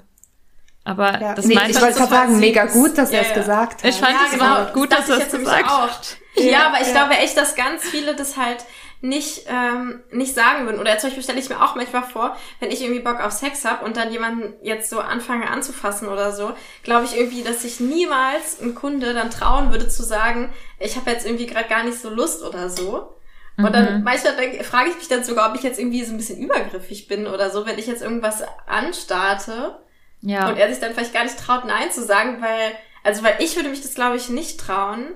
Aber 0.88 1.20
ja, 1.20 1.34
das 1.34 1.44
nee, 1.44 1.54
ich 1.68 1.82
wollte 1.82 1.98
gerade 1.98 2.10
sagen, 2.10 2.40
mega 2.40 2.66
gut, 2.66 2.98
dass 2.98 3.12
ja, 3.12 3.18
er 3.18 3.24
es 3.24 3.30
ja. 3.32 3.36
gesagt 3.36 3.84
hat. 3.84 3.90
Ich 3.90 3.98
fand 3.98 4.16
es 4.26 4.32
genau, 4.32 4.46
überhaupt 4.46 4.74
gut, 4.74 4.90
dass 4.94 5.10
er 5.10 5.18
es 5.18 5.32
gesagt 5.32 5.70
hat. 5.70 6.18
Ja, 6.36 6.68
aber 6.68 6.80
ich 6.80 6.90
glaube 6.92 7.16
echt, 7.16 7.36
dass 7.36 7.56
ganz 7.56 7.84
viele 7.84 8.16
das 8.16 8.38
halt 8.38 8.64
nicht 9.02 9.48
ähm, 9.50 10.02
nicht 10.12 10.34
sagen 10.34 10.66
würden. 10.66 10.80
Oder 10.80 10.98
zum 10.98 11.10
Beispiel 11.10 11.24
stelle 11.24 11.40
ich 11.40 11.50
mir 11.50 11.62
auch 11.62 11.76
manchmal 11.76 12.04
vor, 12.04 12.38
wenn 12.62 12.72
ich 12.72 12.82
irgendwie 12.82 13.02
Bock 13.02 13.20
auf 13.20 13.34
Sex 13.34 13.66
habe 13.66 13.84
und 13.84 13.98
dann 13.98 14.14
jemanden 14.14 14.54
jetzt 14.62 14.90
so 14.90 15.02
anfange 15.02 15.50
anzufassen 15.50 16.08
oder 16.08 16.32
so, 16.32 16.54
glaube 16.84 17.04
ich 17.04 17.18
irgendwie, 17.18 17.44
dass 17.44 17.64
sich 17.64 17.82
niemals 17.82 18.62
ein 18.62 18.74
Kunde 18.74 19.14
dann 19.14 19.30
trauen 19.30 19.72
würde 19.72 19.90
zu 19.90 20.04
sagen, 20.04 20.54
ich 20.80 20.96
habe 20.96 21.12
jetzt 21.12 21.26
irgendwie 21.26 21.48
gerade 21.48 21.68
gar 21.68 21.84
nicht 21.84 22.00
so 22.00 22.10
Lust 22.10 22.44
oder 22.44 22.70
so. 22.70 23.14
Und 23.58 23.74
dann 23.74 23.98
mhm. 23.98 24.04
manchmal 24.04 24.36
frage 24.64 24.92
ich 24.92 24.96
mich 24.96 25.08
dann 25.10 25.26
sogar, 25.26 25.50
ob 25.50 25.58
ich 25.58 25.64
jetzt 25.64 25.80
irgendwie 25.80 26.06
so 26.06 26.14
ein 26.14 26.18
bisschen 26.18 26.40
übergriffig 26.40 27.10
bin 27.10 27.28
oder 27.28 27.50
so, 27.50 27.66
wenn 27.66 27.78
ich 27.78 27.88
jetzt 27.88 28.04
irgendwas 28.04 28.44
anstarte 28.68 29.80
ja. 30.22 30.50
und 30.50 30.58
er 30.58 30.70
sich 30.70 30.80
dann 30.80 30.94
vielleicht 30.94 31.14
gar 31.14 31.24
nicht 31.24 31.38
traut, 31.38 31.66
Nein 31.66 31.92
zu 31.92 32.04
sagen, 32.04 32.42
weil, 32.42 32.72
also 33.04 33.24
weil 33.24 33.36
ich 33.40 33.56
würde 33.56 33.70
mich 33.70 33.82
das, 33.82 33.96
glaube 33.96 34.18
ich, 34.18 34.30
nicht 34.30 34.60
trauen, 34.60 35.08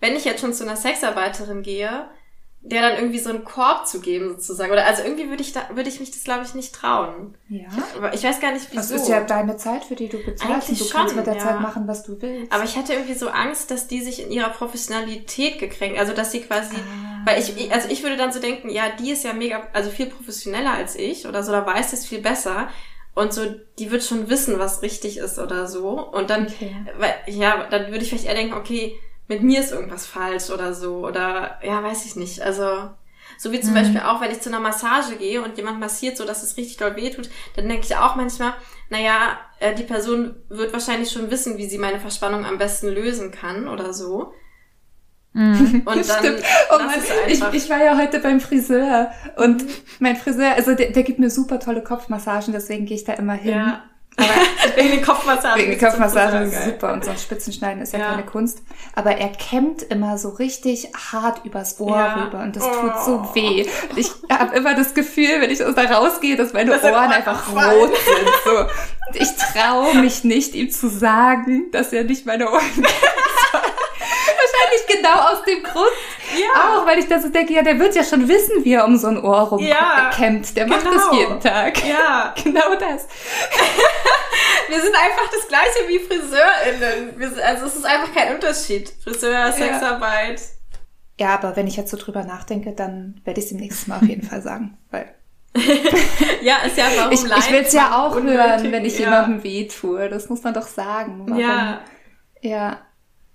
wenn 0.00 0.16
ich 0.16 0.24
jetzt 0.24 0.40
schon 0.40 0.52
zu 0.52 0.64
einer 0.64 0.76
Sexarbeiterin 0.76 1.62
gehe, 1.62 2.08
der 2.66 2.82
dann 2.82 2.96
irgendwie 2.98 3.20
so 3.20 3.30
einen 3.30 3.44
Korb 3.44 3.86
zu 3.86 4.00
geben 4.00 4.30
sozusagen. 4.30 4.72
Oder 4.72 4.86
also 4.86 5.02
irgendwie 5.02 5.28
würde 5.28 5.42
ich 5.42 5.52
da 5.52 5.68
würde 5.72 5.88
ich 5.88 6.00
mich 6.00 6.10
das 6.10 6.24
glaube 6.24 6.44
ich 6.44 6.54
nicht 6.54 6.74
trauen. 6.74 7.36
Ja. 7.48 7.68
Aber 7.96 8.12
ich 8.12 8.24
weiß 8.24 8.40
gar 8.40 8.52
nicht 8.52 8.66
wieso. 8.70 8.94
Das 8.94 9.02
ist 9.02 9.08
ja 9.08 9.22
deine 9.22 9.56
Zeit, 9.56 9.84
für 9.84 9.94
die 9.94 10.08
du 10.08 10.18
bezahlst 10.18 10.70
und 10.70 10.80
du 10.80 10.84
schon, 10.84 11.00
kannst 11.00 11.16
mit 11.16 11.26
der 11.26 11.36
ja. 11.36 11.40
Zeit 11.40 11.60
machen, 11.60 11.86
was 11.86 12.02
du 12.02 12.20
willst. 12.20 12.52
Aber 12.52 12.64
ich 12.64 12.76
hatte 12.76 12.94
irgendwie 12.94 13.14
so 13.14 13.28
Angst, 13.28 13.70
dass 13.70 13.86
die 13.86 14.02
sich 14.02 14.20
in 14.20 14.32
ihrer 14.32 14.50
Professionalität 14.50 15.60
gekränkt, 15.60 15.98
also 15.98 16.12
dass 16.12 16.32
sie 16.32 16.40
quasi, 16.40 16.74
ah. 16.76 17.22
weil 17.24 17.40
ich 17.40 17.72
also 17.72 17.88
ich 17.88 18.02
würde 18.02 18.16
dann 18.16 18.32
so 18.32 18.40
denken, 18.40 18.68
ja, 18.68 18.84
die 18.98 19.12
ist 19.12 19.22
ja 19.22 19.32
mega, 19.32 19.68
also 19.72 19.90
viel 19.90 20.06
professioneller 20.06 20.72
als 20.72 20.96
ich 20.96 21.26
oder 21.26 21.44
so, 21.44 21.52
da 21.52 21.64
weiß 21.64 21.92
es 21.92 22.04
viel 22.04 22.20
besser. 22.20 22.68
Und 23.16 23.32
so, 23.32 23.46
die 23.78 23.90
wird 23.90 24.04
schon 24.04 24.28
wissen, 24.28 24.58
was 24.58 24.82
richtig 24.82 25.16
ist 25.16 25.38
oder 25.38 25.66
so. 25.66 25.88
Und 25.88 26.28
dann, 26.28 26.48
okay. 26.48 26.76
weil, 26.98 27.14
ja, 27.26 27.66
dann 27.70 27.86
würde 27.90 28.00
ich 28.00 28.10
vielleicht 28.10 28.26
eher 28.26 28.34
denken, 28.34 28.52
okay, 28.52 29.00
mit 29.26 29.42
mir 29.42 29.58
ist 29.58 29.72
irgendwas 29.72 30.06
falsch 30.06 30.50
oder 30.50 30.74
so. 30.74 30.98
Oder 30.98 31.58
ja, 31.64 31.82
weiß 31.82 32.04
ich 32.04 32.16
nicht. 32.16 32.42
Also, 32.42 32.90
so 33.38 33.52
wie 33.52 33.60
zum 33.60 33.70
mhm. 33.70 33.76
Beispiel 33.76 34.00
auch, 34.00 34.20
wenn 34.20 34.30
ich 34.30 34.42
zu 34.42 34.50
einer 34.50 34.60
Massage 34.60 35.16
gehe 35.16 35.42
und 35.42 35.56
jemand 35.56 35.80
massiert, 35.80 36.18
so 36.18 36.26
dass 36.26 36.42
es 36.42 36.58
richtig 36.58 36.76
doll 36.76 36.94
wehtut, 36.94 37.30
dann 37.54 37.66
denke 37.66 37.86
ich 37.86 37.96
auch 37.96 38.16
manchmal, 38.16 38.52
naja, 38.90 39.38
äh, 39.60 39.74
die 39.74 39.84
Person 39.84 40.36
wird 40.50 40.74
wahrscheinlich 40.74 41.10
schon 41.10 41.30
wissen, 41.30 41.56
wie 41.56 41.70
sie 41.70 41.78
meine 41.78 42.00
Verspannung 42.00 42.44
am 42.44 42.58
besten 42.58 42.88
lösen 42.88 43.30
kann 43.30 43.66
oder 43.66 43.94
so. 43.94 44.34
Mhm. 45.36 45.82
Und 45.84 45.96
dann 46.08 46.18
Stimmt. 46.18 46.42
Oh 46.70 46.78
Mann, 46.78 46.94
ich, 47.28 47.42
ich 47.52 47.70
war 47.70 47.84
ja 47.84 47.98
heute 47.98 48.20
beim 48.20 48.40
Friseur 48.40 49.10
und 49.36 49.62
mhm. 49.62 49.70
mein 49.98 50.16
Friseur, 50.16 50.54
also 50.56 50.74
der, 50.74 50.90
der 50.92 51.02
gibt 51.02 51.18
mir 51.18 51.30
super 51.30 51.60
tolle 51.60 51.82
Kopfmassagen, 51.82 52.54
deswegen 52.54 52.86
gehe 52.86 52.96
ich 52.96 53.04
da 53.04 53.12
immer 53.12 53.34
hin. 53.34 53.54
Ja. 53.54 53.82
Aber 54.16 54.28
wegen 54.76 54.92
den 54.92 55.02
Kopfmassagen. 55.02 55.60
Wegen 55.60 55.72
den 55.72 55.78
Kopfmassagen 55.78 56.44
ist 56.44 56.64
super 56.64 56.94
und 56.94 57.04
so 57.04 57.10
ein 57.10 57.18
Spitzenschneiden 57.18 57.82
ist 57.82 57.92
ja, 57.92 57.98
ja, 57.98 58.10
keine 58.12 58.24
Kunst. 58.24 58.62
Aber 58.94 59.10
er 59.10 59.28
kämmt 59.28 59.82
immer 59.82 60.16
so 60.16 60.30
richtig 60.30 60.88
hart 61.12 61.44
übers 61.44 61.78
Ohr 61.80 61.98
ja. 61.98 62.24
rüber 62.24 62.40
und 62.40 62.56
das 62.56 62.64
oh. 62.64 62.80
tut 62.80 63.04
so 63.04 63.22
oh. 63.22 63.34
weh. 63.34 63.66
Ich 63.96 64.10
habe 64.32 64.56
immer 64.56 64.74
das 64.74 64.94
Gefühl, 64.94 65.40
wenn 65.40 65.50
ich 65.50 65.58
da 65.58 65.66
rausgehe, 65.66 66.36
dass 66.36 66.54
meine 66.54 66.70
das 66.70 66.82
Ohren 66.82 67.12
einfach 67.12 67.52
rot 67.52 67.92
sind. 67.94 68.30
So. 68.46 69.20
Ich 69.20 69.36
traue 69.36 69.96
mich 69.96 70.24
nicht, 70.24 70.54
ihm 70.54 70.70
zu 70.70 70.88
sagen, 70.88 71.70
dass 71.72 71.92
er 71.92 72.04
nicht 72.04 72.24
meine 72.24 72.50
Ohren 72.50 72.62
Wahrscheinlich 74.56 74.86
genau 74.86 75.32
aus 75.32 75.42
dem 75.44 75.62
Grund. 75.62 75.90
Ja. 76.36 76.78
Auch, 76.80 76.86
weil 76.86 76.98
ich 76.98 77.08
da 77.08 77.20
so 77.20 77.28
denke, 77.28 77.52
ja, 77.52 77.62
der 77.62 77.78
wird 77.78 77.94
ja 77.94 78.04
schon 78.04 78.28
wissen, 78.28 78.64
wie 78.64 78.72
er 78.72 78.84
um 78.84 78.96
so 78.96 79.08
ein 79.08 79.22
Ohr 79.22 79.40
rumkämmt. 79.40 80.46
Ja, 80.48 80.54
der 80.54 80.66
macht 80.66 80.82
genau. 80.82 80.94
das 80.94 81.18
jeden 81.18 81.40
Tag. 81.40 81.84
Ja. 81.86 82.34
genau 82.42 82.74
das. 82.74 83.06
wir 84.68 84.80
sind 84.80 84.94
einfach 84.94 85.30
das 85.32 85.48
gleiche 85.48 85.88
wie 85.88 85.98
FriseurInnen. 85.98 87.18
Wir, 87.18 87.46
also 87.46 87.66
es 87.66 87.76
ist 87.76 87.86
einfach 87.86 88.12
kein 88.14 88.34
Unterschied. 88.34 88.92
Friseur, 89.02 89.52
Sexarbeit. 89.52 90.42
Ja, 91.18 91.34
aber 91.34 91.56
wenn 91.56 91.66
ich 91.66 91.76
jetzt 91.76 91.90
so 91.90 91.96
drüber 91.96 92.24
nachdenke, 92.24 92.72
dann 92.72 93.20
werde 93.24 93.40
ich 93.40 93.46
es 93.46 93.52
im 93.52 93.58
nächsten 93.58 93.90
Mal 93.90 93.98
auf 93.98 94.02
jeden 94.02 94.26
Fall 94.26 94.42
sagen. 94.42 94.76
Weil 94.90 95.14
ja, 96.42 96.58
ist 96.66 96.76
ja 96.76 96.84
warum 96.96 97.12
Ich, 97.12 97.24
ich 97.24 97.50
will 97.50 97.62
es 97.62 97.72
ja 97.72 97.96
auch 97.96 98.14
hören, 98.14 98.70
wenn 98.70 98.84
ich 98.84 98.98
ja. 98.98 99.06
jemandem 99.06 99.42
weh 99.42 99.66
tue. 99.66 100.08
Das 100.08 100.28
muss 100.28 100.42
man 100.42 100.52
doch 100.52 100.66
sagen. 100.66 101.24
Warum? 101.26 101.40
Ja. 101.40 101.80
Ja. 102.42 102.78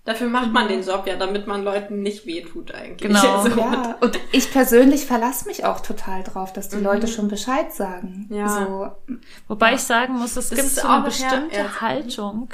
Dafür 0.03 0.29
macht 0.29 0.51
man 0.51 0.67
den 0.67 0.83
Job 0.83 1.05
ja, 1.05 1.15
damit 1.15 1.45
man 1.45 1.63
Leuten 1.63 2.01
nicht 2.01 2.25
wehtut 2.25 2.73
eigentlich. 2.73 3.07
Genau. 3.07 3.21
Also 3.43 3.59
ja. 3.59 3.97
Und 4.01 4.19
ich 4.31 4.51
persönlich 4.51 5.05
verlasse 5.05 5.47
mich 5.47 5.63
auch 5.63 5.81
total 5.81 6.23
drauf, 6.23 6.53
dass 6.53 6.69
die 6.69 6.77
mhm. 6.77 6.83
Leute 6.83 7.07
schon 7.07 7.27
Bescheid 7.27 7.71
sagen. 7.71 8.27
Ja. 8.31 8.47
So, 8.49 9.15
Wobei 9.47 9.69
ja. 9.69 9.75
ich 9.75 9.81
sagen 9.81 10.13
muss, 10.13 10.35
es 10.37 10.49
gibt 10.49 10.69
so 10.69 10.87
eine 10.87 11.03
bestimmte 11.03 11.55
ja. 11.55 11.81
Haltung 11.81 12.49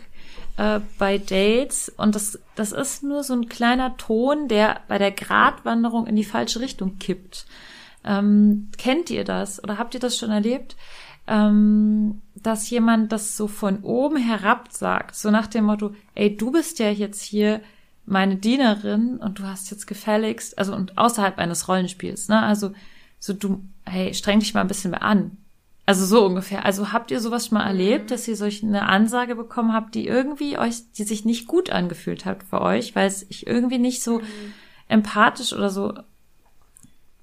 äh, 0.58 0.82
bei 0.98 1.18
Dates 1.18 1.90
und 1.96 2.16
das, 2.16 2.38
das 2.56 2.74
ist 2.74 3.04
nur 3.04 3.24
so 3.24 3.34
ein 3.34 3.48
kleiner 3.48 3.96
Ton, 3.96 4.50
der 4.50 4.82
bei 4.90 4.98
der 4.98 5.12
Gratwanderung 5.12 6.06
in 6.06 6.18
die 6.18 6.26
falsche 6.26 6.60
Richtung 6.60 6.98
kippt. 7.00 7.46
Ähm, 8.04 8.72
kennt 8.78 9.10
ihr 9.10 9.24
das 9.24 9.64
oder 9.64 9.78
habt 9.78 9.94
ihr 9.94 10.00
das 10.00 10.18
schon 10.18 10.32
erlebt? 10.32 10.76
Ähm, 11.28 12.22
dass 12.36 12.70
jemand 12.70 13.12
das 13.12 13.36
so 13.36 13.48
von 13.48 13.84
oben 13.84 14.18
herab 14.18 14.70
sagt, 14.72 15.16
so 15.16 15.30
nach 15.30 15.48
dem 15.48 15.66
Motto, 15.66 15.94
ey, 16.16 16.36
du 16.36 16.52
bist 16.52 16.80
ja 16.80 16.90
jetzt 16.90 17.22
hier 17.22 17.62
meine 18.06 18.38
Dienerin 18.38 19.18
und 19.18 19.40
du 19.40 19.44
hast 19.44 19.70
jetzt 19.70 19.86
gefälligst, 19.86 20.58
also 20.58 20.74
und 20.74 20.98
außerhalb 20.98 21.38
eines 21.38 21.68
Rollenspiels, 21.68 22.30
ne? 22.30 22.42
Also 22.42 22.72
so 23.20 23.34
du, 23.34 23.64
hey, 23.86 24.14
streng 24.14 24.40
dich 24.40 24.54
mal 24.54 24.62
ein 24.62 24.68
bisschen 24.68 24.92
mehr 24.92 25.04
an. 25.04 25.38
Also 25.86 26.06
so 26.06 26.26
ungefähr. 26.26 26.66
Also 26.66 26.92
habt 26.92 27.12
ihr 27.12 27.20
sowas 27.20 27.48
schon 27.48 27.58
mal 27.58 27.66
erlebt, 27.66 28.06
mhm. 28.06 28.08
dass 28.10 28.28
ihr 28.28 28.36
solch 28.36 28.64
eine 28.64 28.88
Ansage 28.88 29.36
bekommen 29.36 29.74
habt, 29.74 29.96
die 29.96 30.08
irgendwie 30.08 30.58
euch, 30.58 30.92
die 30.94 31.04
sich 31.04 31.26
nicht 31.26 31.48
gut 31.48 31.70
angefühlt 31.70 32.26
hat 32.26 32.44
für 32.44 32.62
euch, 32.62 32.96
weil 32.96 33.08
es 33.08 33.26
ich 33.30 33.48
irgendwie 33.48 33.78
nicht 33.78 34.04
so 34.04 34.20
mhm. 34.20 34.54
empathisch 34.88 35.54
oder 35.54 35.70
so 35.70 35.94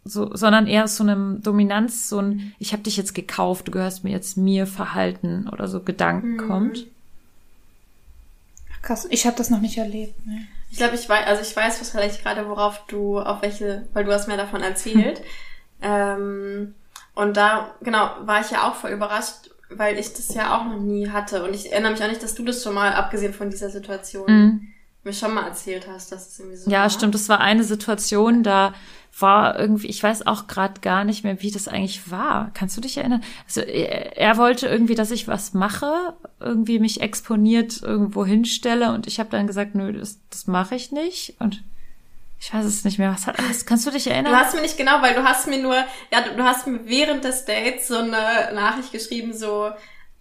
so, 0.04 0.34
sondern 0.36 0.66
eher 0.66 0.84
aus 0.84 0.96
so 0.96 1.04
einem 1.04 1.42
Dominanz, 1.42 2.08
so 2.08 2.18
ein, 2.18 2.54
ich 2.58 2.72
habe 2.72 2.82
dich 2.82 2.96
jetzt 2.96 3.14
gekauft, 3.14 3.68
du 3.68 3.72
gehörst 3.72 4.04
mir 4.04 4.10
jetzt 4.10 4.36
mir 4.36 4.66
Verhalten 4.66 5.48
oder 5.50 5.66
so 5.66 5.80
Gedanken 5.80 6.34
mhm. 6.34 6.48
kommt. 6.48 6.86
Krass, 8.82 9.06
ich 9.10 9.26
habe 9.26 9.36
das 9.36 9.48
noch 9.48 9.60
nicht 9.60 9.78
erlebt. 9.78 10.26
Ne? 10.26 10.46
Ich 10.70 10.76
glaube, 10.76 10.94
ich 10.94 11.08
weiß, 11.08 11.26
also 11.26 11.40
ich 11.40 11.56
weiß 11.56 11.78
wahrscheinlich 11.80 12.22
gerade, 12.22 12.46
worauf 12.48 12.84
du, 12.86 13.18
auf 13.18 13.40
welche, 13.40 13.86
weil 13.94 14.04
du 14.04 14.12
hast 14.12 14.28
mir 14.28 14.36
davon 14.36 14.62
erzählt. 14.62 15.18
Hm. 15.18 15.24
Ähm, 15.82 16.74
und 17.14 17.36
da, 17.36 17.74
genau, 17.82 18.10
war 18.22 18.40
ich 18.40 18.50
ja 18.50 18.66
auch 18.66 18.74
voll 18.74 18.92
überrascht, 18.92 19.50
weil 19.68 19.98
ich 19.98 20.14
das 20.14 20.34
ja 20.34 20.56
auch 20.56 20.64
noch 20.64 20.80
nie 20.80 21.10
hatte. 21.10 21.44
Und 21.44 21.54
ich 21.54 21.70
erinnere 21.70 21.92
mich 21.92 22.02
auch 22.02 22.08
nicht, 22.08 22.22
dass 22.22 22.34
du 22.34 22.42
das 22.42 22.62
schon 22.62 22.74
mal, 22.74 22.94
abgesehen 22.94 23.34
von 23.34 23.50
dieser 23.50 23.68
Situation, 23.68 24.26
mhm. 24.26 24.68
mir 25.02 25.12
schon 25.12 25.34
mal 25.34 25.46
erzählt 25.46 25.86
hast, 25.86 26.10
dass 26.10 26.28
es 26.28 26.38
irgendwie 26.38 26.56
so 26.56 26.70
Ja, 26.70 26.82
war. 26.82 26.90
stimmt. 26.90 27.14
Das 27.14 27.28
war 27.28 27.40
eine 27.40 27.64
Situation, 27.64 28.42
da 28.42 28.72
war 29.18 29.58
irgendwie, 29.58 29.86
ich 29.86 30.02
weiß 30.02 30.26
auch 30.26 30.46
gerade 30.46 30.80
gar 30.80 31.04
nicht 31.04 31.24
mehr, 31.24 31.40
wie 31.42 31.50
das 31.50 31.68
eigentlich 31.68 32.10
war. 32.10 32.50
Kannst 32.54 32.76
du 32.76 32.80
dich 32.80 32.96
erinnern? 32.96 33.22
Also 33.46 33.60
er, 33.60 34.16
er 34.16 34.36
wollte 34.36 34.66
irgendwie, 34.66 34.94
dass 34.94 35.10
ich 35.10 35.28
was 35.28 35.54
mache, 35.54 36.14
irgendwie 36.40 36.78
mich 36.78 37.00
exponiert 37.00 37.82
irgendwo 37.82 38.24
hinstelle 38.24 38.92
und 38.92 39.06
ich 39.06 39.20
habe 39.20 39.30
dann 39.30 39.46
gesagt, 39.46 39.74
nö, 39.74 39.92
das, 39.92 40.18
das 40.30 40.46
mache 40.46 40.74
ich 40.74 40.90
nicht 40.90 41.36
und 41.38 41.62
ich 42.40 42.52
weiß 42.52 42.64
es 42.66 42.84
nicht 42.84 42.98
mehr. 42.98 43.10
Was, 43.10 43.26
was 43.26 43.64
kannst 43.64 43.86
du 43.86 43.90
dich 43.90 44.06
erinnern? 44.06 44.32
Du 44.32 44.38
hast 44.38 44.54
mir 44.54 44.60
nicht 44.60 44.76
genau, 44.76 45.00
weil 45.00 45.14
du 45.14 45.24
hast 45.24 45.46
mir 45.46 45.62
nur, 45.62 45.76
ja, 45.76 46.20
du, 46.20 46.36
du 46.36 46.42
hast 46.42 46.66
mir 46.66 46.80
während 46.84 47.24
des 47.24 47.44
Dates 47.44 47.88
so 47.88 47.98
eine 47.98 48.52
Nachricht 48.52 48.92
geschrieben, 48.92 49.32
so, 49.32 49.70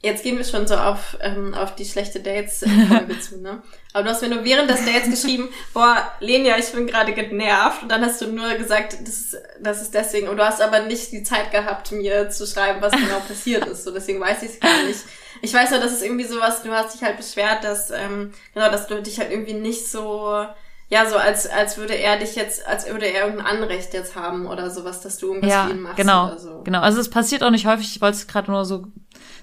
Jetzt 0.03 0.21
gehen 0.21 0.37
wir 0.37 0.43
schon 0.43 0.67
so 0.67 0.75
auf, 0.75 1.17
ähm, 1.21 1.53
auf 1.53 1.75
die 1.75 1.85
schlechte 1.85 2.19
Dates-Folge 2.19 3.21
zu, 3.21 3.41
ne? 3.41 3.63
Aber 3.93 4.03
du 4.03 4.09
hast 4.09 4.21
mir 4.21 4.27
nur 4.27 4.43
während 4.43 4.69
des 4.69 4.83
Dates 4.83 5.09
geschrieben, 5.09 5.47
boah, 5.73 6.11
Lenia, 6.19 6.57
ich 6.57 6.73
bin 6.73 6.87
gerade 6.87 7.13
genervt. 7.13 7.83
Und 7.83 7.89
dann 7.89 8.03
hast 8.03 8.21
du 8.21 8.27
nur 8.27 8.53
gesagt, 8.55 8.97
das 9.01 9.09
ist, 9.09 9.37
das 9.61 9.81
ist 9.81 9.93
deswegen. 9.93 10.27
Und 10.27 10.35
du 10.35 10.45
hast 10.45 10.61
aber 10.61 10.81
nicht 10.81 11.13
die 11.13 11.23
Zeit 11.23 11.51
gehabt, 11.51 11.93
mir 11.93 12.29
zu 12.29 12.45
schreiben, 12.45 12.81
was 12.81 12.91
genau 12.91 13.19
passiert 13.25 13.65
ist. 13.65 13.85
So, 13.85 13.91
deswegen 13.91 14.19
weiß 14.19 14.43
ich 14.43 14.49
es 14.49 14.59
gar 14.59 14.83
nicht. 14.83 14.99
Ich 15.41 15.53
weiß 15.53 15.71
nur, 15.71 15.79
dass 15.79 15.93
es 15.93 16.01
irgendwie 16.01 16.25
sowas, 16.25 16.63
du 16.63 16.71
hast 16.71 16.95
dich 16.95 17.03
halt 17.03 17.15
beschwert, 17.15 17.63
dass, 17.63 17.89
ähm, 17.89 18.33
genau, 18.53 18.69
dass 18.69 18.87
du 18.87 19.01
dich 19.01 19.19
halt 19.19 19.31
irgendwie 19.31 19.53
nicht 19.53 19.89
so, 19.89 20.45
ja, 20.89 21.05
so 21.09 21.15
als, 21.15 21.47
als 21.47 21.77
würde 21.77 21.95
er 21.95 22.17
dich 22.17 22.35
jetzt, 22.35 22.67
als 22.67 22.87
würde 22.87 23.05
er 23.05 23.25
irgendein 23.25 23.45
Anrecht 23.47 23.93
jetzt 23.93 24.15
haben 24.15 24.47
oder 24.47 24.69
sowas, 24.69 25.01
dass 25.01 25.17
du 25.17 25.27
irgendwas 25.27 25.51
ja, 25.51 25.65
für 25.65 25.71
ihn 25.71 25.81
machst 25.81 25.95
genau, 25.95 26.27
oder 26.27 26.39
so. 26.39 26.61
Genau, 26.63 26.81
also 26.81 26.99
es 26.99 27.09
passiert 27.09 27.41
auch 27.41 27.51
nicht 27.51 27.65
häufig. 27.65 27.95
Ich 27.95 28.01
wollte 28.01 28.17
es 28.17 28.27
gerade 28.27 28.51
nur 28.51 28.65
so 28.65 28.85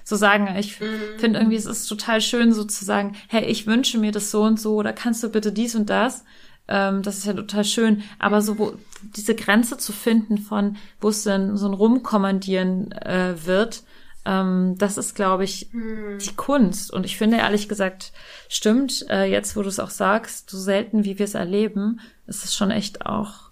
so 0.03 0.15
sagen, 0.15 0.47
ich 0.57 0.79
mhm. 0.79 1.19
finde 1.19 1.39
irgendwie, 1.39 1.57
es 1.57 1.65
ist 1.65 1.87
total 1.87 2.21
schön 2.21 2.53
so 2.53 2.63
zu 2.63 2.85
sagen, 2.85 3.15
hey, 3.27 3.45
ich 3.45 3.67
wünsche 3.67 3.97
mir 3.97 4.11
das 4.11 4.31
so 4.31 4.43
und 4.43 4.59
so 4.59 4.75
oder 4.75 4.93
kannst 4.93 5.23
du 5.23 5.29
bitte 5.29 5.51
dies 5.51 5.75
und 5.75 5.89
das? 5.89 6.23
Ähm, 6.67 7.01
das 7.01 7.17
ist 7.17 7.25
ja 7.25 7.33
total 7.33 7.65
schön. 7.65 8.03
Aber 8.19 8.41
so 8.41 8.57
wo, 8.57 8.73
diese 9.15 9.35
Grenze 9.35 9.77
zu 9.77 9.91
finden 9.91 10.37
von, 10.37 10.77
wo 10.99 11.09
es 11.09 11.23
denn 11.23 11.57
so 11.57 11.67
ein 11.67 11.73
Rumkommandieren 11.73 12.91
äh, 12.91 13.35
wird, 13.45 13.83
ähm, 14.23 14.75
das 14.77 14.97
ist, 14.97 15.15
glaube 15.15 15.43
ich, 15.43 15.69
hm. 15.71 16.19
die 16.19 16.35
Kunst. 16.35 16.91
Und 16.91 17.05
ich 17.05 17.17
finde 17.17 17.37
ehrlich 17.37 17.67
gesagt, 17.67 18.11
stimmt, 18.49 19.05
äh, 19.09 19.25
jetzt 19.25 19.55
wo 19.55 19.63
du 19.63 19.69
es 19.69 19.79
auch 19.79 19.89
sagst, 19.89 20.49
so 20.49 20.59
selten 20.59 21.03
wie 21.03 21.17
wir 21.17 21.25
es 21.25 21.33
erleben, 21.33 21.99
ist 22.27 22.45
es 22.45 22.55
schon 22.55 22.71
echt 22.71 23.05
auch 23.05 23.49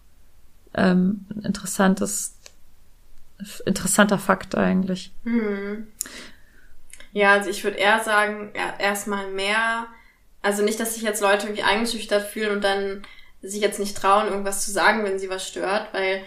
ähm, 0.76 1.26
ein 1.36 1.42
interessantes 1.42 2.36
interessanter 3.66 4.18
Fakt 4.18 4.56
eigentlich. 4.56 5.12
Hm. 5.24 5.88
Ja, 7.12 7.34
also 7.34 7.50
ich 7.50 7.64
würde 7.64 7.78
eher 7.78 8.04
sagen, 8.04 8.52
ja, 8.56 8.74
erstmal 8.78 9.32
mehr, 9.32 9.88
also 10.42 10.64
nicht, 10.64 10.80
dass 10.80 10.94
sich 10.94 11.04
jetzt 11.04 11.22
Leute 11.22 11.48
irgendwie 11.48 11.64
eingeschüchtert 11.64 12.28
fühlen 12.28 12.52
und 12.52 12.64
dann 12.64 13.04
sich 13.42 13.62
jetzt 13.62 13.80
nicht 13.80 13.98
trauen, 13.98 14.28
irgendwas 14.28 14.64
zu 14.66 14.72
sagen, 14.72 15.04
wenn 15.04 15.20
sie 15.20 15.30
was 15.30 15.48
stört, 15.48 15.94
weil 15.94 16.24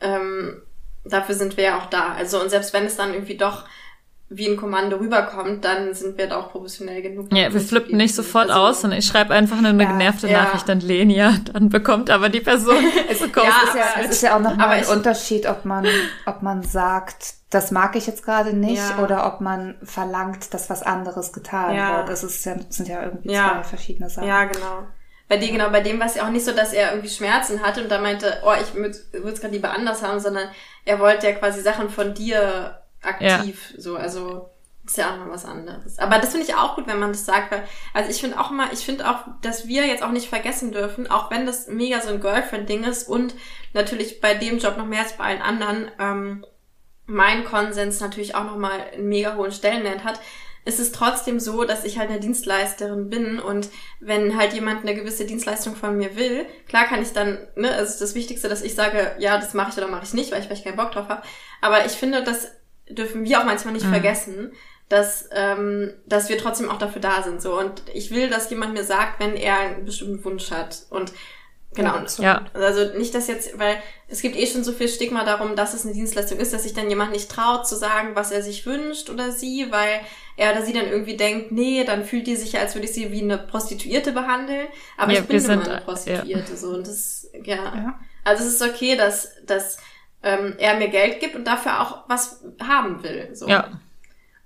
ähm, 0.00 0.62
dafür 1.04 1.34
sind 1.34 1.56
wir 1.56 1.64
ja 1.64 1.78
auch 1.78 1.86
da. 1.86 2.12
Also 2.12 2.40
und 2.40 2.50
selbst 2.50 2.72
wenn 2.72 2.84
es 2.84 2.96
dann 2.96 3.12
irgendwie 3.14 3.36
doch 3.36 3.66
wie 4.28 4.48
ein 4.48 4.56
Kommando 4.56 4.96
rüberkommt, 4.96 5.64
dann 5.64 5.94
sind 5.94 6.18
wir 6.18 6.26
da 6.26 6.40
auch 6.40 6.50
professionell 6.50 7.00
genug. 7.00 7.32
Ja, 7.32 7.52
wir 7.52 7.60
flippen 7.60 7.96
nicht 7.96 8.12
sofort 8.14 8.50
also, 8.50 8.60
aus 8.60 8.84
und 8.84 8.90
ich 8.90 9.06
schreibe 9.06 9.32
einfach 9.32 9.60
nur 9.60 9.70
eine 9.70 9.84
ja, 9.84 9.90
genervte 9.90 10.28
ja. 10.28 10.42
Nachricht 10.42 10.68
an 10.68 10.80
Lenia, 10.80 11.34
dann 11.52 11.68
bekommt 11.68 12.10
aber 12.10 12.28
die 12.28 12.40
Person 12.40 12.76
es, 13.08 13.20
ja, 13.20 13.26
ist 13.26 13.34
ja, 13.36 14.02
es 14.02 14.10
ist 14.10 14.22
ja 14.22 14.36
auch 14.36 14.40
nochmal 14.40 14.70
ein 14.70 14.86
Unterschied, 14.86 15.46
ob 15.46 15.64
man, 15.64 15.86
ob 16.26 16.42
man 16.42 16.64
sagt, 16.64 17.34
das 17.50 17.70
mag 17.70 17.94
ich 17.94 18.08
jetzt 18.08 18.24
gerade 18.24 18.52
nicht, 18.52 18.82
ja. 18.82 18.98
oder 18.98 19.26
ob 19.26 19.40
man 19.40 19.76
verlangt, 19.84 20.52
dass 20.52 20.68
was 20.70 20.82
anderes 20.82 21.32
getan 21.32 21.76
wird. 21.76 22.08
Das 22.08 22.24
ist 22.24 22.44
ja, 22.44 22.56
sind 22.68 22.88
ja 22.88 23.04
irgendwie 23.04 23.28
zwei 23.28 23.62
verschiedene 23.62 24.10
Sachen. 24.10 24.26
Ja, 24.26 24.44
genau. 24.44 24.88
Bei 25.28 25.36
dir, 25.36 25.50
genau, 25.52 25.70
bei 25.70 25.80
dem 25.80 25.98
war 25.98 26.06
es 26.06 26.16
ja 26.16 26.24
auch 26.24 26.30
nicht 26.30 26.44
so, 26.44 26.52
dass 26.52 26.72
er 26.72 26.90
irgendwie 26.90 27.08
Schmerzen 27.08 27.62
hatte 27.62 27.82
und 27.82 27.90
da 27.90 28.00
meinte, 28.00 28.42
oh, 28.44 28.52
ich 28.60 28.74
würde 28.74 28.90
es 28.90 29.40
gerade 29.40 29.54
lieber 29.54 29.70
anders 29.70 30.02
haben, 30.02 30.20
sondern 30.20 30.48
er 30.84 30.98
wollte 30.98 31.26
ja 31.26 31.32
quasi 31.32 31.62
Sachen 31.62 31.90
von 31.90 32.14
dir 32.14 32.78
aktiv, 33.06 33.72
ja. 33.74 33.80
so, 33.80 33.96
also 33.96 34.50
ist 34.86 34.98
ja 34.98 35.12
auch 35.12 35.18
mal 35.18 35.30
was 35.30 35.44
anderes. 35.44 35.98
Aber 35.98 36.18
das 36.18 36.30
finde 36.30 36.46
ich 36.46 36.54
auch 36.54 36.76
gut, 36.76 36.86
wenn 36.86 37.00
man 37.00 37.12
das 37.12 37.26
sagt, 37.26 37.50
weil, 37.50 37.64
also 37.92 38.10
ich 38.10 38.20
finde 38.20 38.38
auch 38.38 38.50
immer, 38.50 38.72
ich 38.72 38.80
finde 38.80 39.08
auch, 39.08 39.24
dass 39.42 39.66
wir 39.66 39.86
jetzt 39.86 40.02
auch 40.02 40.12
nicht 40.12 40.28
vergessen 40.28 40.72
dürfen, 40.72 41.10
auch 41.10 41.30
wenn 41.30 41.46
das 41.46 41.66
mega 41.66 42.00
so 42.00 42.10
ein 42.10 42.20
Girlfriend-Ding 42.20 42.84
ist 42.84 43.08
und 43.08 43.34
natürlich 43.74 44.20
bei 44.20 44.34
dem 44.34 44.58
Job 44.58 44.76
noch 44.76 44.86
mehr 44.86 45.02
als 45.02 45.14
bei 45.14 45.24
allen 45.24 45.42
anderen, 45.42 45.90
ähm, 45.98 46.46
mein 47.06 47.44
Konsens 47.44 48.00
natürlich 48.00 48.34
auch 48.34 48.44
nochmal 48.44 48.80
einen 48.92 49.08
mega 49.08 49.36
hohen 49.36 49.52
Stellenwert 49.52 50.04
hat, 50.04 50.20
ist 50.64 50.80
es 50.80 50.90
trotzdem 50.90 51.38
so, 51.38 51.62
dass 51.62 51.84
ich 51.84 51.98
halt 51.98 52.10
eine 52.10 52.18
Dienstleisterin 52.18 53.08
bin 53.08 53.38
und 53.38 53.68
wenn 54.00 54.36
halt 54.36 54.52
jemand 54.52 54.82
eine 54.82 54.96
gewisse 54.96 55.24
Dienstleistung 55.24 55.76
von 55.76 55.96
mir 55.96 56.16
will, 56.16 56.44
klar 56.68 56.86
kann 56.86 57.02
ich 57.02 57.12
dann, 57.12 57.38
ne, 57.54 57.70
also 57.72 58.00
das 58.00 58.16
Wichtigste, 58.16 58.48
dass 58.48 58.62
ich 58.62 58.74
sage, 58.74 59.14
ja, 59.18 59.38
das 59.38 59.54
mache 59.54 59.70
ich 59.70 59.78
oder 59.78 59.86
mache 59.86 60.04
ich 60.04 60.12
nicht, 60.12 60.32
weil 60.32 60.40
ich 60.40 60.46
vielleicht 60.46 60.64
keinen 60.64 60.76
Bock 60.76 60.90
drauf 60.90 61.08
habe. 61.08 61.22
Aber 61.60 61.86
ich 61.86 61.92
finde, 61.92 62.24
das 62.24 62.50
dürfen 62.88 63.24
wir 63.24 63.40
auch 63.40 63.44
manchmal 63.44 63.74
nicht 63.74 63.86
mhm. 63.86 63.90
vergessen, 63.90 64.52
dass, 64.88 65.28
ähm, 65.32 65.92
dass 66.06 66.28
wir 66.28 66.38
trotzdem 66.38 66.70
auch 66.70 66.78
dafür 66.78 67.02
da 67.02 67.22
sind. 67.22 67.42
So. 67.42 67.58
Und 67.58 67.82
ich 67.92 68.10
will, 68.10 68.30
dass 68.30 68.50
jemand 68.50 68.74
mir 68.74 68.84
sagt, 68.84 69.20
wenn 69.20 69.36
er 69.36 69.58
einen 69.58 69.84
bestimmten 69.84 70.24
Wunsch 70.24 70.50
hat. 70.50 70.86
Und 70.90 71.12
Genau. 71.76 71.94
Ja. 72.18 72.46
Also 72.54 72.96
nicht, 72.96 73.14
dass 73.14 73.28
jetzt, 73.28 73.58
weil 73.58 73.76
es 74.08 74.22
gibt 74.22 74.34
eh 74.36 74.46
schon 74.46 74.64
so 74.64 74.72
viel 74.72 74.88
Stigma 74.88 75.24
darum, 75.24 75.56
dass 75.56 75.74
es 75.74 75.84
eine 75.84 75.94
Dienstleistung 75.94 76.38
ist, 76.38 76.52
dass 76.52 76.62
sich 76.62 76.72
dann 76.72 76.88
jemand 76.88 77.12
nicht 77.12 77.30
traut 77.30 77.68
zu 77.68 77.76
sagen, 77.76 78.10
was 78.14 78.32
er 78.32 78.42
sich 78.42 78.64
wünscht 78.64 79.10
oder 79.10 79.30
sie, 79.30 79.66
weil 79.70 80.00
er 80.36 80.52
oder 80.52 80.62
sie 80.62 80.72
dann 80.72 80.86
irgendwie 80.86 81.16
denkt, 81.16 81.52
nee, 81.52 81.84
dann 81.84 82.04
fühlt 82.04 82.26
die 82.26 82.36
sich 82.36 82.52
ja, 82.52 82.60
als 82.60 82.74
würde 82.74 82.86
ich 82.86 82.94
sie 82.94 83.12
wie 83.12 83.22
eine 83.22 83.36
Prostituierte 83.36 84.12
behandeln. 84.12 84.68
Aber 84.96 85.12
ja, 85.12 85.20
ich 85.20 85.26
bin 85.26 85.44
immer 85.44 85.64
eine 85.64 85.82
Prostituierte, 85.82 86.52
ja. 86.52 86.56
so. 86.56 86.68
Und 86.68 86.86
das, 86.86 87.28
ja. 87.44 87.56
ja. 87.56 88.00
Also 88.24 88.44
es 88.44 88.54
ist 88.54 88.62
okay, 88.62 88.96
dass, 88.96 89.32
dass 89.44 89.76
ähm, 90.22 90.54
er 90.58 90.76
mir 90.76 90.88
Geld 90.88 91.20
gibt 91.20 91.34
und 91.34 91.44
dafür 91.44 91.80
auch 91.80 92.04
was 92.08 92.42
haben 92.62 93.02
will, 93.02 93.30
so. 93.34 93.48
Ja. 93.48 93.70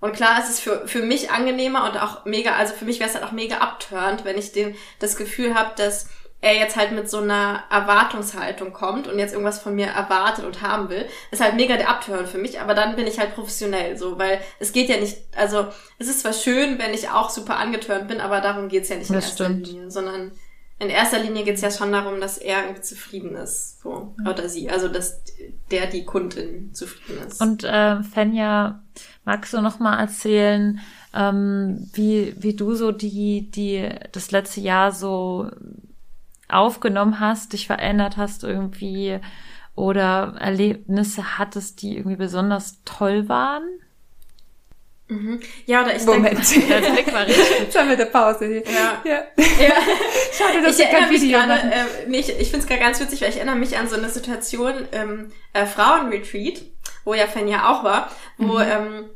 Und 0.00 0.14
klar 0.14 0.38
ist 0.38 0.48
es 0.48 0.60
für, 0.60 0.88
für 0.88 1.02
mich 1.02 1.30
angenehmer 1.30 1.84
und 1.84 2.02
auch 2.02 2.24
mega, 2.24 2.54
also 2.54 2.74
für 2.74 2.86
mich 2.86 3.00
wäre 3.00 3.10
es 3.10 3.14
halt 3.14 3.24
auch 3.24 3.32
mega 3.32 3.58
abturnt, 3.58 4.24
wenn 4.24 4.38
ich 4.38 4.52
den, 4.52 4.74
das 4.98 5.16
Gefühl 5.16 5.54
habe, 5.54 5.72
dass 5.76 6.08
er 6.42 6.54
jetzt 6.54 6.76
halt 6.76 6.92
mit 6.92 7.10
so 7.10 7.18
einer 7.18 7.64
Erwartungshaltung 7.70 8.72
kommt 8.72 9.08
und 9.08 9.18
jetzt 9.18 9.32
irgendwas 9.32 9.60
von 9.60 9.74
mir 9.74 9.88
erwartet 9.88 10.46
und 10.46 10.62
haben 10.62 10.88
will, 10.88 11.06
ist 11.30 11.42
halt 11.42 11.54
mega 11.54 11.76
der 11.76 11.90
Abtören 11.90 12.26
für 12.26 12.38
mich, 12.38 12.60
aber 12.60 12.74
dann 12.74 12.96
bin 12.96 13.06
ich 13.06 13.18
halt 13.18 13.34
professionell 13.34 13.98
so, 13.98 14.18
weil 14.18 14.40
es 14.58 14.72
geht 14.72 14.88
ja 14.88 14.96
nicht, 14.96 15.18
also 15.36 15.66
es 15.98 16.08
ist 16.08 16.20
zwar 16.20 16.32
schön, 16.32 16.78
wenn 16.78 16.94
ich 16.94 17.10
auch 17.10 17.28
super 17.28 17.58
angetörnt 17.58 18.08
bin, 18.08 18.22
aber 18.22 18.40
darum 18.40 18.68
geht's 18.68 18.88
ja 18.88 18.96
nicht 18.96 19.10
in 19.10 19.16
das 19.16 19.26
erster 19.26 19.44
stimmt. 19.44 19.66
Linie, 19.66 19.90
sondern 19.90 20.32
in 20.80 20.88
erster 20.88 21.18
Linie 21.22 21.44
geht's 21.44 21.60
ja 21.60 21.70
schon 21.70 21.92
darum, 21.92 22.20
dass 22.20 22.38
er 22.38 22.62
irgendwie 22.62 22.80
zufrieden 22.80 23.36
ist, 23.36 23.82
so, 23.82 24.14
oder 24.26 24.48
sie, 24.48 24.70
also 24.70 24.88
dass 24.88 25.20
der, 25.70 25.86
die 25.86 26.06
Kundin 26.06 26.72
zufrieden 26.72 27.26
ist. 27.28 27.40
Und 27.40 27.64
äh, 27.64 28.02
Fenja, 28.02 28.82
magst 29.26 29.52
du 29.52 29.60
noch 29.60 29.78
mal 29.78 29.98
erzählen, 30.00 30.80
ähm, 31.14 31.86
wie, 31.92 32.34
wie 32.38 32.56
du 32.56 32.74
so 32.74 32.92
die, 32.92 33.50
die, 33.50 33.90
das 34.12 34.30
letzte 34.30 34.62
Jahr 34.62 34.92
so 34.92 35.50
aufgenommen 36.48 37.20
hast, 37.20 37.52
dich 37.52 37.66
verändert 37.66 38.16
hast 38.16 38.42
irgendwie 38.42 39.20
oder 39.74 40.34
Erlebnisse 40.38 41.38
hattest, 41.38 41.82
die 41.82 41.98
irgendwie 41.98 42.16
besonders 42.16 42.80
toll 42.86 43.28
waren? 43.28 43.62
Mhm. 45.10 45.40
Ja, 45.66 45.82
oder 45.82 45.96
ich 45.96 46.04
Moment. 46.04 46.50
denke... 46.50 46.66
Der 46.68 46.90
Blick 46.90 47.12
war 47.12 47.26
richtig. 47.26 47.60
Jetzt 47.60 47.78
haben 47.78 47.88
wir 47.88 47.96
eine 47.96 48.06
Pause 48.06 48.46
hier. 48.46 48.62
Ja. 48.64 49.02
ja. 49.04 49.12
ja. 49.12 49.74
Schade, 50.32 50.62
dass 50.62 50.78
ich 50.78 50.84
erinnere 50.84 51.10
kein 51.10 51.10
Video 51.10 51.38
gerade, 51.40 51.52
äh, 51.52 51.84
nee, 52.06 52.20
ich, 52.20 52.28
ich 52.28 52.50
finde 52.50 52.58
es 52.58 52.66
gerade 52.66 52.80
ganz 52.80 53.00
witzig, 53.00 53.20
weil 53.20 53.30
ich 53.30 53.36
erinnere 53.36 53.56
mich 53.56 53.76
an 53.76 53.88
so 53.88 53.96
eine 53.96 54.08
Situation 54.08 54.88
im 54.92 55.32
äh, 55.52 55.66
Frauenretreat, 55.66 56.62
wo 57.04 57.14
ja 57.14 57.26
Fan 57.26 57.48
ja 57.48 57.70
auch 57.70 57.84
war, 57.84 58.10
wo... 58.38 58.54
Mhm. 58.54 58.64
Ähm, 58.70 59.10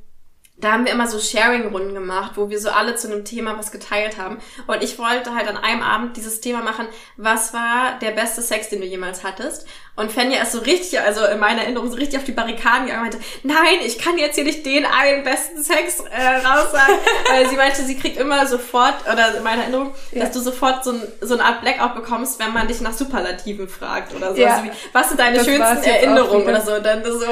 da 0.56 0.72
haben 0.72 0.84
wir 0.84 0.92
immer 0.92 1.08
so 1.08 1.18
Sharing-Runden 1.18 1.94
gemacht, 1.94 2.32
wo 2.36 2.48
wir 2.48 2.60
so 2.60 2.70
alle 2.70 2.94
zu 2.94 3.10
einem 3.10 3.24
Thema 3.24 3.58
was 3.58 3.72
geteilt 3.72 4.18
haben. 4.18 4.38
Und 4.68 4.82
ich 4.84 4.98
wollte 4.98 5.34
halt 5.34 5.48
an 5.48 5.56
einem 5.56 5.82
Abend 5.82 6.16
dieses 6.16 6.40
Thema 6.40 6.62
machen, 6.62 6.86
was 7.16 7.52
war 7.52 7.98
der 8.00 8.12
beste 8.12 8.40
Sex, 8.40 8.68
den 8.68 8.80
du 8.80 8.86
jemals 8.86 9.24
hattest? 9.24 9.66
Und 9.96 10.10
Fenja 10.10 10.42
ist 10.42 10.50
so 10.50 10.58
richtig, 10.58 10.98
also 10.98 11.24
in 11.24 11.38
meiner 11.38 11.62
Erinnerung 11.62 11.88
so 11.88 11.96
richtig 11.96 12.18
auf 12.18 12.24
die 12.24 12.32
Barrikaden 12.32 12.86
gegangen 12.86 13.06
und 13.06 13.12
meinte, 13.12 13.18
nein, 13.44 13.78
ich 13.86 13.96
kann 13.96 14.18
jetzt 14.18 14.34
hier 14.34 14.42
nicht 14.42 14.66
den 14.66 14.84
einen 14.84 15.22
besten 15.22 15.62
Sex 15.62 16.00
äh, 16.10 16.46
raussagen. 16.46 16.96
Weil 17.30 17.48
sie 17.48 17.54
meinte, 17.54 17.82
sie 17.82 17.96
kriegt 17.96 18.16
immer 18.18 18.44
sofort, 18.46 18.94
oder 19.10 19.36
in 19.36 19.44
meiner 19.44 19.62
Erinnerung, 19.62 19.94
ja. 20.10 20.24
dass 20.24 20.32
du 20.32 20.40
sofort 20.40 20.82
so, 20.82 20.90
ein, 20.90 21.02
so 21.20 21.34
eine 21.34 21.44
Art 21.44 21.60
Blackout 21.60 21.94
bekommst, 21.94 22.40
wenn 22.40 22.52
man 22.52 22.66
dich 22.66 22.80
nach 22.80 22.92
Superlativen 22.92 23.68
fragt 23.68 24.12
oder 24.16 24.34
so. 24.34 24.40
Ja. 24.40 24.54
Also 24.54 24.64
wie, 24.64 24.70
was 24.92 25.08
sind 25.08 25.20
deine 25.20 25.36
das 25.36 25.46
schönsten 25.46 25.84
Erinnerungen 25.84 26.48
oder 26.48 26.60
so. 26.60 26.80
Dann 26.80 27.04
so. 27.04 27.26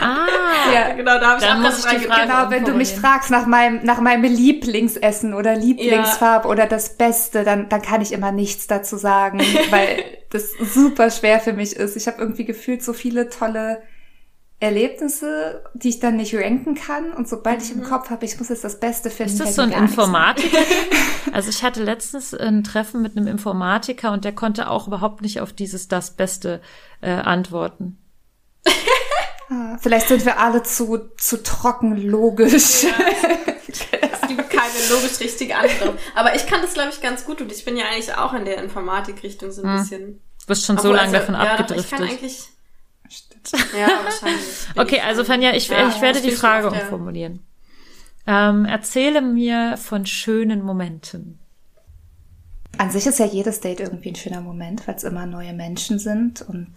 Ah, 0.00 0.26
ja, 0.72 0.92
genau, 0.94 1.18
da 1.18 1.30
habe 1.30 1.40
ich 1.44 1.50
auch 1.50 1.60
ganz 1.60 1.82
dran 1.82 2.00
Genau, 2.00 2.50
wenn 2.50 2.64
du 2.64 2.72
mich 2.74 2.94
fragst 2.94 3.30
nach 3.30 3.46
meinem, 3.46 3.82
nach 3.82 4.00
meinem 4.00 4.22
Lieblingsessen 4.22 5.34
oder 5.34 5.56
Lieblingsfarb 5.56 6.44
ja. 6.44 6.50
oder 6.50 6.66
das 6.66 6.96
Beste, 6.96 7.42
dann, 7.42 7.68
dann 7.68 7.82
kann 7.82 8.00
ich 8.00 8.12
immer 8.12 8.30
nichts 8.30 8.68
dazu 8.68 8.96
sagen, 8.96 9.40
weil 9.70 10.04
das 10.30 10.52
super 10.74 11.10
schwer 11.10 11.40
für 11.40 11.52
mich 11.52 11.76
ist. 11.76 11.96
Ich 11.96 12.06
habe 12.06 12.20
irgendwie 12.20 12.44
gefühlt 12.44 12.82
so 12.82 12.92
viele 12.92 13.28
tolle 13.28 13.82
Erlebnisse, 14.58 15.64
die 15.74 15.90
ich 15.90 16.00
dann 16.00 16.16
nicht 16.16 16.34
ranken 16.34 16.74
kann. 16.74 17.12
Und 17.12 17.28
sobald 17.28 17.58
mhm. 17.58 17.64
ich 17.64 17.72
im 17.72 17.78
mhm. 17.80 17.84
Kopf 17.84 18.10
habe, 18.10 18.24
ich 18.24 18.38
muss 18.38 18.48
jetzt 18.48 18.64
das 18.64 18.80
Beste 18.80 19.10
finden. 19.10 19.32
Ist 19.32 19.40
das 19.40 19.54
so 19.54 19.62
ein 19.62 19.72
Informatiker? 19.72 20.58
also 21.32 21.50
ich 21.50 21.62
hatte 21.62 21.82
letztens 21.82 22.32
ein 22.32 22.64
Treffen 22.64 23.02
mit 23.02 23.16
einem 23.16 23.26
Informatiker 23.26 24.12
und 24.12 24.24
der 24.24 24.34
konnte 24.34 24.70
auch 24.70 24.86
überhaupt 24.86 25.20
nicht 25.20 25.40
auf 25.40 25.52
dieses 25.52 25.88
das 25.88 26.12
Beste 26.12 26.62
äh, 27.02 27.10
antworten. 27.10 27.98
ah, 29.50 29.76
vielleicht 29.78 30.08
sind 30.08 30.24
wir 30.24 30.38
alle 30.38 30.62
zu, 30.62 31.10
zu 31.18 31.42
trocken 31.42 31.96
logisch. 31.96 32.84
Ja. 32.84 32.90
Es 33.68 34.28
gibt 34.28 34.50
keine 34.76 34.94
logisch 34.94 35.20
richtige 35.20 35.56
Antwort. 35.56 35.98
Aber 36.14 36.34
ich 36.34 36.46
kann 36.46 36.62
das, 36.62 36.74
glaube 36.74 36.90
ich, 36.90 37.00
ganz 37.00 37.24
gut 37.24 37.40
und 37.40 37.52
ich 37.52 37.64
bin 37.64 37.76
ja 37.76 37.86
eigentlich 37.86 38.14
auch 38.14 38.32
in 38.34 38.44
der 38.44 38.62
Informatikrichtung 38.62 39.50
so 39.50 39.62
ein 39.62 39.74
hm. 39.74 39.80
bisschen. 39.80 40.06
Du 40.40 40.46
bist 40.46 40.66
schon 40.66 40.78
so 40.78 40.92
lange 40.92 41.18
also, 41.18 41.32
davon 41.32 41.34
ja, 41.34 41.40
abgedriftet. 41.40 41.84
Ich 41.84 41.90
kann 41.90 42.02
eigentlich. 42.02 42.48
Ja, 43.78 43.88
wahrscheinlich. 44.02 44.44
okay, 44.76 45.00
also 45.00 45.24
Fanja, 45.24 45.54
ich, 45.54 45.68
ja, 45.68 45.88
ich 45.88 46.00
werde 46.00 46.20
die 46.20 46.32
Frage 46.32 46.70
umformulieren. 46.70 47.46
Ähm, 48.26 48.64
erzähle 48.64 49.22
mir 49.22 49.76
von 49.76 50.04
schönen 50.04 50.62
Momenten. 50.62 51.38
An 52.78 52.90
sich 52.90 53.06
ist 53.06 53.18
ja 53.18 53.26
jedes 53.26 53.60
Date 53.60 53.80
irgendwie 53.80 54.10
ein 54.10 54.16
schöner 54.16 54.40
Moment, 54.40 54.86
weil 54.86 54.96
es 54.96 55.04
immer 55.04 55.26
neue 55.26 55.52
Menschen 55.52 55.98
sind 55.98 56.42
und 56.42 56.74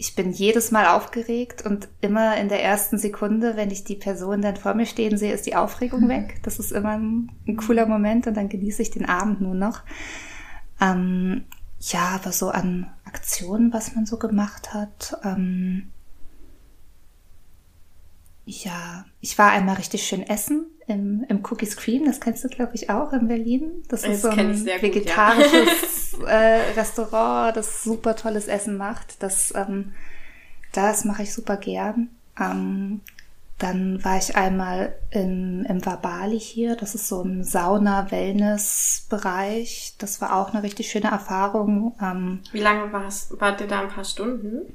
ich 0.00 0.14
bin 0.14 0.32
jedes 0.32 0.70
Mal 0.70 0.86
aufgeregt 0.86 1.66
und 1.66 1.88
immer 2.00 2.36
in 2.36 2.48
der 2.48 2.62
ersten 2.62 2.98
Sekunde, 2.98 3.56
wenn 3.56 3.72
ich 3.72 3.82
die 3.82 3.96
Person 3.96 4.40
dann 4.40 4.56
vor 4.56 4.74
mir 4.74 4.86
stehen 4.86 5.18
sehe, 5.18 5.34
ist 5.34 5.44
die 5.44 5.56
Aufregung 5.56 6.02
mhm. 6.04 6.08
weg. 6.08 6.40
Das 6.44 6.60
ist 6.60 6.70
immer 6.70 6.90
ein, 6.90 7.32
ein, 7.48 7.56
cooler 7.56 7.84
Moment 7.84 8.28
und 8.28 8.36
dann 8.36 8.48
genieße 8.48 8.80
ich 8.80 8.92
den 8.92 9.06
Abend 9.06 9.40
nur 9.40 9.56
noch. 9.56 9.82
Ähm, 10.80 11.46
ja, 11.80 12.10
aber 12.14 12.30
so 12.30 12.48
an 12.50 12.92
Aktionen, 13.04 13.72
was 13.72 13.96
man 13.96 14.06
so 14.06 14.18
gemacht 14.18 14.72
hat. 14.72 15.18
Ähm, 15.24 15.90
ja, 18.44 19.04
ich 19.20 19.36
war 19.36 19.50
einmal 19.50 19.76
richtig 19.76 20.04
schön 20.04 20.22
essen 20.22 20.66
im, 20.88 21.24
im 21.28 21.44
Cookies 21.44 21.76
Cream. 21.76 22.06
Das 22.06 22.20
kennst 22.20 22.42
du, 22.44 22.48
glaube 22.48 22.74
ich, 22.74 22.90
auch 22.90 23.12
in 23.12 23.28
Berlin. 23.28 23.84
Das, 23.88 24.02
das 24.02 24.10
ist 24.10 24.22
so 24.22 24.28
ein 24.28 24.64
vegetarisches 24.64 26.16
ja. 26.20 26.26
äh, 26.28 26.72
Restaurant, 26.72 27.56
das 27.56 27.84
super 27.84 28.16
tolles 28.16 28.48
Essen 28.48 28.76
macht. 28.76 29.22
Das, 29.22 29.54
ähm, 29.54 29.92
das 30.72 31.04
mache 31.04 31.22
ich 31.22 31.32
super 31.32 31.56
gern. 31.56 32.08
Ähm, 32.40 33.02
dann 33.58 34.02
war 34.04 34.18
ich 34.18 34.36
einmal 34.36 34.94
in, 35.10 35.64
im 35.64 35.84
Vabali 35.84 36.38
hier. 36.38 36.76
Das 36.76 36.94
ist 36.94 37.08
so 37.08 37.22
ein 37.22 37.42
Sauna-Wellness-Bereich. 37.42 39.96
Das 39.98 40.20
war 40.20 40.36
auch 40.36 40.54
eine 40.54 40.62
richtig 40.62 40.88
schöne 40.90 41.10
Erfahrung. 41.10 41.96
Ähm, 42.00 42.38
Wie 42.52 42.60
lange 42.60 42.92
warst, 42.92 43.40
wart 43.40 43.60
ihr 43.60 43.66
da? 43.66 43.80
Ein 43.80 43.88
paar 43.88 44.04
Stunden? 44.04 44.74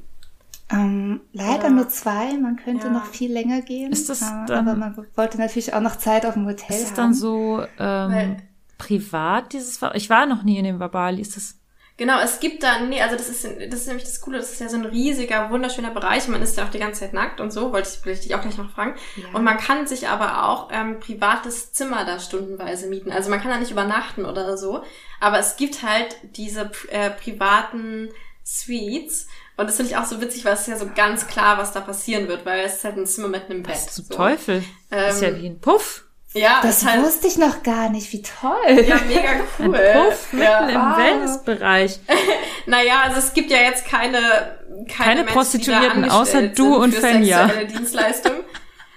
Ähm, 0.74 1.22
leider 1.32 1.66
ja. 1.66 1.70
nur 1.70 1.90
zwei, 1.90 2.38
man 2.38 2.56
könnte 2.58 2.88
ja. 2.88 2.94
noch 2.94 3.06
viel 3.06 3.32
länger 3.32 3.62
gehen. 3.62 3.92
Ist 3.92 4.10
das 4.10 4.20
dann, 4.20 4.50
aber 4.50 4.76
man 4.76 4.98
wollte 5.16 5.38
natürlich 5.38 5.74
auch 5.74 5.82
noch 5.82 5.98
Zeit 5.98 6.26
auf 6.26 6.34
dem 6.34 6.46
Hotel 6.46 6.76
Ist 6.76 6.84
es 6.84 6.94
dann 6.94 7.14
so 7.14 7.64
ähm, 7.80 8.38
privat, 8.78 9.54
dieses 9.54 9.80
Ich 9.94 10.10
war 10.10 10.26
noch 10.26 10.44
nie 10.44 10.58
in 10.58 10.66
dem 10.66 10.80
Babali, 10.80 11.22
ist 11.22 11.36
das 11.36 11.60
Genau, 11.96 12.20
es 12.20 12.40
gibt 12.40 12.64
da, 12.64 12.80
nee, 12.80 13.00
also 13.00 13.16
das 13.16 13.30
ist, 13.30 13.44
das 13.44 13.82
ist 13.82 13.88
nämlich 13.88 14.06
das 14.06 14.20
Coole, 14.20 14.40
das 14.40 14.52
ist 14.52 14.60
ja 14.60 14.68
so 14.68 14.78
ein 14.78 14.86
riesiger, 14.86 15.52
wunderschöner 15.52 15.92
Bereich. 15.92 16.28
Man 16.28 16.42
ist 16.42 16.58
ja 16.58 16.66
auch 16.66 16.72
die 16.72 16.80
ganze 16.80 17.02
Zeit 17.02 17.14
nackt 17.14 17.40
und 17.40 17.54
so, 17.54 17.72
wollte 17.72 17.88
ich, 17.88 18.04
will 18.04 18.14
ich 18.14 18.22
dich 18.22 18.34
auch 18.34 18.42
gleich 18.42 18.58
noch 18.58 18.72
fragen. 18.72 18.96
Ja. 19.16 19.26
Und 19.34 19.44
man 19.44 19.58
kann 19.58 19.86
sich 19.86 20.08
aber 20.08 20.44
auch 20.44 20.70
ähm, 20.72 21.00
privates 21.00 21.72
Zimmer 21.72 22.04
da 22.04 22.20
stundenweise 22.20 22.88
mieten. 22.88 23.12
Also 23.12 23.30
man 23.30 23.40
kann 23.40 23.52
da 23.52 23.60
nicht 23.60 23.72
übernachten 23.72 24.26
oder 24.26 24.58
so. 24.58 24.84
Aber 25.20 25.38
es 25.38 25.56
gibt 25.56 25.84
halt 25.84 26.18
diese 26.36 26.72
äh, 26.90 27.12
privaten 27.12 28.10
Suites. 28.44 29.28
Und 29.56 29.68
das 29.68 29.76
finde 29.76 29.92
ich 29.92 29.98
auch 29.98 30.06
so 30.06 30.20
witzig, 30.20 30.46
weil 30.46 30.54
es 30.54 30.62
ist 30.62 30.68
ja 30.68 30.78
so 30.78 30.90
ganz 30.96 31.28
klar, 31.28 31.58
was 31.58 31.72
da 31.72 31.82
passieren 31.82 32.28
wird, 32.28 32.46
weil 32.46 32.66
es 32.66 32.76
ist 32.76 32.84
halt 32.84 32.98
ein 32.98 33.06
Zimmer 33.06 33.28
mit 33.28 33.50
einem 33.50 33.64
Bett. 33.64 33.76
Was 33.76 33.94
zum 33.94 34.06
so. 34.06 34.16
Teufel? 34.16 34.64
Ähm, 34.92 35.10
ist 35.10 35.22
ja 35.22 35.28
ähm, 35.30 35.42
wie 35.42 35.48
ein 35.48 35.60
Puff. 35.60 36.06
Ja, 36.34 36.62
das 36.64 36.84
halt, 36.84 37.04
wusste 37.04 37.28
ich 37.28 37.38
noch 37.38 37.62
gar 37.62 37.90
nicht. 37.90 38.12
Wie 38.12 38.24
toll. 38.24 38.84
Ja, 38.88 39.00
mega 39.08 39.30
cool. 39.60 39.76
Ein 39.76 40.10
Puff 40.10 40.34
mitten 40.34 40.44
ja. 40.44 40.68
im 40.68 40.82
wow. 40.82 40.98
Wellnessbereich. 40.98 42.00
naja, 42.66 43.02
also 43.04 43.20
es 43.20 43.34
gibt 43.34 43.52
ja 43.52 43.58
jetzt 43.58 43.86
keine 43.86 44.20
keine, 44.88 45.22
keine 45.22 45.24
Prostituierten 45.26 46.10
außer 46.10 46.48
du 46.48 46.76
und 46.76 46.94
Fenja. 46.96 47.48
Dienstleistung. 47.48 48.34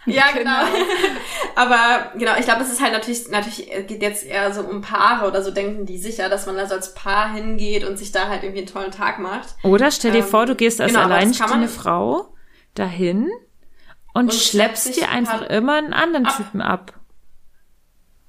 Ja, 0.12 0.30
genau. 0.32 0.64
genau. 0.64 0.86
Aber 1.56 2.12
genau, 2.16 2.36
ich 2.38 2.44
glaube, 2.44 2.62
es 2.62 2.70
ist 2.70 2.80
halt 2.80 2.92
natürlich, 2.92 3.28
natürlich 3.28 3.66
geht 3.88 4.02
jetzt 4.02 4.24
eher 4.24 4.52
so 4.52 4.62
um 4.62 4.80
Paare 4.80 5.26
oder 5.26 5.42
so 5.42 5.50
denken 5.50 5.84
die 5.84 5.98
sicher, 5.98 6.28
dass 6.28 6.46
man 6.46 6.56
da 6.56 6.66
so 6.66 6.74
als 6.74 6.94
Paar 6.94 7.32
hingeht 7.32 7.84
und 7.84 7.98
sich 7.98 8.12
da 8.12 8.28
halt 8.28 8.42
irgendwie 8.42 8.60
einen 8.60 8.72
tollen 8.72 8.92
Tag 8.92 9.18
macht. 9.18 9.56
Oder 9.64 9.90
stell 9.90 10.12
dir 10.12 10.18
ähm, 10.18 10.24
vor, 10.24 10.46
du 10.46 10.54
gehst 10.54 10.80
als 10.80 10.92
genau, 10.92 11.04
alleinstehende 11.04 11.68
Frau 11.68 12.34
dahin 12.74 13.30
und, 14.14 14.26
und 14.26 14.34
schleppst 14.34 14.96
dir 14.96 15.10
einfach 15.10 15.40
halt 15.40 15.50
immer 15.50 15.74
einen 15.74 15.92
anderen 15.92 16.26
ab. 16.26 16.36
Typen 16.36 16.62
ab. 16.62 16.92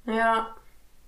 Ja, 0.04 0.54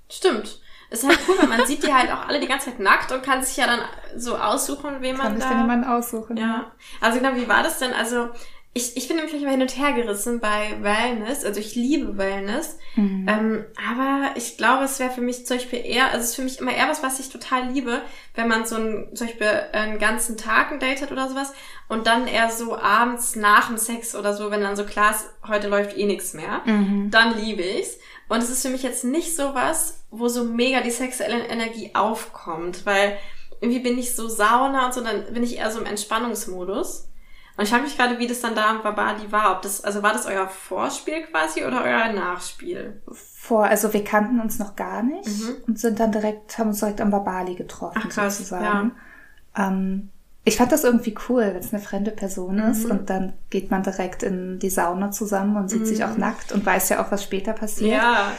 stimmt. 0.08 0.60
Ist 0.90 1.06
halt 1.06 1.18
cool, 1.28 1.36
weil 1.38 1.48
man 1.48 1.66
sieht 1.66 1.84
die 1.84 1.94
halt 1.94 2.10
auch 2.10 2.26
alle 2.26 2.40
die 2.40 2.48
ganze 2.48 2.70
Zeit 2.70 2.80
nackt 2.80 3.12
und 3.12 3.22
kann 3.22 3.42
sich 3.42 3.56
ja 3.56 3.66
dann 3.66 3.80
so 4.16 4.36
aussuchen, 4.36 4.96
wen 5.00 5.16
man 5.16 5.28
kann 5.28 5.38
da... 5.38 5.40
Kann 5.40 5.40
sich 5.40 5.48
dann 5.48 5.60
jemanden 5.60 5.84
aussuchen. 5.88 6.36
Ja. 6.36 6.72
Also 7.00 7.20
genau, 7.20 7.36
wie 7.36 7.48
war 7.48 7.62
das 7.62 7.78
denn? 7.78 7.92
Also 7.92 8.30
ich, 8.72 8.96
ich 8.96 9.08
bin 9.08 9.16
nämlich 9.16 9.32
manchmal 9.32 9.52
hin 9.52 9.62
und 9.62 9.76
her 9.76 9.92
gerissen 9.92 10.38
bei 10.38 10.76
Wellness. 10.80 11.44
Also 11.44 11.58
ich 11.58 11.74
liebe 11.74 12.16
Wellness. 12.16 12.78
Mhm. 12.94 13.26
Ähm, 13.28 13.64
aber 13.90 14.30
ich 14.36 14.56
glaube, 14.56 14.84
es 14.84 15.00
wäre 15.00 15.10
für 15.10 15.22
mich 15.22 15.44
zum 15.44 15.56
Beispiel 15.56 15.84
eher, 15.84 16.06
also 16.06 16.18
es 16.18 16.30
ist 16.30 16.36
für 16.36 16.42
mich 16.42 16.60
immer 16.60 16.72
eher 16.72 16.88
was, 16.88 17.02
was 17.02 17.18
ich 17.18 17.30
total 17.30 17.70
liebe, 17.70 18.00
wenn 18.36 18.46
man 18.46 18.66
so 18.66 18.76
ein, 18.76 19.08
zum 19.14 19.26
Beispiel 19.26 19.48
einen 19.72 19.98
ganzen 19.98 20.36
Tag 20.36 20.70
ein 20.70 20.78
Date 20.78 21.02
hat 21.02 21.10
oder 21.10 21.28
sowas 21.28 21.52
und 21.88 22.06
dann 22.06 22.28
eher 22.28 22.48
so 22.50 22.78
abends 22.78 23.34
nach 23.34 23.66
dem 23.66 23.76
Sex 23.76 24.14
oder 24.14 24.34
so, 24.34 24.52
wenn 24.52 24.60
dann 24.60 24.76
so 24.76 24.84
klar 24.84 25.10
ist, 25.10 25.28
heute 25.48 25.66
läuft 25.66 25.96
eh 25.96 26.06
nichts 26.06 26.32
mehr, 26.34 26.62
mhm. 26.64 27.10
dann 27.10 27.36
liebe 27.36 27.62
ich's. 27.62 27.98
Und 28.28 28.38
es 28.38 28.50
ist 28.50 28.62
für 28.62 28.70
mich 28.70 28.84
jetzt 28.84 29.02
nicht 29.02 29.34
so 29.34 29.54
was, 29.54 30.04
wo 30.12 30.28
so 30.28 30.44
mega 30.44 30.80
die 30.80 30.92
sexuelle 30.92 31.48
Energie 31.48 31.90
aufkommt, 31.94 32.86
weil 32.86 33.18
irgendwie 33.60 33.80
bin 33.80 33.98
ich 33.98 34.14
so 34.14 34.28
Sauna 34.28 34.86
und 34.86 34.94
so, 34.94 35.02
dann 35.02 35.32
bin 35.34 35.42
ich 35.42 35.58
eher 35.58 35.72
so 35.72 35.80
im 35.80 35.86
Entspannungsmodus. 35.86 37.09
Und 37.60 37.64
ich 37.64 37.72
frage 37.72 37.82
mich 37.84 37.98
gerade, 37.98 38.18
wie 38.18 38.26
das 38.26 38.40
dann 38.40 38.54
da 38.54 38.70
am 38.70 38.82
Babadi 38.82 39.30
war. 39.32 39.52
Ob 39.52 39.60
das, 39.60 39.84
also 39.84 40.02
war 40.02 40.14
das 40.14 40.24
euer 40.24 40.48
Vorspiel 40.48 41.24
quasi 41.30 41.62
oder 41.62 41.84
euer 41.84 42.10
Nachspiel? 42.10 43.02
Vor, 43.12 43.64
also 43.64 43.92
wir 43.92 44.02
kannten 44.02 44.40
uns 44.40 44.58
noch 44.58 44.76
gar 44.76 45.02
nicht 45.02 45.28
mhm. 45.28 45.56
und 45.66 45.78
sind 45.78 46.00
dann 46.00 46.10
direkt, 46.10 46.56
haben 46.56 46.68
uns 46.68 46.80
direkt 46.80 47.02
am 47.02 47.10
Babali 47.10 47.56
getroffen, 47.56 48.00
Ach, 48.02 48.08
krass, 48.08 48.38
sozusagen. 48.38 48.92
Ja. 49.54 49.68
Ähm, 49.68 50.08
ich 50.42 50.56
fand 50.56 50.72
das 50.72 50.84
irgendwie 50.84 51.14
cool, 51.28 51.42
wenn 51.42 51.56
es 51.60 51.74
eine 51.74 51.82
fremde 51.82 52.12
Person 52.12 52.58
ist 52.60 52.86
mhm. 52.86 52.92
und 52.92 53.10
dann 53.10 53.34
geht 53.50 53.70
man 53.70 53.82
direkt 53.82 54.22
in 54.22 54.58
die 54.58 54.70
Sauna 54.70 55.10
zusammen 55.10 55.58
und 55.58 55.68
sieht 55.68 55.80
mhm. 55.80 55.84
sich 55.84 56.02
auch 56.02 56.16
nackt 56.16 56.52
und 56.52 56.64
weiß 56.64 56.88
ja 56.88 57.04
auch, 57.04 57.12
was 57.12 57.22
später 57.22 57.52
passiert. 57.52 57.92
Ja. 57.92 58.32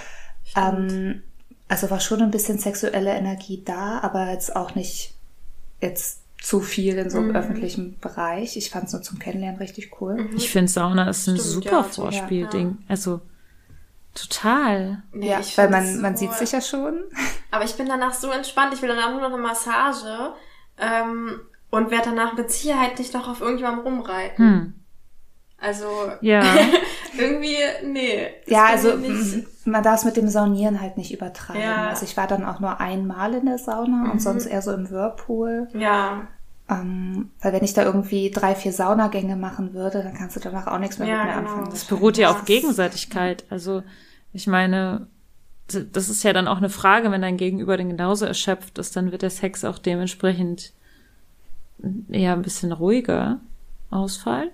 Ähm, 0.55 1.21
also 1.67 1.91
war 1.91 1.99
schon 1.99 2.23
ein 2.23 2.31
bisschen 2.31 2.57
sexuelle 2.57 3.13
Energie 3.13 3.61
da, 3.63 3.99
aber 3.99 4.31
jetzt 4.31 4.55
auch 4.55 4.73
nicht 4.73 5.13
jetzt 5.79 6.20
zu 6.41 6.59
viel 6.59 6.97
in 6.97 7.09
so 7.09 7.19
einem 7.19 7.29
mhm. 7.29 7.35
öffentlichen 7.35 7.99
Bereich. 7.99 8.57
Ich 8.57 8.71
fand 8.71 8.85
es 8.85 8.93
nur 8.93 9.03
zum 9.03 9.19
Kennenlernen 9.19 9.59
richtig 9.59 10.01
cool. 10.01 10.15
Mhm. 10.15 10.35
Ich 10.35 10.49
finde 10.49 10.71
Sauna 10.71 11.07
ist 11.07 11.27
ein 11.27 11.37
Stimmt, 11.37 11.51
super 11.51 11.77
ja, 11.77 11.83
Vorspielding. 11.83 12.77
Ja. 12.79 12.85
Also 12.89 13.21
total. 14.15 15.03
Nee, 15.13 15.29
ja, 15.29 15.39
weil 15.55 15.69
man, 15.69 15.85
so 15.85 16.01
man 16.01 16.17
sieht 16.17 16.33
sich 16.33 16.51
ja 16.51 16.59
schon. 16.59 17.03
Aber 17.51 17.63
ich 17.63 17.75
bin 17.75 17.87
danach 17.87 18.13
so 18.13 18.31
entspannt. 18.31 18.73
Ich 18.73 18.81
will 18.81 18.89
danach 18.89 19.11
nur 19.11 19.21
noch 19.21 19.31
eine 19.31 19.37
Massage 19.37 20.33
ähm, 20.79 21.39
und 21.69 21.91
werde 21.91 22.09
danach 22.09 22.35
mit 22.35 22.49
Sicherheit 22.49 22.97
nicht 22.97 23.13
noch 23.13 23.29
auf 23.29 23.39
irgendjemandem 23.39 23.85
rumreiten. 23.85 24.45
Hm. 24.45 24.73
Also 25.61 25.85
ja. 26.21 26.43
irgendwie, 27.17 27.55
nee. 27.85 28.27
Ja, 28.47 28.65
also 28.65 28.93
man 29.65 29.83
darf 29.83 29.99
es 29.99 30.05
mit 30.05 30.17
dem 30.17 30.27
Saunieren 30.27 30.81
halt 30.81 30.97
nicht 30.97 31.13
übertreiben. 31.13 31.61
Ja. 31.61 31.89
Also 31.89 32.03
ich 32.05 32.17
war 32.17 32.27
dann 32.27 32.43
auch 32.45 32.59
nur 32.59 32.79
einmal 32.79 33.33
in 33.35 33.45
der 33.45 33.59
Sauna 33.59 34.05
mhm. 34.05 34.11
und 34.11 34.21
sonst 34.21 34.47
eher 34.47 34.61
so 34.61 34.73
im 34.73 34.89
Whirlpool. 34.89 35.67
Ja. 35.73 36.27
Ähm, 36.67 37.29
weil 37.41 37.53
wenn 37.53 37.63
ich 37.63 37.73
da 37.73 37.83
irgendwie 37.83 38.31
drei, 38.31 38.55
vier 38.55 38.71
Saunagänge 38.71 39.35
machen 39.35 39.73
würde, 39.73 40.01
dann 40.03 40.15
kannst 40.15 40.35
du 40.35 40.39
danach 40.39 40.67
auch 40.67 40.79
nichts 40.79 40.97
mehr 40.97 41.07
ja, 41.07 41.17
mit 41.17 41.25
mir 41.25 41.39
genau. 41.39 41.49
anfangen. 41.51 41.71
Das 41.71 41.85
beruht 41.85 42.17
ja 42.17 42.31
auf 42.31 42.45
Gegenseitigkeit. 42.45 43.45
Also 43.49 43.83
ich 44.33 44.47
meine, 44.47 45.07
das 45.67 46.09
ist 46.09 46.23
ja 46.23 46.33
dann 46.33 46.47
auch 46.47 46.57
eine 46.57 46.69
Frage, 46.69 47.11
wenn 47.11 47.21
dein 47.21 47.37
Gegenüber 47.37 47.77
den 47.77 47.89
genauso 47.89 48.25
erschöpft 48.25 48.77
ist, 48.77 48.95
dann 48.95 49.11
wird 49.11 49.21
der 49.21 49.29
Sex 49.29 49.63
auch 49.63 49.77
dementsprechend 49.77 50.73
eher 52.09 52.33
ein 52.33 52.41
bisschen 52.41 52.71
ruhiger 52.71 53.39
ausfallen. 53.89 54.49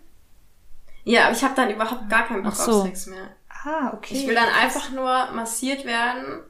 Ja, 1.08 1.28
aber 1.28 1.38
ich 1.38 1.44
habe 1.44 1.56
dann 1.56 1.70
überhaupt 1.70 2.10
gar 2.10 2.28
keinen 2.28 2.44
Bock 2.44 2.54
so. 2.54 2.82
auf 2.82 2.86
Sex 2.86 3.08
mehr. 3.08 3.30
Ah, 3.64 3.94
okay. 3.94 4.14
Ich 4.14 4.28
will 4.28 4.36
dann 4.36 4.50
einfach 4.50 4.92
nur 4.92 5.32
massiert 5.32 5.86
werden 5.86 6.42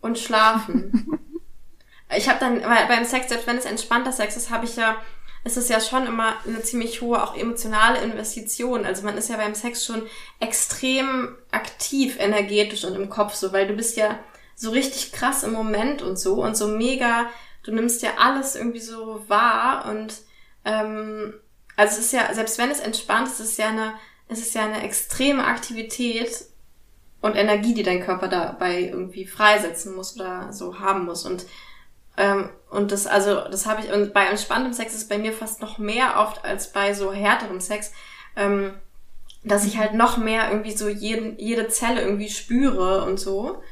und 0.00 0.18
schlafen. 0.18 1.20
ich 2.16 2.28
habe 2.28 2.40
dann, 2.40 2.62
weil 2.64 2.86
beim 2.88 3.04
Sex, 3.04 3.28
selbst 3.28 3.46
wenn 3.46 3.58
es 3.58 3.66
entspannter 3.66 4.10
Sex 4.10 4.36
ist, 4.36 4.50
habe 4.50 4.64
ich 4.64 4.74
ja, 4.74 4.96
ist 5.44 5.56
es 5.56 5.68
ja 5.68 5.78
schon 5.78 6.08
immer 6.08 6.34
eine 6.44 6.62
ziemlich 6.62 7.00
hohe, 7.00 7.22
auch 7.22 7.36
emotionale 7.36 8.00
Investition. 8.00 8.84
Also 8.84 9.04
man 9.04 9.16
ist 9.16 9.28
ja 9.28 9.36
beim 9.36 9.54
Sex 9.54 9.86
schon 9.86 10.02
extrem 10.40 11.36
aktiv, 11.52 12.16
energetisch 12.18 12.84
und 12.84 12.96
im 12.96 13.08
Kopf 13.08 13.34
so, 13.34 13.52
weil 13.52 13.68
du 13.68 13.74
bist 13.74 13.96
ja 13.96 14.18
so 14.56 14.70
richtig 14.70 15.12
krass 15.12 15.44
im 15.44 15.52
Moment 15.52 16.02
und 16.02 16.18
so 16.18 16.42
und 16.42 16.56
so 16.56 16.66
mega, 16.66 17.28
du 17.62 17.70
nimmst 17.70 18.02
ja 18.02 18.10
alles 18.18 18.56
irgendwie 18.56 18.80
so 18.80 19.24
wahr 19.28 19.84
und 19.88 20.14
ähm, 20.64 21.34
also 21.80 21.98
es 21.98 22.06
ist 22.06 22.12
ja, 22.12 22.32
selbst 22.34 22.58
wenn 22.58 22.70
es 22.70 22.80
entspannt 22.80 23.28
ist, 23.28 23.40
ist 23.40 23.52
es 23.52 23.56
ja 23.56 23.68
eine, 23.68 23.94
es 24.28 24.40
ist 24.40 24.54
ja 24.54 24.64
eine 24.64 24.82
extreme 24.82 25.44
Aktivität 25.44 26.44
und 27.20 27.36
Energie, 27.36 27.74
die 27.74 27.82
dein 27.82 28.04
Körper 28.04 28.28
dabei 28.28 28.82
irgendwie 28.82 29.26
freisetzen 29.26 29.94
muss 29.94 30.14
oder 30.14 30.52
so 30.52 30.78
haben 30.78 31.06
muss. 31.06 31.24
Und 31.24 31.46
ähm, 32.16 32.50
und 32.70 32.92
das, 32.92 33.06
also, 33.06 33.40
das 33.50 33.66
habe 33.66 33.82
ich, 33.82 33.92
und 33.92 34.12
bei 34.12 34.26
entspanntem 34.26 34.72
Sex 34.72 34.92
ist 34.92 35.02
es 35.02 35.08
bei 35.08 35.18
mir 35.18 35.32
fast 35.32 35.62
noch 35.62 35.78
mehr 35.78 36.18
oft 36.18 36.44
als 36.44 36.72
bei 36.72 36.92
so 36.92 37.12
härterem 37.12 37.60
Sex, 37.60 37.92
ähm, 38.36 38.74
dass 39.42 39.64
ich 39.64 39.78
halt 39.78 39.94
noch 39.94 40.18
mehr 40.18 40.50
irgendwie 40.50 40.76
so 40.76 40.88
jeden, 40.88 41.38
jede 41.38 41.68
Zelle 41.68 42.02
irgendwie 42.02 42.28
spüre 42.28 43.04
und 43.04 43.18
so. 43.18 43.62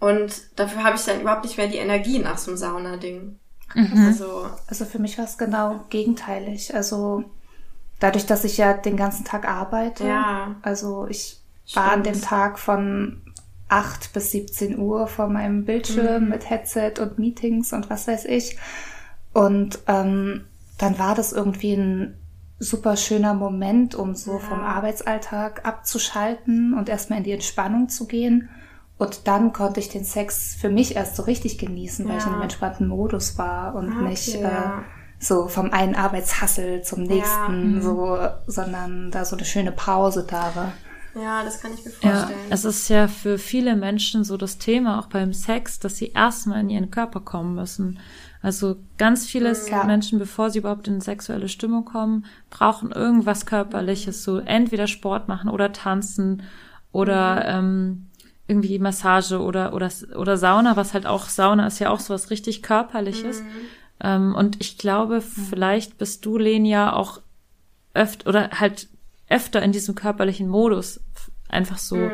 Und 0.00 0.58
dafür 0.58 0.82
habe 0.82 0.96
ich 0.96 1.04
dann 1.04 1.20
überhaupt 1.20 1.44
nicht 1.44 1.58
mehr 1.58 1.68
die 1.68 1.76
Energie 1.76 2.18
nach 2.18 2.38
so 2.38 2.50
einem 2.50 2.58
Sauna-Ding. 2.58 3.38
Mhm. 3.74 4.06
Also, 4.06 4.48
also 4.66 4.84
für 4.84 4.98
mich 4.98 5.16
war 5.16 5.26
es 5.26 5.38
genau 5.38 5.84
gegenteilig. 5.90 6.74
Also 6.74 7.24
dadurch, 8.02 8.26
dass 8.26 8.44
ich 8.44 8.56
ja 8.56 8.72
den 8.72 8.96
ganzen 8.96 9.24
Tag 9.24 9.48
arbeite. 9.48 10.06
Ja. 10.06 10.56
Also 10.62 11.06
ich 11.08 11.40
Stimmt. 11.64 11.76
war 11.86 11.92
an 11.92 12.02
dem 12.02 12.20
Tag 12.20 12.58
von 12.58 13.22
8 13.68 14.12
bis 14.12 14.32
17 14.32 14.78
Uhr 14.78 15.06
vor 15.06 15.28
meinem 15.28 15.64
Bildschirm 15.64 16.24
mhm. 16.24 16.30
mit 16.30 16.50
Headset 16.50 16.94
und 17.00 17.18
Meetings 17.18 17.72
und 17.72 17.88
was 17.88 18.08
weiß 18.08 18.24
ich. 18.26 18.58
Und 19.32 19.78
ähm, 19.86 20.44
dann 20.78 20.98
war 20.98 21.14
das 21.14 21.32
irgendwie 21.32 21.74
ein 21.74 22.18
super 22.58 22.96
schöner 22.96 23.34
Moment, 23.34 23.94
um 23.94 24.14
so 24.14 24.34
ja. 24.34 24.38
vom 24.38 24.60
Arbeitsalltag 24.60 25.64
abzuschalten 25.64 26.74
und 26.74 26.88
erstmal 26.88 27.18
in 27.18 27.24
die 27.24 27.32
Entspannung 27.32 27.88
zu 27.88 28.06
gehen. 28.06 28.50
Und 28.98 29.26
dann 29.26 29.52
konnte 29.52 29.80
ich 29.80 29.88
den 29.88 30.04
Sex 30.04 30.56
für 30.60 30.68
mich 30.68 30.94
erst 30.94 31.16
so 31.16 31.22
richtig 31.22 31.58
genießen, 31.58 32.04
weil 32.04 32.14
ja. 32.14 32.18
ich 32.18 32.26
in 32.26 32.32
einem 32.32 32.42
entspannten 32.42 32.88
Modus 32.88 33.38
war 33.38 33.74
und 33.74 33.92
okay, 33.92 34.08
nicht 34.08 34.34
äh, 34.34 34.50
so 35.22 35.46
vom 35.46 35.70
einen 35.70 35.94
Arbeitshassel 35.94 36.82
zum 36.82 37.04
nächsten, 37.04 37.76
ja. 37.76 37.80
so, 37.80 38.18
sondern 38.46 39.12
da 39.12 39.24
so 39.24 39.36
eine 39.36 39.44
schöne 39.44 39.70
Pause 39.70 40.26
da 40.28 40.52
war. 40.54 40.72
Ja, 41.14 41.44
das 41.44 41.60
kann 41.60 41.72
ich 41.74 41.84
mir 41.84 41.92
vorstellen. 41.92 42.40
Ja, 42.48 42.50
es 42.50 42.64
ist 42.64 42.88
ja 42.88 43.06
für 43.06 43.38
viele 43.38 43.76
Menschen 43.76 44.24
so 44.24 44.36
das 44.36 44.58
Thema, 44.58 44.98
auch 44.98 45.06
beim 45.06 45.32
Sex, 45.32 45.78
dass 45.78 45.96
sie 45.96 46.08
erstmal 46.12 46.60
in 46.60 46.70
ihren 46.70 46.90
Körper 46.90 47.20
kommen 47.20 47.54
müssen. 47.54 48.00
Also 48.40 48.76
ganz 48.98 49.26
viele 49.26 49.54
ja. 49.70 49.84
Menschen, 49.84 50.18
bevor 50.18 50.50
sie 50.50 50.58
überhaupt 50.58 50.88
in 50.88 51.00
sexuelle 51.00 51.48
Stimmung 51.48 51.84
kommen, 51.84 52.24
brauchen 52.50 52.90
irgendwas 52.90 53.46
Körperliches, 53.46 54.24
so 54.24 54.38
entweder 54.38 54.88
Sport 54.88 55.28
machen 55.28 55.48
oder 55.48 55.72
tanzen 55.72 56.42
oder 56.90 57.60
mhm. 57.60 57.66
ähm, 57.66 58.06
irgendwie 58.48 58.80
Massage 58.80 59.40
oder 59.40 59.72
oder 59.72 59.88
oder 60.16 60.36
Sauna, 60.36 60.76
was 60.76 60.94
halt 60.94 61.06
auch 61.06 61.28
Sauna 61.28 61.68
ist 61.68 61.78
ja 61.78 61.90
auch 61.90 62.00
so 62.00 62.12
was 62.12 62.30
richtig 62.30 62.62
körperliches. 62.62 63.42
Mhm. 63.42 63.46
Ähm, 64.02 64.34
und 64.34 64.60
ich 64.60 64.76
glaube, 64.76 65.20
vielleicht 65.20 65.96
bist 65.96 66.26
du, 66.26 66.36
Lenia, 66.36 66.92
auch 66.92 67.20
öfter 67.94 68.28
oder 68.28 68.50
halt 68.50 68.88
öfter 69.28 69.62
in 69.62 69.72
diesem 69.72 69.94
körperlichen 69.94 70.48
Modus 70.48 71.00
einfach 71.48 71.78
so 71.78 71.96
mhm. 71.96 72.10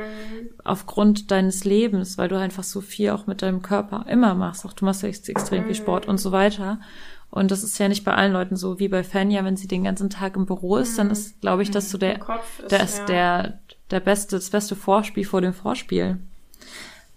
aufgrund 0.65 1.31
deines 1.31 1.65
Lebens, 1.65 2.19
weil 2.19 2.29
du 2.29 2.37
einfach 2.37 2.65
so 2.65 2.81
viel 2.81 3.11
auch 3.11 3.27
mit 3.27 3.43
deinem 3.43 3.63
Körper 3.63 4.05
immer 4.09 4.35
machst. 4.35 4.67
Auch 4.67 4.73
du 4.73 4.85
machst 4.85 5.03
ja 5.03 5.09
extrem 5.09 5.65
viel 5.65 5.75
Sport 5.75 6.07
und 6.07 6.19
so 6.19 6.33
weiter. 6.33 6.81
Und 7.31 7.51
das 7.51 7.63
ist 7.63 7.79
ja 7.79 7.89
nicht 7.89 8.05
bei 8.05 8.15
allen 8.15 8.33
Leuten 8.33 8.57
so 8.57 8.79
wie 8.79 8.89
bei 8.89 9.05
Fania, 9.05 9.45
wenn 9.45 9.57
sie 9.57 9.69
den 9.69 9.85
ganzen 9.85 10.11
Tag 10.11 10.37
im 10.37 10.47
Büro 10.47 10.77
ist, 10.77 10.93
mhm. 10.93 10.97
dann 10.97 11.11
ist, 11.11 11.41
glaube 11.41 11.63
ich, 11.63 11.71
dass 11.71 11.91
so 11.91 11.99
der, 11.99 12.17
ist, 12.17 12.71
der 12.71 12.83
ist 12.83 13.05
der, 13.07 13.59
der 13.91 14.01
beste, 14.01 14.37
das 14.37 14.51
beste 14.51 14.77
Vorspiel 14.77 15.25
vor 15.25 15.41
dem 15.41 15.53
Vorspiel. 15.53 16.19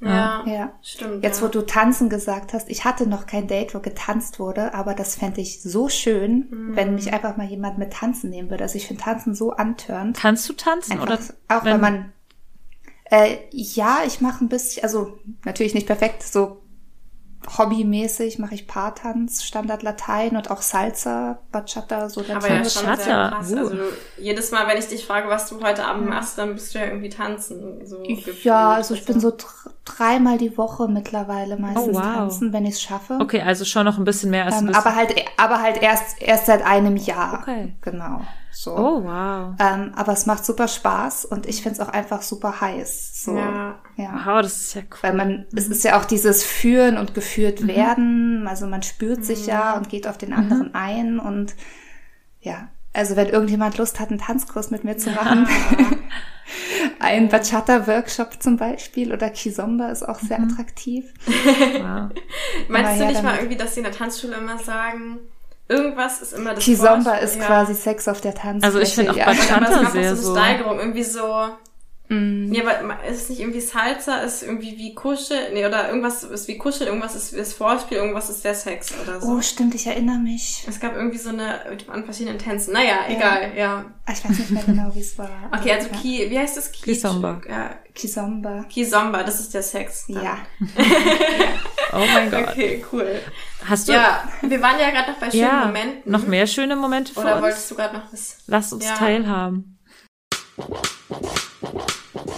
Ja, 0.02 0.44
ja, 0.48 0.74
stimmt. 0.82 1.24
Jetzt, 1.24 1.42
wo 1.44 1.48
du 1.48 1.62
tanzen 1.62 2.10
gesagt 2.10 2.54
hast, 2.54 2.70
ich 2.70 2.86
hatte 2.86 3.08
noch 3.08 3.28
kein 3.28 3.48
Date, 3.48 3.76
wo 3.76 3.80
getanzt 3.80 4.40
wurde, 4.40 4.74
aber 4.74 4.96
das 4.96 5.16
fände 5.16 5.42
ich 5.42 5.62
so 5.62 5.90
schön, 5.90 6.48
mhm. 6.50 6.76
wenn 6.76 6.96
mich 6.96 7.14
einfach 7.14 7.38
mal 7.38 7.46
jemand 7.46 7.78
mit 7.78 7.94
tanzen 7.94 8.32
nehmen 8.32 8.50
würde. 8.50 8.64
Also 8.64 8.78
ich 8.78 8.88
finde 8.88 9.04
Tanzen 9.04 9.36
so 9.36 9.52
antörend. 9.52 10.18
Kannst 10.18 10.50
du 10.50 10.54
tanzen 10.54 10.94
einfach, 10.94 11.06
oder? 11.06 11.20
Auch 11.50 11.64
wenn, 11.64 11.74
wenn 11.74 11.82
man 11.82 12.14
äh, 13.12 13.38
ja, 13.52 14.00
ich 14.08 14.22
mache 14.22 14.44
ein 14.44 14.50
bisschen, 14.50 14.84
also 14.84 15.20
natürlich 15.44 15.74
nicht 15.74 15.86
perfekt, 15.86 16.24
so 16.24 16.62
hobbymäßig 17.58 18.40
mache 18.40 18.54
ich 18.54 18.68
Paartanz, 18.68 19.44
Standard 19.44 19.84
Latein 19.84 20.36
und 20.36 20.52
auch 20.52 20.62
Salsa, 20.62 21.40
Bachata, 21.52 22.10
so 22.10 22.22
der 22.22 22.38
Aber 22.38 22.50
ja, 22.50 22.64
schon 22.64 22.86
Bachata. 22.86 23.04
sehr 23.04 23.30
krass. 23.30 23.52
Uh. 23.52 23.58
Also 23.58 23.76
jedes 24.18 24.52
Mal, 24.52 24.68
wenn 24.68 24.78
ich 24.78 24.88
dich 24.88 25.06
frage, 25.06 25.28
was 25.28 25.50
du 25.50 25.62
heute 25.62 25.86
Abend 25.86 26.08
machst, 26.08 26.38
dann 26.38 26.54
bist 26.54 26.74
du 26.74 26.80
ja 26.80 26.86
irgendwie 26.86 27.10
tanzen. 27.10 27.86
So 27.86 28.04
ja, 28.44 28.72
also 28.74 28.94
ich 28.94 29.06
bin 29.06 29.20
so 29.20 29.34
dreimal 29.86 30.38
die 30.38 30.58
Woche 30.58 30.88
mittlerweile 30.88 31.58
meistens 31.58 31.98
oh, 31.98 32.00
wow. 32.00 32.14
tanzen, 32.16 32.54
wenn 32.54 32.66
ich 32.66 32.76
es 32.76 32.82
schaffe. 32.82 33.18
Okay, 33.20 33.42
also 33.42 33.66
schon 33.66 33.86
noch 33.86 33.98
ein 33.98 34.04
bisschen 34.04 34.30
mehr 34.30 34.46
als 34.46 34.62
ähm, 34.62 34.74
Aber 34.74 34.96
halt, 34.96 35.14
aber 35.38 35.62
halt 35.62 35.82
erst 35.82 36.22
erst 36.22 36.46
seit 36.46 36.64
einem 36.64 36.96
Jahr. 36.96 37.40
Okay. 37.42 37.74
Genau. 37.82 38.22
So. 38.52 38.76
Oh, 38.76 39.04
wow. 39.04 39.56
Ähm, 39.60 39.94
aber 39.96 40.12
es 40.12 40.26
macht 40.26 40.46
super 40.46 40.68
Spaß 40.68 41.26
und 41.26 41.48
ich 41.48 41.64
finde 41.64 41.82
es 41.82 41.88
auch 41.88 41.92
einfach 41.92 42.22
super 42.22 42.62
heiß. 42.62 43.24
So. 43.24 43.36
Ja. 43.36 43.80
Ja. 43.98 44.22
Wow, 44.26 44.42
das 44.42 44.58
ist 44.58 44.76
ja 44.76 44.82
cool. 44.82 44.98
Weil 45.02 45.14
man, 45.14 45.30
mhm. 45.30 45.46
es 45.58 45.68
ist 45.68 45.84
ja 45.84 46.00
auch 46.00 46.06
dieses 46.06 46.44
Führen 46.44 46.98
und 46.98 47.14
geführt 47.14 47.62
mhm. 47.62 47.68
werden. 47.68 48.48
Also 48.48 48.68
man 48.68 48.84
spürt 48.84 49.20
mhm. 49.20 49.24
sich 49.24 49.46
ja 49.48 49.76
und 49.78 49.90
geht 49.90 50.08
auf 50.08 50.18
den 50.18 50.34
anderen 50.34 50.70
mhm. 50.70 50.76
ein 50.76 51.20
und 51.20 51.56
ja. 52.42 52.70
Also 52.94 53.16
wenn 53.16 53.30
irgendjemand 53.30 53.78
Lust 53.78 54.00
hat, 54.02 54.10
einen 54.10 54.20
Tanzkurs 54.20 54.70
mit 54.70 54.84
mir 54.84 54.98
zu 54.98 55.12
machen, 55.12 55.48
ja. 55.80 55.88
ein 57.00 57.30
Bachata-Workshop 57.30 58.44
zum 58.44 58.58
Beispiel 58.58 59.14
oder 59.14 59.30
Kizomba 59.30 59.90
ist 59.90 60.04
auch 60.04 60.20
sehr 60.20 60.40
mhm. 60.40 60.52
attraktiv. 60.52 61.06
Wow. 61.82 62.10
Meinst 62.68 63.02
du 63.02 63.06
nicht 63.08 63.24
mal 63.24 63.38
irgendwie, 63.38 63.56
dass 63.56 63.74
sie 63.74 63.80
in 63.80 63.86
der 63.86 63.94
Tanzschule 63.94 64.36
immer 64.36 64.58
sagen, 64.58 65.20
Irgendwas 65.72 66.22
ist 66.22 66.34
immer 66.34 66.54
das 66.54 66.66
Kizomba 66.66 67.16
ist 67.16 67.38
ja. 67.38 67.46
quasi 67.46 67.74
Sex 67.74 68.10
auf 68.10 68.20
der 68.20 68.34
Tanzfläche. 68.36 68.66
Also 68.66 68.80
ich 68.80 68.94
finde 68.94 69.12
auch 69.12 69.16
ja. 69.16 69.26
Bachata 69.26 69.90
sehr 69.92 70.18
so. 70.18 70.34
Eine 70.34 70.42
Steigerung, 70.42 70.80
irgendwie 70.80 71.04
so. 71.04 71.48
Mm. 72.12 72.52
Ja, 72.52 72.64
aber 72.64 73.06
ist 73.06 73.22
es 73.22 73.30
nicht 73.30 73.40
irgendwie 73.40 73.62
Salsa, 73.62 74.18
ist 74.18 74.44
irgendwie 74.44 74.78
wie 74.78 74.94
Kuschel, 74.94 75.54
nee, 75.54 75.66
oder 75.66 75.88
irgendwas 75.88 76.26
ist 76.26 76.46
wie 76.50 76.58
Kuschel, 76.58 76.88
irgendwas 76.88 77.16
ist 77.16 77.38
das 77.38 77.54
Vorspiel, 77.54 78.00
irgendwas 78.00 78.30
ist 78.30 78.44
der 78.44 78.54
Sex 78.54 78.94
oder 79.02 79.22
so. 79.22 79.32
Oh, 79.32 79.42
stimmt, 79.42 79.74
ich 79.76 79.88
erinnere 79.88 80.18
mich. 80.18 80.66
Es 80.68 80.82
gab 80.82 80.94
irgendwie 80.94 81.18
so 81.18 81.30
eine, 81.30 81.62
an 81.88 82.04
verschiedenen 82.04 82.38
Tänzen. 82.38 82.74
Naja, 82.74 83.06
ja. 83.08 83.16
egal, 83.16 83.52
ja. 83.56 83.86
Ah, 84.06 84.12
ich 84.12 84.30
weiß 84.30 84.40
nicht 84.40 84.52
mehr 84.52 84.64
genau, 84.64 84.94
wie 84.94 85.00
es 85.00 85.18
war. 85.18 85.30
Okay, 85.58 85.72
also 85.72 85.88
Ki, 85.90 86.30
wie 86.30 86.38
heißt 86.38 86.58
das? 86.58 86.72
Ki 86.74 86.82
Kizomba. 86.82 87.42
Ja. 87.48 87.76
Kizomba. 87.96 88.66
Kizomba, 88.70 89.24
das 89.24 89.40
ist 89.40 89.54
der 89.54 89.64
Sex. 89.64 90.08
Dann. 90.08 90.24
Ja. 90.24 90.38
oh 91.94 92.06
mein 92.14 92.30
Gott. 92.30 92.50
Okay, 92.50 92.84
cool. 92.92 93.22
Hast 93.64 93.88
du? 93.88 93.94
Ja, 93.94 94.28
wir 94.42 94.62
waren 94.62 94.80
ja 94.80 94.90
gerade 94.90 95.12
noch 95.12 95.20
bei 95.20 95.32
schönen 95.32 95.44
ja, 95.44 95.66
Momenten. 95.66 96.12
Noch 96.12 96.28
mehr 96.28 96.48
schöne 96.48 96.76
Momente 96.76 97.14
für 97.14 97.22
Oder 97.22 97.36
uns? 97.36 97.44
wolltest 97.44 97.72
du 97.72 97.76
gerade 97.76 97.98
noch 97.98 98.12
was? 98.12 98.38
Lass 98.48 98.74
uns 98.74 98.86
ja. 98.86 98.96
teilhaben. 98.96 99.80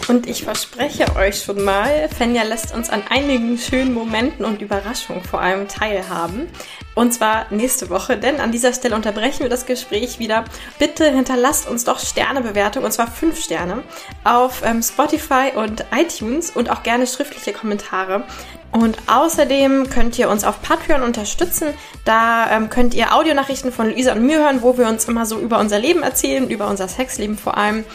Und 0.08 0.28
ich 0.28 0.44
verspreche 0.44 1.16
euch 1.16 1.42
schon 1.42 1.64
mal, 1.64 2.10
Fenja 2.10 2.44
lässt 2.44 2.74
uns 2.74 2.90
an 2.90 3.04
einigen 3.10 3.58
schönen 3.58 3.94
Momenten 3.94 4.46
und 4.46 4.62
Überraschungen 4.62 5.24
vor 5.24 5.42
allem 5.42 5.68
teilhaben. 5.68 6.48
Und 6.96 7.14
zwar 7.14 7.48
nächste 7.50 7.90
Woche, 7.90 8.18
denn 8.18 8.40
an 8.40 8.52
dieser 8.52 8.74
Stelle 8.74 8.96
unterbrechen 8.96 9.42
wir 9.42 9.50
das 9.50 9.66
Gespräch 9.66 10.20
wieder. 10.20 10.46
Bitte 10.78 11.10
hinterlasst 11.10 11.68
uns 11.68 11.86
doch 11.86 12.00
Sternebewertung, 12.00 12.84
und 12.84 12.92
zwar 12.92 13.08
fünf 13.08 13.42
Sterne, 13.42 13.84
auf 14.24 14.62
ähm, 14.64 14.84
Spotify 14.84 15.52
und 15.56 15.86
iTunes 15.96 16.52
und 16.52 16.70
auch 16.70 16.84
gerne 16.84 17.08
schriftliche 17.08 17.54
Kommentare. 17.54 18.24
Und 18.72 18.98
außerdem 19.08 19.90
könnt 19.90 20.18
ihr 20.18 20.30
uns 20.30 20.44
auf 20.44 20.62
Patreon 20.62 21.04
unterstützen. 21.04 21.68
Da 22.06 22.50
ähm, 22.52 22.70
könnt 22.70 22.94
ihr 22.96 23.16
Audionachrichten 23.16 23.72
von 23.72 23.90
Luisa 23.90 24.14
und 24.14 24.26
mir 24.26 24.40
hören, 24.40 24.64
wo 24.64 24.78
wir 24.78 24.88
uns 24.88 25.06
immer 25.06 25.26
so 25.26 25.38
über 25.40 25.60
unser 25.60 25.80
Leben 25.80 26.02
erzählen, 26.02 26.50
über 26.50 26.68
unser 26.68 26.88
Sexleben 26.88 27.38
vor 27.38 27.56
allem 27.56 27.86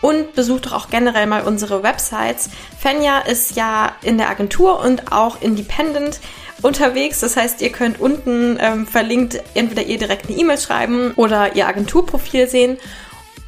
und 0.00 0.34
besucht 0.34 0.66
doch 0.66 0.72
auch 0.72 0.90
generell 0.90 1.26
mal 1.26 1.42
unsere 1.42 1.82
Websites. 1.82 2.50
Fenja 2.78 3.18
ist 3.20 3.56
ja 3.56 3.92
in 4.02 4.18
der 4.18 4.30
Agentur 4.30 4.80
und 4.80 5.12
auch 5.12 5.40
independent 5.40 6.20
unterwegs. 6.62 7.20
Das 7.20 7.36
heißt, 7.36 7.60
ihr 7.62 7.70
könnt 7.70 8.00
unten 8.00 8.58
ähm, 8.60 8.86
verlinkt 8.86 9.42
entweder 9.54 9.82
ihr 9.82 9.98
direkt 9.98 10.28
eine 10.28 10.38
E-Mail 10.38 10.58
schreiben 10.58 11.12
oder 11.16 11.56
ihr 11.56 11.66
Agenturprofil 11.66 12.48
sehen. 12.48 12.78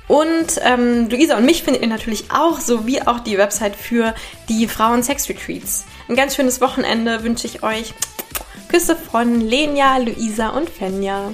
Und 0.08 0.60
ähm, 0.62 1.08
Luisa 1.08 1.36
und 1.36 1.44
mich 1.44 1.62
findet 1.62 1.82
ihr 1.82 1.88
natürlich 1.88 2.32
auch, 2.32 2.58
sowie 2.58 3.00
auch 3.02 3.20
die 3.20 3.38
Website 3.38 3.76
für 3.76 4.12
die 4.48 4.66
Frauen-Sex-Retreats. 4.66 5.84
Ein 6.08 6.16
ganz 6.16 6.34
schönes 6.34 6.60
Wochenende 6.60 7.22
wünsche 7.22 7.46
ich 7.46 7.62
euch. 7.62 7.94
Küsse 8.68 8.96
von 8.96 9.40
Lenia, 9.40 9.98
Luisa 9.98 10.48
und 10.48 10.68
Fenja. 10.68 11.30